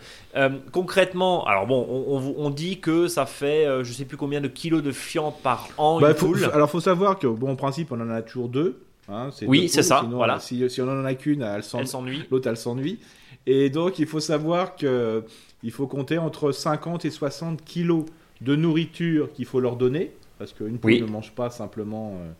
concrètement, 0.71 1.45
alors 1.45 1.67
bon, 1.67 1.85
on, 1.89 2.17
on- 2.17 2.35
on 2.45 2.49
dit 2.49 2.79
que 2.79 3.07
ça 3.07 3.25
fait, 3.25 3.67
je 3.83 3.91
sais 3.91 4.05
plus 4.05 4.17
combien 4.17 4.41
de 4.41 4.47
kilos 4.47 4.81
de 4.83 4.91
fientes 4.91 5.39
par 5.43 5.67
an 5.77 5.99
Bah, 5.99 6.09
une 6.11 6.15
faut- 6.15 6.27
poule. 6.27 6.49
alors 6.53 6.69
faut 6.69 6.79
savoir 6.79 7.19
que 7.19 7.27
bon 7.27 7.51
en 7.51 7.55
principe 7.55 7.91
on 7.91 7.99
en 7.99 8.09
a 8.09 8.21
toujours 8.21 8.47
deux. 8.49 8.79
Hein, 9.09 9.29
Oui, 9.47 9.69
c'est 9.69 9.83
ça, 9.83 10.01
sinon, 10.03 10.17
voilà. 10.17 10.39
Si, 10.39 10.69
si 10.69 10.81
on 10.81 10.89
en 10.89 11.05
a 11.05 11.13
qu'une, 11.15 11.41
elle 11.41 11.63
s'en- 11.63 11.79
Elle 11.79 11.87
s'ennuie. 11.87 12.23
l'autre 12.31 12.47
elle 12.49 12.57
s'ennuie. 12.57 12.99
Et 13.47 13.69
donc 13.69 13.99
il 13.99 14.07
faut 14.07 14.19
savoir 14.19 14.75
que 14.75 15.23
il 15.63 15.71
faut 15.71 15.87
compter 15.87 16.17
entre 16.17 16.51
50 16.51 17.05
et 17.05 17.11
60 17.11 17.63
kilos 17.63 18.05
de 18.41 18.55
nourriture 18.55 19.31
qu'il 19.33 19.45
faut 19.45 19.59
leur 19.59 19.75
donner, 19.75 20.11
parce 20.39 20.51
qu'une 20.53 20.77
poule 20.79 20.91
Oui. 20.91 21.01
ne 21.01 21.05
mange 21.07 21.31
pas 21.31 21.49
simplement 21.49 22.13
euh, 22.19 22.31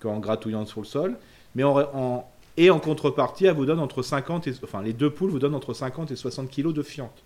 qu'en 0.00 0.18
gratouillant 0.18 0.66
sur 0.66 0.80
le 0.80 0.86
sol. 0.86 1.16
Mais 1.54 1.62
en, 1.64 1.76
en- 1.78 2.28
et 2.56 2.70
en 2.70 2.80
contrepartie, 2.80 3.46
elle 3.46 3.54
vous 3.54 3.66
donne 3.66 3.78
entre 3.78 4.02
50 4.02 4.48
et 4.48 4.52
enfin 4.64 4.82
les 4.82 4.92
deux 4.92 5.10
poules 5.10 5.30
vous 5.30 5.38
donnent 5.38 5.54
entre 5.54 5.74
50 5.74 6.10
et 6.10 6.16
60 6.16 6.50
kilos 6.50 6.74
de 6.74 6.82
fientes. 6.82 7.22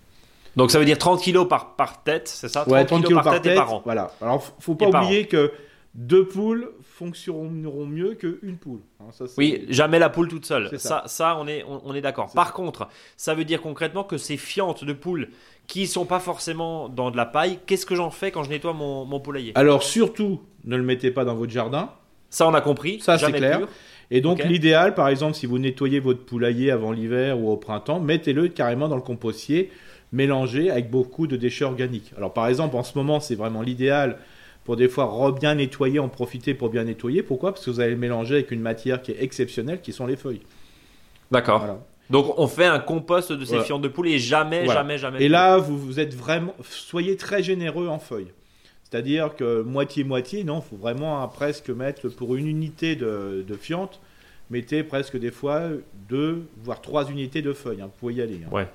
Donc 0.55 0.69
ça 0.69 0.77
veut 0.77 0.85
dire 0.85 0.99
30 0.99 1.19
kilos 1.19 1.47
par, 1.47 1.75
par 1.75 2.03
tête, 2.03 2.27
c'est 2.27 2.47
ça? 2.49 2.61
30, 2.61 2.71
Ouais, 2.71 2.85
30 2.85 3.05
kilos, 3.05 3.23
par, 3.23 3.33
tête, 3.41 3.47
et 3.51 3.55
par 3.55 3.73
an. 3.73 3.81
Voilà. 3.83 4.11
Alors, 4.21 4.43
faut 4.59 4.75
pas 4.75 4.85
Et 4.85 4.89
oublier 4.89 5.25
que 5.27 5.51
deux 5.95 6.27
poules 6.27 6.69
fonctionneront 6.93 7.85
mieux 7.87 8.13
qu'une 8.13 8.57
poule. 8.57 8.81
Hein, 8.99 9.05
ça, 9.11 9.25
Oui, 9.37 9.65
jamais 9.69 9.97
la 9.97 10.09
poule 10.09 10.27
toute 10.27 10.45
seule. 10.45 10.69
Ça, 10.69 10.77
ça. 10.77 11.03
ça, 11.07 11.37
on 11.39 11.47
est, 11.47 11.63
on, 11.67 11.81
on 11.85 11.95
est 11.95 12.01
d'accord. 12.01 12.31
Par 12.33 12.53
contre, 12.53 12.87
ça 13.17 13.33
veut 13.33 13.45
dire 13.45 13.61
concrètement 13.61 14.03
que 14.03 14.17
ces 14.17 14.37
fientes 14.37 14.83
de 14.85 14.93
poules 14.93 15.29
qui 15.65 15.87
sont 15.87 16.05
pas 16.05 16.19
forcément 16.19 16.89
dans 16.89 17.09
de 17.09 17.17
la 17.17 17.25
paille, 17.25 17.59
qu'est-ce 17.65 17.85
que 17.87 17.95
j'en 17.95 18.11
fais 18.11 18.29
quand 18.29 18.43
je 18.43 18.49
nettoie 18.49 18.73
mon, 18.73 19.05
mon 19.05 19.19
poulailler? 19.19 19.53
Alors, 19.55 19.81
surtout, 19.81 20.41
ne 20.65 20.77
le 20.77 20.83
mettez 20.83 21.09
pas 21.09 21.25
dans 21.25 21.35
votre 21.35 21.51
jardin. 21.51 21.89
Ça, 22.29 22.47
on 22.47 22.53
a 22.53 22.61
compris. 22.61 22.99
Ça, 22.99 23.17
c'est 23.17 23.31
clair. 23.31 23.59
pur. 23.59 23.67
Et 24.11 24.21
donc, 24.21 24.43
l'idéal, 24.43 24.93
par 24.93 25.07
exemple, 25.07 25.33
si 25.33 25.47
vous 25.47 25.57
nettoyez 25.57 25.99
votre 25.99 26.23
poulailler 26.23 26.69
avant 26.69 26.91
l'hiver 26.91 27.39
ou 27.39 27.49
au 27.49 27.57
printemps, 27.57 27.99
mettez-le 27.99 28.49
carrément 28.49 28.87
dans 28.87 28.95
le 28.97 29.01
compostier, 29.01 29.71
mélangé 30.11 30.69
avec 30.69 30.91
beaucoup 30.91 31.25
de 31.25 31.37
déchets 31.37 31.65
organiques. 31.65 32.11
Alors, 32.17 32.33
par 32.33 32.47
exemple, 32.47 32.75
en 32.75 32.83
ce 32.83 32.95
moment, 32.95 33.19
c'est 33.19 33.35
vraiment 33.35 33.63
l'idéal 33.63 34.19
pour 34.65 34.75
des 34.77 34.87
fois 34.87 35.05
re- 35.05 35.37
bien 35.37 35.55
nettoyer, 35.55 35.99
en 35.99 36.09
profiter 36.09 36.53
pour 36.53 36.69
bien 36.69 36.83
nettoyer. 36.85 37.21
Pourquoi? 37.23 37.51
Parce 37.53 37.65
que 37.65 37.69
vous 37.71 37.79
allez 37.79 37.91
le 37.91 37.97
mélanger 37.97 38.35
avec 38.35 38.51
une 38.51 38.61
matière 38.61 39.01
qui 39.01 39.11
est 39.11 39.21
exceptionnelle, 39.21 39.81
qui 39.81 39.91
sont 39.91 40.05
les 40.05 40.15
feuilles. 40.15 40.41
D'accord. 41.31 41.59
Voilà. 41.59 41.79
Donc, 42.09 42.37
on 42.37 42.47
fait 42.47 42.65
un 42.65 42.79
compost 42.79 43.31
de 43.31 43.43
ces 43.45 43.61
fientes 43.61 43.81
de 43.81 43.87
poules 43.87 44.07
et 44.09 44.19
jamais, 44.19 44.65
Voilà. 44.65 44.81
jamais, 44.81 44.97
jamais. 44.97 45.23
Et 45.23 45.29
là, 45.29 45.57
vous, 45.57 45.77
vous 45.77 45.99
êtes 45.99 46.13
vraiment, 46.13 46.53
soyez 46.69 47.15
très 47.17 47.41
généreux 47.41 47.87
en 47.87 47.97
feuilles. 47.99 48.31
C'est-à-dire 48.83 49.35
que 49.35 49.61
moitié-moitié, 49.63 50.43
non, 50.43 50.59
il 50.63 50.69
faut 50.69 50.75
vraiment 50.75 51.23
hein, 51.23 51.27
presque 51.27 51.69
mettre 51.69 52.09
pour 52.09 52.35
une 52.35 52.47
unité 52.47 52.95
de, 52.95 53.43
de 53.47 53.55
fiente, 53.55 53.99
mettez 54.51 54.83
presque 54.83 55.17
des 55.17 55.31
fois 55.31 55.61
deux, 56.07 56.43
voire 56.63 56.81
trois 56.81 57.09
unités 57.09 57.41
de 57.41 57.53
feuilles. 57.53 57.81
hein. 57.81 57.85
Vous 57.85 57.99
pouvez 57.99 58.13
y 58.15 58.21
aller. 58.21 58.41
hein. 58.45 58.53
Ouais. 58.53 58.67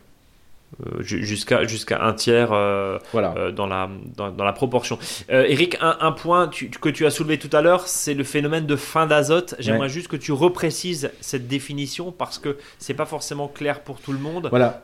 Euh, 0.87 1.03
ju- 1.03 1.25
jusqu'à 1.25 1.67
jusqu'à 1.67 2.05
un 2.05 2.13
tiers 2.13 2.53
euh, 2.53 2.99
Voilà. 3.13 3.35
euh, 3.39 3.51
dans, 3.51 3.67
la, 3.67 3.89
dans, 4.17 4.31
dans 4.31 4.45
la 4.45 4.53
proportion. 4.53 4.99
Euh, 5.31 5.45
Eric, 5.49 5.79
un, 5.81 5.97
un 6.01 6.13
point 6.13 6.47
tu- 6.47 6.69
que 6.69 6.91
tu 6.91 7.07
as 7.07 7.11
soulevé 7.11 7.39
tout 7.39 7.49
à 7.57 7.63
l'heure, 7.63 7.89
c'est 7.89 8.13
le 8.13 8.23
phénomène 8.23 8.67
de 8.67 8.77
fin 8.77 9.07
d'azote. 9.07 9.55
J'aimerais 9.59 9.85
Ouais. 9.85 9.89
juste 9.89 10.09
que 10.09 10.17
tu 10.17 10.31
reprécises 10.31 11.11
cette 11.23 11.49
définition 11.49 12.13
parce 12.13 12.39
que 12.39 12.59
c'est 12.79 12.93
pas 12.93 13.07
forcément 13.07 13.49
clair 13.49 13.81
pour 13.81 13.99
tout 13.99 14.13
le 14.13 14.19
monde. 14.19 14.49
Voilà. 14.51 14.83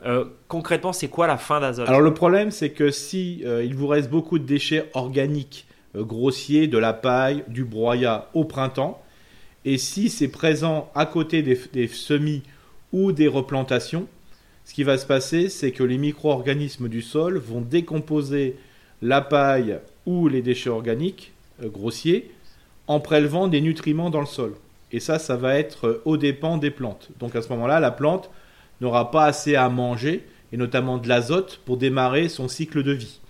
Concrètement, 0.49 0.95
c'est 0.95 1.09
quoi 1.09 1.27
la 1.27 1.37
fin 1.37 1.61
d'azote? 1.61 1.87
Alors 1.87 2.01
le 2.01 2.15
problème, 2.15 2.51
c'est 2.51 2.71
que 2.71 2.91
si 2.91 3.41
il 3.45 3.75
vous 3.75 3.87
reste 3.87 4.09
beaucoup 4.09 4.39
de 4.39 4.45
déchets 4.47 4.89
organiques, 4.95 5.67
grossiers, 5.95 6.67
de 6.67 6.79
la 6.79 6.95
paille, 6.95 7.45
du 7.49 7.63
broyat 7.65 8.31
au 8.33 8.45
printemps, 8.45 9.03
et 9.67 9.77
si 9.79 10.09
c'est 10.09 10.29
présent 10.29 10.91
à 10.95 11.05
côté 11.07 11.43
des, 11.43 11.61
des 11.75 11.89
semis 11.89 12.43
ou 12.93 13.13
des 13.13 13.29
replantations, 13.29 14.07
ce 14.65 14.73
qui 14.73 14.83
va 14.83 14.97
se 14.97 15.07
passer, 15.07 15.49
c'est 15.49 15.73
que 15.73 15.83
les 15.83 15.99
micro-organismes 15.99 16.89
du 16.89 17.03
sol 17.03 17.39
vont 17.39 17.61
décomposer 17.61 18.57
la 19.03 19.21
paille 19.21 19.79
ou 20.07 20.29
les 20.29 20.43
déchets 20.43 20.71
organiques 20.71 21.33
euh, 21.63 21.69
grossiers 21.69 22.31
en 22.87 23.01
prélevant 23.01 23.49
des 23.49 23.61
nutriments 23.61 24.11
dans 24.11 24.21
le 24.21 24.27
sol. 24.27 24.55
Et 24.93 25.01
ça, 25.01 25.19
ça 25.19 25.37
va 25.37 25.59
être 25.59 25.87
euh, 25.87 26.03
aux 26.07 26.17
dépens 26.17 26.57
des 26.57 26.71
plantes. 26.71 27.11
Donc 27.19 27.37
à 27.37 27.43
ce 27.43 27.51
moment-là, 27.51 27.79
la 27.79 27.91
plante 27.91 28.31
n'aura 28.81 29.11
pas 29.11 29.27
assez 29.27 29.55
à 29.55 29.69
manger, 29.69 30.25
et 30.53 30.57
notamment 30.57 30.97
de 30.97 31.09
l'azote, 31.09 31.61
pour 31.67 31.77
démarrer 31.77 32.29
son 32.29 32.49
cycle 32.49 32.83
de 32.83 32.93
vie. 32.93 33.21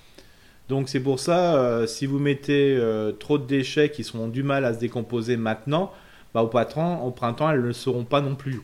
Donc 0.68 0.88
c'est 0.88 1.01
pour 1.01 1.18
ça, 1.18 1.57
euh, 1.57 1.87
si 1.87 2.07
vous 2.07 2.18
mettez 2.18 2.81
trop 3.18 3.38
de 3.38 3.44
déchets 3.44 3.90
qui 3.90 4.05
seront 4.05 4.29
du 4.29 4.42
mal 4.42 4.64
à 4.64 4.73
se 4.73 4.79
décomposer 4.79 5.37
maintenant, 5.37 5.92
bah, 6.33 6.42
au, 6.42 6.49
printemps, 6.49 7.05
au 7.05 7.51
elles 7.51 7.61
ne 7.61 7.66
le 7.66 7.73
seront 7.73 8.05
pas 8.05 8.20
non 8.20 8.35
plus. 8.35 8.61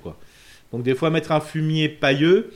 Donc 0.73 0.83
des 0.83 0.95
fois, 0.95 1.11
mettre 1.11 1.33
un 1.33 1.41
fumier 1.41 1.89
pailleux, 1.89 2.51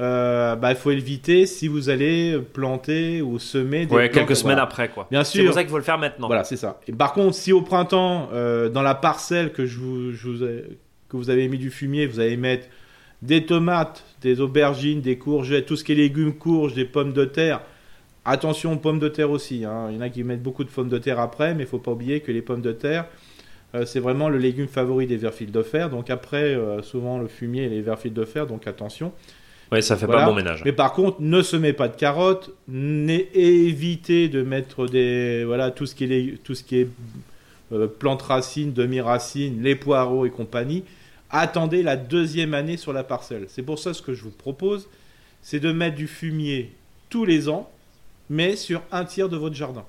euh, 0.00 0.54
bah, 0.56 0.70
il 0.70 0.76
faut 0.76 0.90
éviter 0.90 1.44
si 1.46 1.66
vous 1.68 1.88
allez 1.90 2.38
planter 2.52 3.20
ou 3.20 3.38
semer 3.38 3.84
des 3.86 3.94
Ouais, 3.94 4.08
plantes, 4.08 4.26
quelques 4.26 4.36
semaines 4.36 4.54
voilà. 4.54 4.62
après, 4.62 4.88
quoi. 4.88 5.06
Bien 5.10 5.24
C'est 5.24 5.38
sûr. 5.38 5.44
pour 5.46 5.54
ça 5.54 5.62
qu'il 5.62 5.70
faut 5.70 5.76
le 5.76 5.82
faire 5.82 5.98
maintenant. 5.98 6.28
Voilà, 6.28 6.44
c'est 6.44 6.56
ça. 6.56 6.80
Et 6.86 6.92
par 6.92 7.12
contre, 7.12 7.34
si 7.34 7.52
au 7.52 7.62
printemps, 7.62 8.28
euh, 8.32 8.68
dans 8.68 8.82
la 8.82 8.94
parcelle 8.94 9.52
que, 9.52 9.66
je 9.66 9.78
vous, 9.78 10.12
je 10.12 10.28
vous 10.28 10.44
ai- 10.44 10.64
que 11.08 11.16
vous 11.16 11.30
avez 11.30 11.48
mis 11.48 11.58
du 11.58 11.70
fumier, 11.70 12.06
vous 12.06 12.20
allez 12.20 12.36
mettre 12.36 12.68
des 13.22 13.44
tomates, 13.44 14.04
des 14.22 14.40
aubergines, 14.40 15.00
des 15.00 15.18
courgettes, 15.18 15.66
tout 15.66 15.74
ce 15.76 15.82
qui 15.82 15.92
est 15.92 15.96
légumes, 15.96 16.34
courges, 16.34 16.74
des 16.74 16.84
pommes 16.84 17.12
de 17.12 17.24
terre. 17.24 17.60
Attention 18.24 18.74
aux 18.74 18.76
pommes 18.76 18.98
de 19.00 19.08
terre 19.08 19.30
aussi. 19.30 19.64
hein. 19.64 19.86
Il 19.90 19.96
y 19.96 19.98
en 19.98 20.02
a 20.02 20.08
qui 20.10 20.22
mettent 20.22 20.42
beaucoup 20.42 20.62
de 20.64 20.68
pommes 20.68 20.88
de 20.90 20.98
terre 20.98 21.18
après, 21.18 21.54
mais 21.54 21.64
il 21.64 21.66
faut 21.68 21.78
pas 21.78 21.90
oublier 21.92 22.20
que 22.20 22.30
les 22.30 22.42
pommes 22.42 22.60
de 22.62 22.72
terre, 22.72 23.06
euh, 23.74 23.84
c'est 23.84 24.00
vraiment 24.00 24.28
le 24.28 24.38
légume 24.38 24.68
favori 24.68 25.06
des 25.06 25.16
vers 25.16 25.34
fils 25.34 25.50
de 25.50 25.62
fer. 25.62 25.90
Donc 25.90 26.10
après, 26.10 26.54
euh, 26.54 26.82
souvent 26.82 27.18
le 27.18 27.28
fumier 27.28 27.64
et 27.64 27.68
les 27.68 27.80
vers 27.82 27.98
fils 27.98 28.12
de 28.12 28.24
fer, 28.24 28.46
donc 28.46 28.66
attention. 28.66 29.12
Ouais, 29.70 29.82
ça 29.82 29.96
fait 29.96 30.06
Voilà. 30.06 30.22
pas 30.22 30.28
bon 30.30 30.34
ménage. 30.34 30.62
Mais 30.64 30.72
par 30.72 30.92
contre, 30.94 31.18
ne 31.20 31.42
semez 31.42 31.74
pas 31.74 31.88
de 31.88 31.96
carottes, 31.96 32.50
évitez 33.34 34.28
de 34.28 34.42
mettre 34.42 34.86
des 34.86 35.44
voilà 35.44 35.70
tout 35.70 35.86
ce 35.86 35.94
qui 35.94 36.04
est 36.04 36.42
tout 36.42 36.54
ce 36.54 36.62
qui 36.64 36.78
est 36.80 36.88
euh, 37.72 37.86
plantes 37.86 38.22
racines, 38.22 38.72
demi-racines, 38.72 39.62
les 39.62 39.74
poireaux 39.74 40.24
et 40.24 40.30
compagnie. 40.30 40.84
Attendez 41.30 41.82
la 41.82 41.96
deuxième 41.96 42.54
année 42.54 42.78
sur 42.78 42.94
la 42.94 43.04
parcelle. 43.04 43.44
C'est 43.48 43.62
pour 43.62 43.78
ça 43.78 43.92
ce 43.92 44.00
que 44.00 44.14
je 44.14 44.22
vous 44.22 44.30
propose, 44.30 44.88
c'est 45.42 45.60
de 45.60 45.70
mettre 45.72 45.96
du 45.96 46.06
fumier 46.06 46.72
tous 47.10 47.26
les 47.26 47.50
ans, 47.50 47.70
mais 48.30 48.56
sur 48.56 48.80
un 48.90 49.04
tiers 49.04 49.28
de 49.28 49.36
votre 49.36 49.54
jardin. 49.54 49.84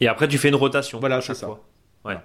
Et 0.00 0.08
après, 0.08 0.26
tu 0.26 0.38
fais 0.38 0.48
une 0.48 0.56
rotation. 0.56 0.98
Voilà, 0.98 1.20
c'est 1.20 1.34
ça. 1.34 1.46
fois. 1.46 1.62
Ouais. 2.04 2.16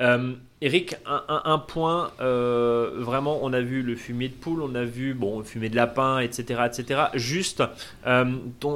Euh, 0.00 0.32
Eric, 0.60 0.96
un, 1.06 1.22
un- 1.28 1.42
un 1.52 1.58
point, 1.58 2.10
euh, 2.20 2.90
vraiment, 2.96 3.38
on 3.42 3.52
a 3.52 3.60
vu 3.60 3.82
le 3.82 3.94
fumier 3.94 4.26
de 4.28 4.34
poule, 4.34 4.60
on 4.60 4.74
a 4.74 4.82
vu 4.82 5.14
bon, 5.14 5.38
le 5.38 5.44
fumier 5.44 5.68
de 5.68 5.76
lapin, 5.76 6.18
etc. 6.18 6.62
etc. 6.66 7.00
Juste, 7.14 7.62
euh, 8.08 8.24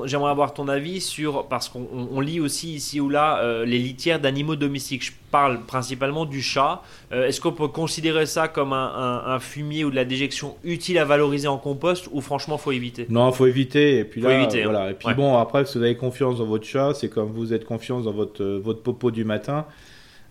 j'aimerais 0.05 0.31
avoir 0.31 0.55
ton 0.55 0.69
avis 0.69 1.01
sur, 1.01 1.47
parce 1.49 1.69
qu'on 1.69 1.89
on- 1.93 2.09
on 2.13 2.21
lit 2.21 2.39
aussi 2.39 2.73
ici 2.75 3.01
ou 3.01 3.09
là 3.09 3.65
les 3.65 3.79
litières 3.79 4.21
d'animaux 4.21 4.55
domestiques. 4.55 5.05
Je 5.05 5.13
parle 5.33 5.61
principalement 5.63 6.25
du 6.25 6.41
chat. 6.41 6.83
Est-ce 7.11 7.41
qu'on 7.41 7.51
peut 7.53 7.67
considérer 7.69 8.27
ça 8.27 8.47
comme 8.47 8.73
un, 8.73 9.39
fumier 9.41 9.85
ou 9.85 9.91
de 9.91 9.97
la 9.97 10.05
déjection 10.05 10.55
utile 10.63 10.99
à 10.99 11.05
valoriser 11.05 11.49
en 11.49 11.59
compost 11.59 12.09
ou 12.13 12.21
franchement, 12.21 12.59
faut 12.59 12.71
éviter? 12.73 13.07
Non, 13.11 13.33
faut 13.33 13.47
éviter. 13.47 13.99
Et 13.99 14.05
puis 14.05 14.21
là, 14.21 14.39
éviter, 14.41 14.63
hein. 14.63 14.69
voilà. 14.71 14.91
Et 14.91 14.95
puis 14.95 15.09
Ouais. 15.09 15.15
bon, 15.15 15.37
après, 15.37 15.65
si 15.65 15.79
vous 15.79 15.85
avez 15.85 15.97
confiance 15.97 16.39
dans 16.39 16.45
votre 16.47 16.65
chat, 16.67 16.95
c'est 16.95 17.09
comme 17.09 17.31
vous 17.33 17.53
avez 17.53 17.65
confiance 17.65 18.05
dans 18.05 18.13
votre 18.13 18.45
votre 18.45 18.83
popo 18.83 19.11
du 19.11 19.25
matin. 19.25 19.65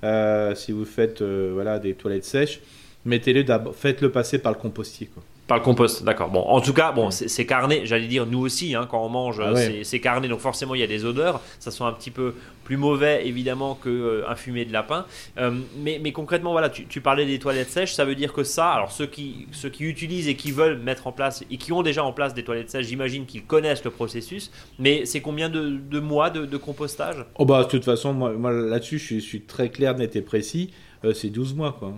Euh, 0.04 0.56
si 0.56 0.72
vous 0.72 0.86
faites 0.86 1.22
euh, 1.22 1.52
voilà 1.54 1.80
des 1.80 1.94
toilettes 1.94 2.26
sèches, 2.26 2.60
mettez-le 3.06 3.46
faites-le 3.74 4.12
passer 4.12 4.40
par 4.40 4.52
le 4.52 4.58
compostier. 4.58 5.10
Par 5.52 5.58
le 5.58 5.66
compost, 5.66 6.06
d'accord. 6.06 6.30
Bon, 6.30 6.40
en 6.40 6.62
tout 6.62 6.72
cas, 6.72 6.94
bon, 6.94 7.12
c'est 7.12 7.46
carné. 7.46 7.82
J'allais 7.84 8.08
dire 8.08 8.26
nous 8.26 8.40
aussi, 8.40 8.74
hein, 8.74 8.88
quand 8.90 9.04
on 9.06 9.10
mange, 9.10 9.42
Ah 9.44 9.52
ouais. 9.52 9.82
c'est 9.84 10.00
carné. 10.00 10.30
Donc 10.30 10.40
forcément, 10.40 10.76
il 10.76 10.80
y 10.80 10.84
a 10.84 10.88
des 10.88 11.04
odeurs. 11.04 11.42
Ça 11.60 11.72
sent 11.72 11.84
un 11.84 11.92
petit 11.92 12.10
peu 12.10 12.36
plus 12.64 12.78
mauvais, 12.78 13.28
évidemment, 13.28 13.76
que 13.76 13.90
euh, 13.90 14.30
un 14.30 14.36
fumier 14.36 14.64
de 14.64 14.72
lapin. 14.72 15.06
Euh, 15.38 15.52
mais, 15.84 16.00
mais 16.02 16.14
concrètement, 16.14 16.54
voilà, 16.54 16.70
tu, 16.70 16.86
tu 16.86 17.02
parlais 17.02 17.26
des 17.26 17.38
toilettes 17.38 17.70
sèches. 17.70 17.92
Ça 17.94 18.06
veut 18.06 18.16
dire 18.16 18.32
que 18.32 18.46
ça, 18.46 18.70
alors 18.72 18.94
ceux 18.94 19.08
qui, 19.08 19.46
ceux 19.52 19.68
qui 19.68 19.84
utilisent 19.84 20.30
et 20.30 20.36
qui 20.36 20.54
veulent 20.54 20.78
mettre 20.78 21.08
en 21.08 21.12
place 21.12 21.44
et 21.52 21.58
qui 21.58 21.74
ont 21.74 21.84
déjà 21.84 22.06
en 22.06 22.14
place 22.14 22.34
des 22.34 22.46
toilettes 22.46 22.70
sèches, 22.70 22.86
j'imagine 22.86 23.26
qu'ils 23.26 23.44
connaissent 23.44 23.84
le 23.84 23.92
processus. 23.92 24.52
Mais 24.80 25.06
c'est 25.06 25.20
combien 25.20 25.50
de, 25.50 25.68
de 25.70 26.00
mois 26.00 26.30
de, 26.30 26.46
de 26.46 26.56
compostage? 26.56 27.26
Oh 27.36 27.44
bah, 27.44 27.66
de 27.66 27.68
toute 27.68 27.84
façon, 27.84 28.14
moi, 28.14 28.32
moi, 28.32 28.54
là-dessus, 28.54 29.00
je 29.00 29.04
suis, 29.06 29.20
je 29.20 29.26
suis 29.26 29.42
très 29.42 29.68
clair, 29.68 29.98
net 29.98 30.16
et 30.16 30.22
précis. 30.22 30.72
Euh, 31.04 31.14
c'est 31.14 31.30
12 31.30 31.56
mois, 31.56 31.76
quoi. 31.78 31.94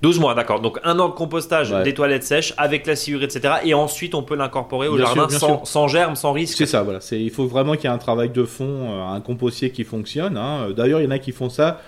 12 0.00 0.20
mois, 0.20 0.34
d'accord. 0.34 0.60
Donc 0.60 0.78
un 0.84 0.98
an 1.00 1.08
de 1.08 1.14
compostage 1.14 1.72
Ouais. 1.72 1.82
des 1.82 1.92
toilettes 1.92 2.22
sèches 2.22 2.54
avec 2.56 2.86
la 2.86 2.94
sciure, 2.94 3.22
etc. 3.24 3.54
Et 3.64 3.74
ensuite, 3.74 4.14
on 4.14 4.22
peut 4.22 4.36
l'incorporer 4.36 4.86
au 4.86 4.94
Bien 4.96 5.06
jardin 5.06 5.28
sûr, 5.28 5.38
sans, 5.40 5.64
sans 5.64 5.88
germe, 5.88 6.14
sans 6.14 6.32
risque. 6.32 6.56
C'est 6.56 6.66
ça, 6.66 6.82
voilà. 6.84 7.00
Il 7.10 7.30
faut 7.30 7.46
vraiment 7.46 7.72
qu'il 7.74 7.84
y 7.84 7.86
ait 7.86 7.94
un 7.94 7.98
travail 7.98 8.30
de 8.30 8.44
fond, 8.44 8.92
euh, 8.92 9.02
un 9.08 9.20
compostier 9.20 9.70
qui 9.70 9.82
fonctionne. 9.84 10.36
hein. 10.36 10.68
D'ailleurs, 10.76 11.00
il 11.00 11.04
y 11.04 11.06
en 11.08 11.10
a 11.10 11.18
qui 11.18 11.32
font 11.32 11.48
ça 11.50 11.80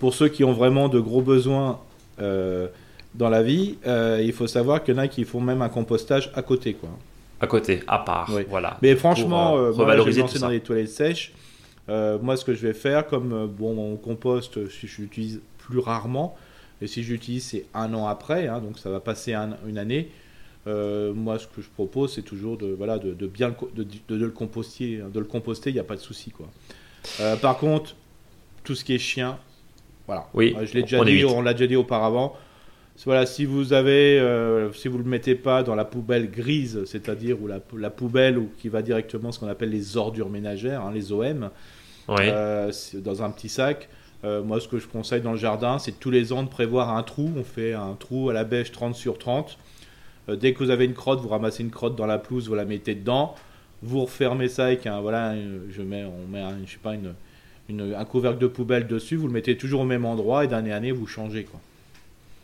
pour 0.00 0.14
ceux 0.14 0.28
qui 0.28 0.44
ont 0.44 0.52
vraiment 0.52 0.88
de 0.88 0.98
gros 0.98 1.20
besoins 1.20 1.78
euh, 2.22 2.68
dans 3.14 3.28
la 3.28 3.42
vie. 3.42 3.76
euh, 3.86 4.20
il 4.22 4.32
faut 4.32 4.46
savoir 4.46 4.82
qu'il 4.82 4.94
y 4.94 4.98
en 4.98 5.02
a 5.02 5.08
qui 5.08 5.24
font 5.24 5.40
même 5.40 5.60
un 5.60 5.68
compostage 5.68 6.30
à 6.34 6.40
côté, 6.42 6.72
quoi. 6.74 6.88
À 7.40 7.46
côté, 7.46 7.80
à 7.86 7.98
part. 7.98 8.30
Oui. 8.34 8.42
Voilà. 8.48 8.78
Mais 8.80 8.96
franchement, 8.96 9.50
Pour, 9.50 9.58
euh, 9.58 9.72
moi, 9.74 9.84
revaloriser 9.84 10.22
dans 10.40 10.48
les 10.48 10.60
toilettes 10.60 10.88
sèches. 10.88 11.32
Moi, 11.88 12.36
ce 12.36 12.44
que 12.44 12.54
je 12.54 12.66
vais 12.66 12.72
faire, 12.74 13.06
comme 13.06 13.46
bon, 13.46 13.74
mon 13.74 13.96
compost, 13.96 14.56
euh, 14.58 14.68
si 14.68 14.86
je 14.86 15.02
l'utilise 15.02 15.40
plus 15.58 15.78
rarement, 15.78 16.34
et 16.80 16.86
si 16.86 17.02
je 17.02 17.12
l'utilise, 17.12 17.44
c'est 17.44 17.64
un 17.74 17.92
an 17.94 18.06
après, 18.06 18.46
hein, 18.48 18.60
donc 18.60 18.78
ça 18.78 18.90
va 18.90 19.00
passer 19.00 19.34
un- 19.34 19.56
une 19.66 19.78
année. 19.78 20.10
Euh, 20.66 21.12
moi, 21.14 21.38
ce 21.38 21.46
que 21.46 21.62
je 21.62 21.68
propose, 21.68 22.14
c'est 22.14 22.22
toujours 22.22 22.56
de, 22.58 22.66
voilà, 22.66 22.98
de, 22.98 23.14
de 23.14 23.26
bien 23.26 23.54
le, 23.76 23.84
de, 23.84 24.14
le 24.16 24.30
composter, 24.30 25.00
de 25.12 25.18
le 25.18 25.24
composter, 25.24 25.70
il 25.70 25.74
n'y 25.74 25.78
a 25.80 25.84
pas 25.84 25.96
de 25.96 26.00
souci, 26.00 26.30
quoi. 26.30 26.46
Euh, 27.20 27.36
par 27.36 27.58
contre, 27.58 27.94
tout 28.64 28.74
ce 28.74 28.84
qui 28.84 28.94
est 28.94 28.98
chien, 28.98 29.38
voilà. 30.06 30.26
Oui, 30.34 30.54
Euh, 30.58 30.66
je 30.66 30.74
l'ai 30.74 30.82
déjà 30.82 31.00
on 31.00 31.04
dit, 31.04 31.24
on 31.24 31.40
l'a 31.42 31.54
déjà 31.54 31.66
dit 31.66 31.76
auparavant. 31.76 32.36
Voilà, 33.06 33.26
si 33.26 33.44
vous 33.44 33.72
avez, 33.72 34.18
euh, 34.18 34.72
si 34.72 34.88
vous 34.88 34.98
le 34.98 35.04
mettez 35.04 35.36
pas 35.36 35.62
dans 35.62 35.76
la 35.76 35.84
poubelle 35.84 36.28
grise, 36.30 36.84
c'est-à-dire 36.84 37.36
la, 37.46 37.60
la 37.76 37.90
poubelle 37.90 38.36
ou 38.38 38.50
qui 38.58 38.68
va 38.68 38.82
directement 38.82 39.30
ce 39.30 39.38
qu'on 39.38 39.46
appelle 39.46 39.70
les 39.70 39.96
ordures 39.96 40.28
ménagères, 40.28 40.82
hein, 40.84 40.90
les 40.92 41.12
OM, 41.12 41.48
Oui. 42.08 42.26
dans 42.94 43.22
un 43.22 43.30
petit 43.30 43.48
sac. 43.48 43.88
Euh, 44.24 44.42
moi, 44.42 44.60
ce 44.60 44.66
que 44.66 44.78
je 44.78 44.86
conseille 44.86 45.20
dans 45.20 45.32
le 45.32 45.38
jardin, 45.38 45.78
c'est 45.78 45.98
tous 45.98 46.10
les 46.10 46.32
ans 46.32 46.42
de 46.42 46.48
prévoir 46.48 46.96
un 46.96 47.02
trou. 47.02 47.30
On 47.36 47.44
fait 47.44 47.72
un 47.72 47.94
trou 47.94 48.30
à 48.30 48.32
la 48.32 48.44
bêche 48.44 48.72
30 48.72 48.94
sur 48.94 49.18
30. 49.18 49.58
Euh, 50.28 50.36
dès 50.36 50.52
que 50.52 50.58
vous 50.58 50.70
avez 50.70 50.84
une 50.84 50.94
crotte, 50.94 51.20
vous 51.20 51.28
ramassez 51.28 51.62
une 51.62 51.70
crotte 51.70 51.96
dans 51.96 52.06
la 52.06 52.18
pelouse, 52.18 52.48
vous 52.48 52.54
la 52.54 52.64
mettez 52.64 52.94
dedans. 52.94 53.34
Vous 53.82 54.02
refermez 54.02 54.48
ça 54.48 54.66
avec 54.66 54.86
un, 54.88 55.00
voilà, 55.00 55.36
je 55.70 55.82
mets, 55.82 56.04
on 56.04 56.26
met, 56.26 56.42
je 56.66 56.72
sais 56.72 56.78
pas, 56.82 56.94
couvercle 58.04 58.38
de 58.38 58.48
poubelle 58.48 58.88
dessus. 58.88 59.14
Vous 59.14 59.28
le 59.28 59.32
mettez 59.32 59.56
toujours 59.56 59.82
au 59.82 59.84
même 59.84 60.04
endroit 60.04 60.44
et 60.44 60.48
d'année 60.48 60.72
en 60.72 60.76
année, 60.76 60.90
vous 60.90 61.06
changez. 61.06 61.46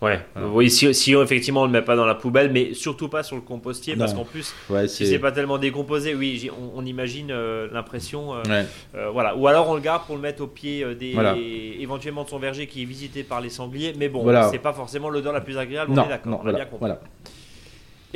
Ouais. 0.04 0.20
Voilà. 0.34 0.48
Oui, 0.50 0.70
si, 0.70 0.94
si 0.94 1.14
effectivement 1.14 1.62
on 1.62 1.66
ne 1.66 1.72
le 1.72 1.80
met 1.80 1.84
pas 1.84 1.96
dans 1.96 2.04
la 2.06 2.14
poubelle, 2.14 2.52
mais 2.52 2.74
surtout 2.74 3.08
pas 3.08 3.22
sur 3.22 3.36
le 3.36 3.42
compostier, 3.42 3.96
parce 3.96 4.12
qu'en 4.14 4.24
plus, 4.24 4.52
Ouais, 4.70 4.86
si 4.88 5.06
c'est 5.06 5.18
pas 5.18 5.32
tellement 5.32 5.58
décomposé, 5.58 6.14
oui, 6.14 6.50
on, 6.52 6.78
on 6.80 6.84
imagine 6.84 7.30
euh, 7.30 7.68
l'impression. 7.72 8.34
euh, 8.34 8.42
Ouais. 8.48 8.66
euh, 8.94 9.10
voilà. 9.10 9.36
Ou 9.36 9.48
alors 9.48 9.68
on 9.70 9.74
le 9.74 9.80
garde 9.80 10.04
pour 10.06 10.14
le 10.16 10.22
mettre 10.22 10.42
au 10.42 10.46
pied 10.46 10.84
des, 10.94 11.12
Voilà. 11.14 11.34
éventuellement 11.38 12.24
de 12.24 12.28
son 12.28 12.38
verger 12.38 12.66
qui 12.66 12.82
est 12.82 12.86
visité 12.86 13.22
par 13.22 13.40
les 13.40 13.50
sangliers, 13.50 13.94
mais 13.98 14.08
bon, 14.08 14.22
Voilà. 14.22 14.48
c'est 14.50 14.58
pas 14.58 14.72
forcément 14.72 15.08
l'odeur 15.10 15.32
la 15.32 15.40
plus 15.40 15.56
agréable. 15.58 15.90
on 15.92 15.94
Non, 15.94 16.04
est 16.04 16.08
d'accord. 16.08 16.32
on 16.32 16.38
a 16.38 16.42
voilà, 16.42 16.58
bien 16.58 16.66
compris. 16.66 16.90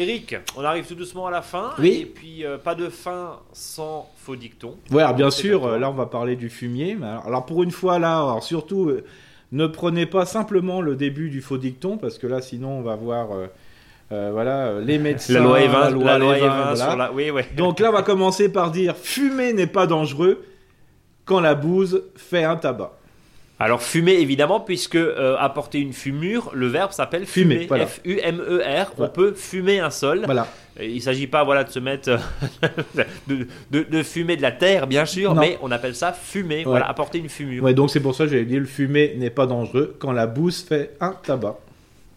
Eric, 0.01 0.37
on 0.57 0.63
arrive 0.63 0.87
tout 0.87 0.95
doucement 0.95 1.27
à 1.27 1.31
la 1.33 1.43
fin. 1.43 1.73
Oui. 1.79 1.99
Et 2.03 2.07
puis 2.07 2.45
euh, 2.45 2.57
pas 2.57 2.77
de 2.77 2.89
fin 2.89 3.41
sans 3.53 4.09
faux 4.17 4.37
dicton. 4.37 4.77
Ouais, 4.93 5.03
alors 5.03 5.15
bien 5.15 5.31
sûr, 5.31 5.77
là 5.79 5.91
on 5.91 5.95
va 5.95 6.07
parler 6.07 6.37
du 6.37 6.51
fumier. 6.51 6.97
alors, 7.03 7.27
alors, 7.27 7.47
pour 7.47 7.65
une 7.65 7.73
fois 7.73 7.99
là, 7.99 8.19
alors 8.19 8.43
surtout, 8.45 8.93
ne 9.53 9.67
prenez 9.67 10.07
pas 10.07 10.27
simplement 10.27 10.81
le 10.81 10.95
début 10.97 11.31
du 11.31 11.41
faux 11.41 11.59
dicton 11.59 11.97
parce 11.99 12.19
que 12.19 12.27
là 12.27 12.41
sinon 12.41 12.79
on 12.79 12.83
va 12.83 12.97
voir, 12.97 13.33
euh, 13.33 13.47
euh, 14.13 14.31
voilà, 14.33 14.67
euh, 14.67 14.81
les 14.85 14.99
médecins, 14.99 15.35
La 15.35 15.41
loi 15.41 15.61
Evin, 15.63 15.81
la 15.81 15.91
loi, 15.91 16.05
la 16.05 16.19
loi 16.19 16.37
Evin, 16.39 16.47
Evin 16.47 16.63
voilà. 16.75 16.77
sur 16.89 16.97
la. 16.97 17.13
Oui, 17.13 17.31
ouais. 17.31 17.47
Donc 17.57 17.81
là 17.81 17.89
on 17.91 17.93
va 17.93 18.03
commencer 18.03 18.51
par 18.51 18.71
dire 18.71 18.95
fumer 18.97 19.53
n'est 19.53 19.67
pas 19.67 19.87
dangereux 19.87 20.45
quand 21.25 21.41
la 21.41 21.55
bouse 21.55 22.03
fait 22.17 22.45
un 22.45 22.57
tabac. 22.57 22.93
Alors 23.61 23.83
fumer 23.83 24.13
évidemment 24.21 24.61
puisque 24.61 24.95
euh, 24.95 25.37
apporter 25.39 25.81
une 25.81 25.93
fumure, 25.93 26.51
le 26.55 26.69
verbe 26.69 26.93
s'appelle 26.93 27.27
Fumer, 27.27 27.55
fumer. 27.55 27.67
voilà. 27.67 27.87
F-U-M-E-R. 27.87 28.93
On 28.99 29.03
Ouais. 29.03 29.09
peut 29.13 29.33
fumer 29.33 29.81
un 29.81 29.91
sol. 29.91 30.23
Voilà. 30.27 30.47
Il 30.81 30.95
ne 30.95 31.01
s'agit 31.01 31.27
pas 31.27 31.43
voilà 31.45 31.65
de 31.65 31.71
se 31.71 31.79
mettre 31.79 32.09
euh, 32.11 32.19
de, 33.27 33.47
de- 33.71 33.83
de 33.83 34.03
fumer 34.03 34.37
de 34.37 34.43
la 34.43 34.53
terre 34.53 34.87
bien 34.87 35.05
sûr, 35.07 35.35
Non. 35.35 35.41
mais 35.41 35.59
on 35.63 35.71
appelle 35.71 35.95
ça 35.95 36.13
fumer. 36.13 36.65
Voilà, 36.65 36.89
apporter 36.89 37.19
une 37.19 37.29
fumure. 37.29 37.63
Ouais, 37.65 37.75
donc 37.75 37.91
c'est 37.91 38.01
pour 38.01 38.15
ça 38.15 38.25
que 38.25 38.31
j'avais 38.31 38.45
dit 38.45 38.59
le 38.59 38.65
fumer 38.67 39.15
n'est 39.17 39.31
pas 39.31 39.47
dangereux 39.47 39.97
quand 39.99 40.13
la 40.13 40.27
bouse 40.27 40.63
fait 40.63 40.97
un 41.01 41.13
tabac. 41.13 41.57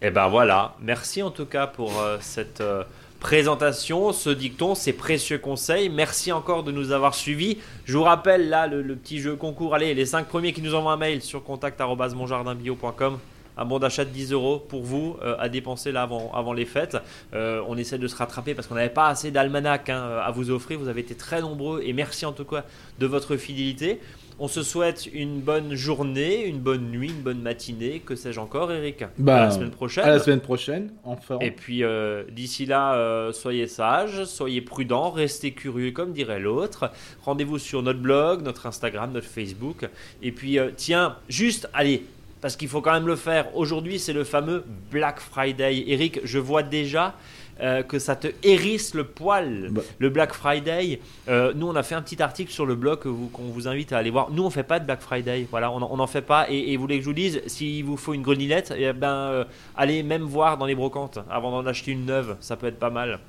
Et 0.02 0.10
ben 0.12 0.28
voilà. 0.28 0.76
Merci 0.82 1.22
en 1.24 1.32
tout 1.32 1.46
cas 1.46 1.68
pour 1.68 2.00
euh, 2.02 2.18
cette 2.22 2.62
euh, 2.62 2.84
présentation, 3.20 4.12
ce 4.14 4.30
dicton, 4.32 4.74
ces 4.76 4.94
précieux 4.94 5.38
conseils. 5.38 5.90
Merci 5.90 6.32
encore 6.32 6.64
de 6.64 6.72
nous 6.72 6.92
avoir 6.92 7.14
suivis. 7.16 7.60
Je 7.86 7.98
vous 7.98 8.04
rappelle 8.04 8.50
là 8.50 8.66
le, 8.68 8.82
le 8.82 8.96
petit 8.96 9.20
jeu 9.20 9.36
concours. 9.36 9.76
Allez, 9.76 9.94
les 9.94 10.06
5 10.08 10.28
premiers 10.28 10.54
qui 10.54 10.62
nous 10.62 10.74
envoient 10.76 10.94
un 10.94 10.98
mail 10.98 11.22
sur 11.22 11.44
contact@monjardinbio.com. 11.44 13.20
Un 13.58 13.66
bon 13.66 13.80
d'achat 13.80 14.06
de 14.06 14.10
10 14.10 14.32
euros 14.32 14.60
pour 14.60 14.82
vous 14.84 15.18
euh, 15.22 15.36
à 15.40 15.50
dépenser 15.50 15.92
là 15.92 16.04
avant, 16.04 16.32
avant 16.34 16.54
les 16.54 16.66
fêtes. 16.66 16.98
Euh, 17.34 17.62
on 17.68 17.78
essaie 17.78 17.98
de 17.98 18.08
se 18.08 18.16
rattraper 18.16 18.54
parce 18.54 18.68
qu'on 18.68 18.76
n'avait 18.76 18.90
pas 18.90 19.08
assez 19.08 19.32
d'almanach 19.32 19.90
hein, 19.90 20.20
à 20.24 20.32
vous 20.32 20.52
offrir. 20.52 20.80
Vous 20.80 20.88
avez 20.88 21.02
été 21.02 21.16
très 21.16 21.42
nombreux 21.42 21.82
et 21.84 21.94
merci 21.94 22.26
en 22.26 22.34
tout 22.34 22.46
cas 22.46 22.64
de 23.00 23.06
votre 23.06 23.38
fidélité. 23.38 24.00
On 24.44 24.48
se 24.48 24.64
souhaite 24.64 25.08
une 25.14 25.40
bonne 25.40 25.76
journée, 25.76 26.46
une 26.48 26.58
bonne 26.58 26.90
nuit, 26.90 27.10
une 27.10 27.22
bonne 27.22 27.44
matinée. 27.44 28.02
Que 28.04 28.16
sais-je 28.16 28.40
encore, 28.40 28.72
Eric? 28.72 29.04
Bah, 29.20 29.36
À 29.36 29.46
la 29.46 29.52
semaine 29.52 29.70
prochaine. 29.70 30.04
À 30.04 30.10
la 30.10 30.18
semaine 30.18 30.40
prochaine, 30.40 30.92
enfin. 31.04 31.38
Et 31.42 31.52
puis 31.52 31.84
euh, 31.84 32.24
d'ici 32.32 32.66
là, 32.66 32.96
euh, 32.96 33.34
soyez 33.34 33.68
sages, 33.68 34.26
soyez 34.26 34.62
prudents, 34.62 35.12
restez 35.12 35.52
curieux 35.52 35.92
comme 35.92 36.12
dirait 36.12 36.40
l'autre. 36.40 36.90
Rendez-vous 37.24 37.60
sur 37.60 37.84
notre 37.84 38.00
blog, 38.00 38.42
notre 38.42 38.66
Instagram, 38.66 39.12
notre 39.12 39.28
Facebook. 39.28 39.88
Et 40.24 40.32
puis 40.32 40.58
euh, 40.58 40.72
tiens, 40.76 41.18
juste, 41.30 41.70
allez, 41.72 42.04
parce 42.42 42.56
qu'il 42.56 42.68
faut 42.68 42.82
quand 42.82 42.92
même 42.94 43.08
le 43.08 43.16
faire. 43.16 43.56
Aujourd'hui, 43.56 44.00
c'est 44.00 44.14
le 44.14 44.24
fameux 44.24 44.66
Black 44.92 45.20
Friday. 45.20 45.84
Eric, 45.88 46.20
je 46.24 46.40
vois 46.40 46.64
déjà 46.64 47.14
euh, 47.62 47.84
que 47.84 48.00
ça 48.00 48.16
te 48.16 48.28
hérisse 48.44 48.96
le 48.96 49.04
poil, 49.04 49.70
Bah. 49.72 49.82
le 50.00 50.10
Black 50.10 50.34
Friday. 50.34 51.00
Euh, 51.30 51.54
nous, 51.56 51.68
on 51.68 51.76
a 51.76 51.84
fait 51.84 51.94
un 51.94 52.02
petit 52.02 52.22
article 52.22 52.52
sur 52.52 52.66
le 52.66 52.74
blog 52.76 53.00
qu'on 53.00 53.44
vous 53.44 53.68
invite 53.68 53.94
à 53.94 54.00
aller 54.00 54.10
voir. 54.10 54.32
Nous, 54.32 54.44
on 54.44 54.50
fait 54.50 54.64
pas 54.64 54.80
de 54.80 54.86
Black 54.86 55.02
Friday. 55.02 55.48
Voilà, 55.52 55.72
on 55.72 55.96
n'en 55.96 56.08
fait 56.08 56.24
pas. 56.24 56.48
Et, 56.50 56.72
et 56.74 56.78
vous 56.78 56.82
voulez 56.82 56.96
que 56.98 57.04
je 57.04 57.10
vous 57.10 57.14
dise, 57.14 57.42
s'il 57.46 57.86
vous 57.86 57.98
faut 57.98 58.16
une 58.16 58.24
grenillette, 58.24 58.74
eh 58.76 58.92
ben, 58.94 59.08
euh, 59.08 59.44
allez 59.78 60.02
même 60.02 60.24
voir 60.24 60.58
dans 60.58 60.66
les 60.66 60.76
brocantes 60.76 61.20
avant 61.30 61.52
d'en 61.52 61.66
acheter 61.68 61.92
une 61.92 62.06
neuve. 62.06 62.38
Ça 62.40 62.56
peut 62.56 62.68
être 62.68 62.80
pas 62.80 62.90
mal. 62.90 63.20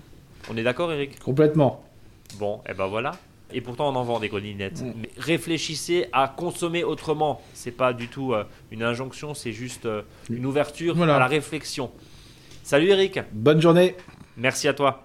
On 0.50 0.56
est 0.56 0.62
d'accord, 0.62 0.90
Eric? 0.90 1.18
Complètement. 1.20 1.84
Bon, 2.38 2.60
et 2.66 2.72
ben 2.72 2.86
voilà. 2.86 3.12
Et 3.54 3.60
pourtant, 3.60 3.88
on 3.90 3.96
en 3.96 4.04
vend 4.04 4.20
des 4.20 4.28
grenillettes. 4.28 4.82
Mm. 4.82 4.92
Mais 5.00 5.10
réfléchissez 5.16 6.06
à 6.12 6.28
consommer 6.28 6.84
autrement. 6.84 7.40
C'est 7.54 7.70
pas 7.76 7.92
du 7.92 8.08
tout 8.08 8.32
euh, 8.34 8.44
une 8.70 8.82
injonction, 8.82 9.34
c'est 9.34 9.52
juste 9.52 9.86
euh, 9.86 10.02
une 10.30 10.46
ouverture 10.46 10.94
Voilà. 10.96 11.16
à 11.16 11.18
la 11.18 11.26
réflexion. 11.26 11.90
Salut 12.62 12.88
Eric, 12.88 13.18
Bonne 13.32 13.60
journée. 13.60 13.96
merci 14.36 14.68
à 14.68 14.74
toi. 14.74 15.04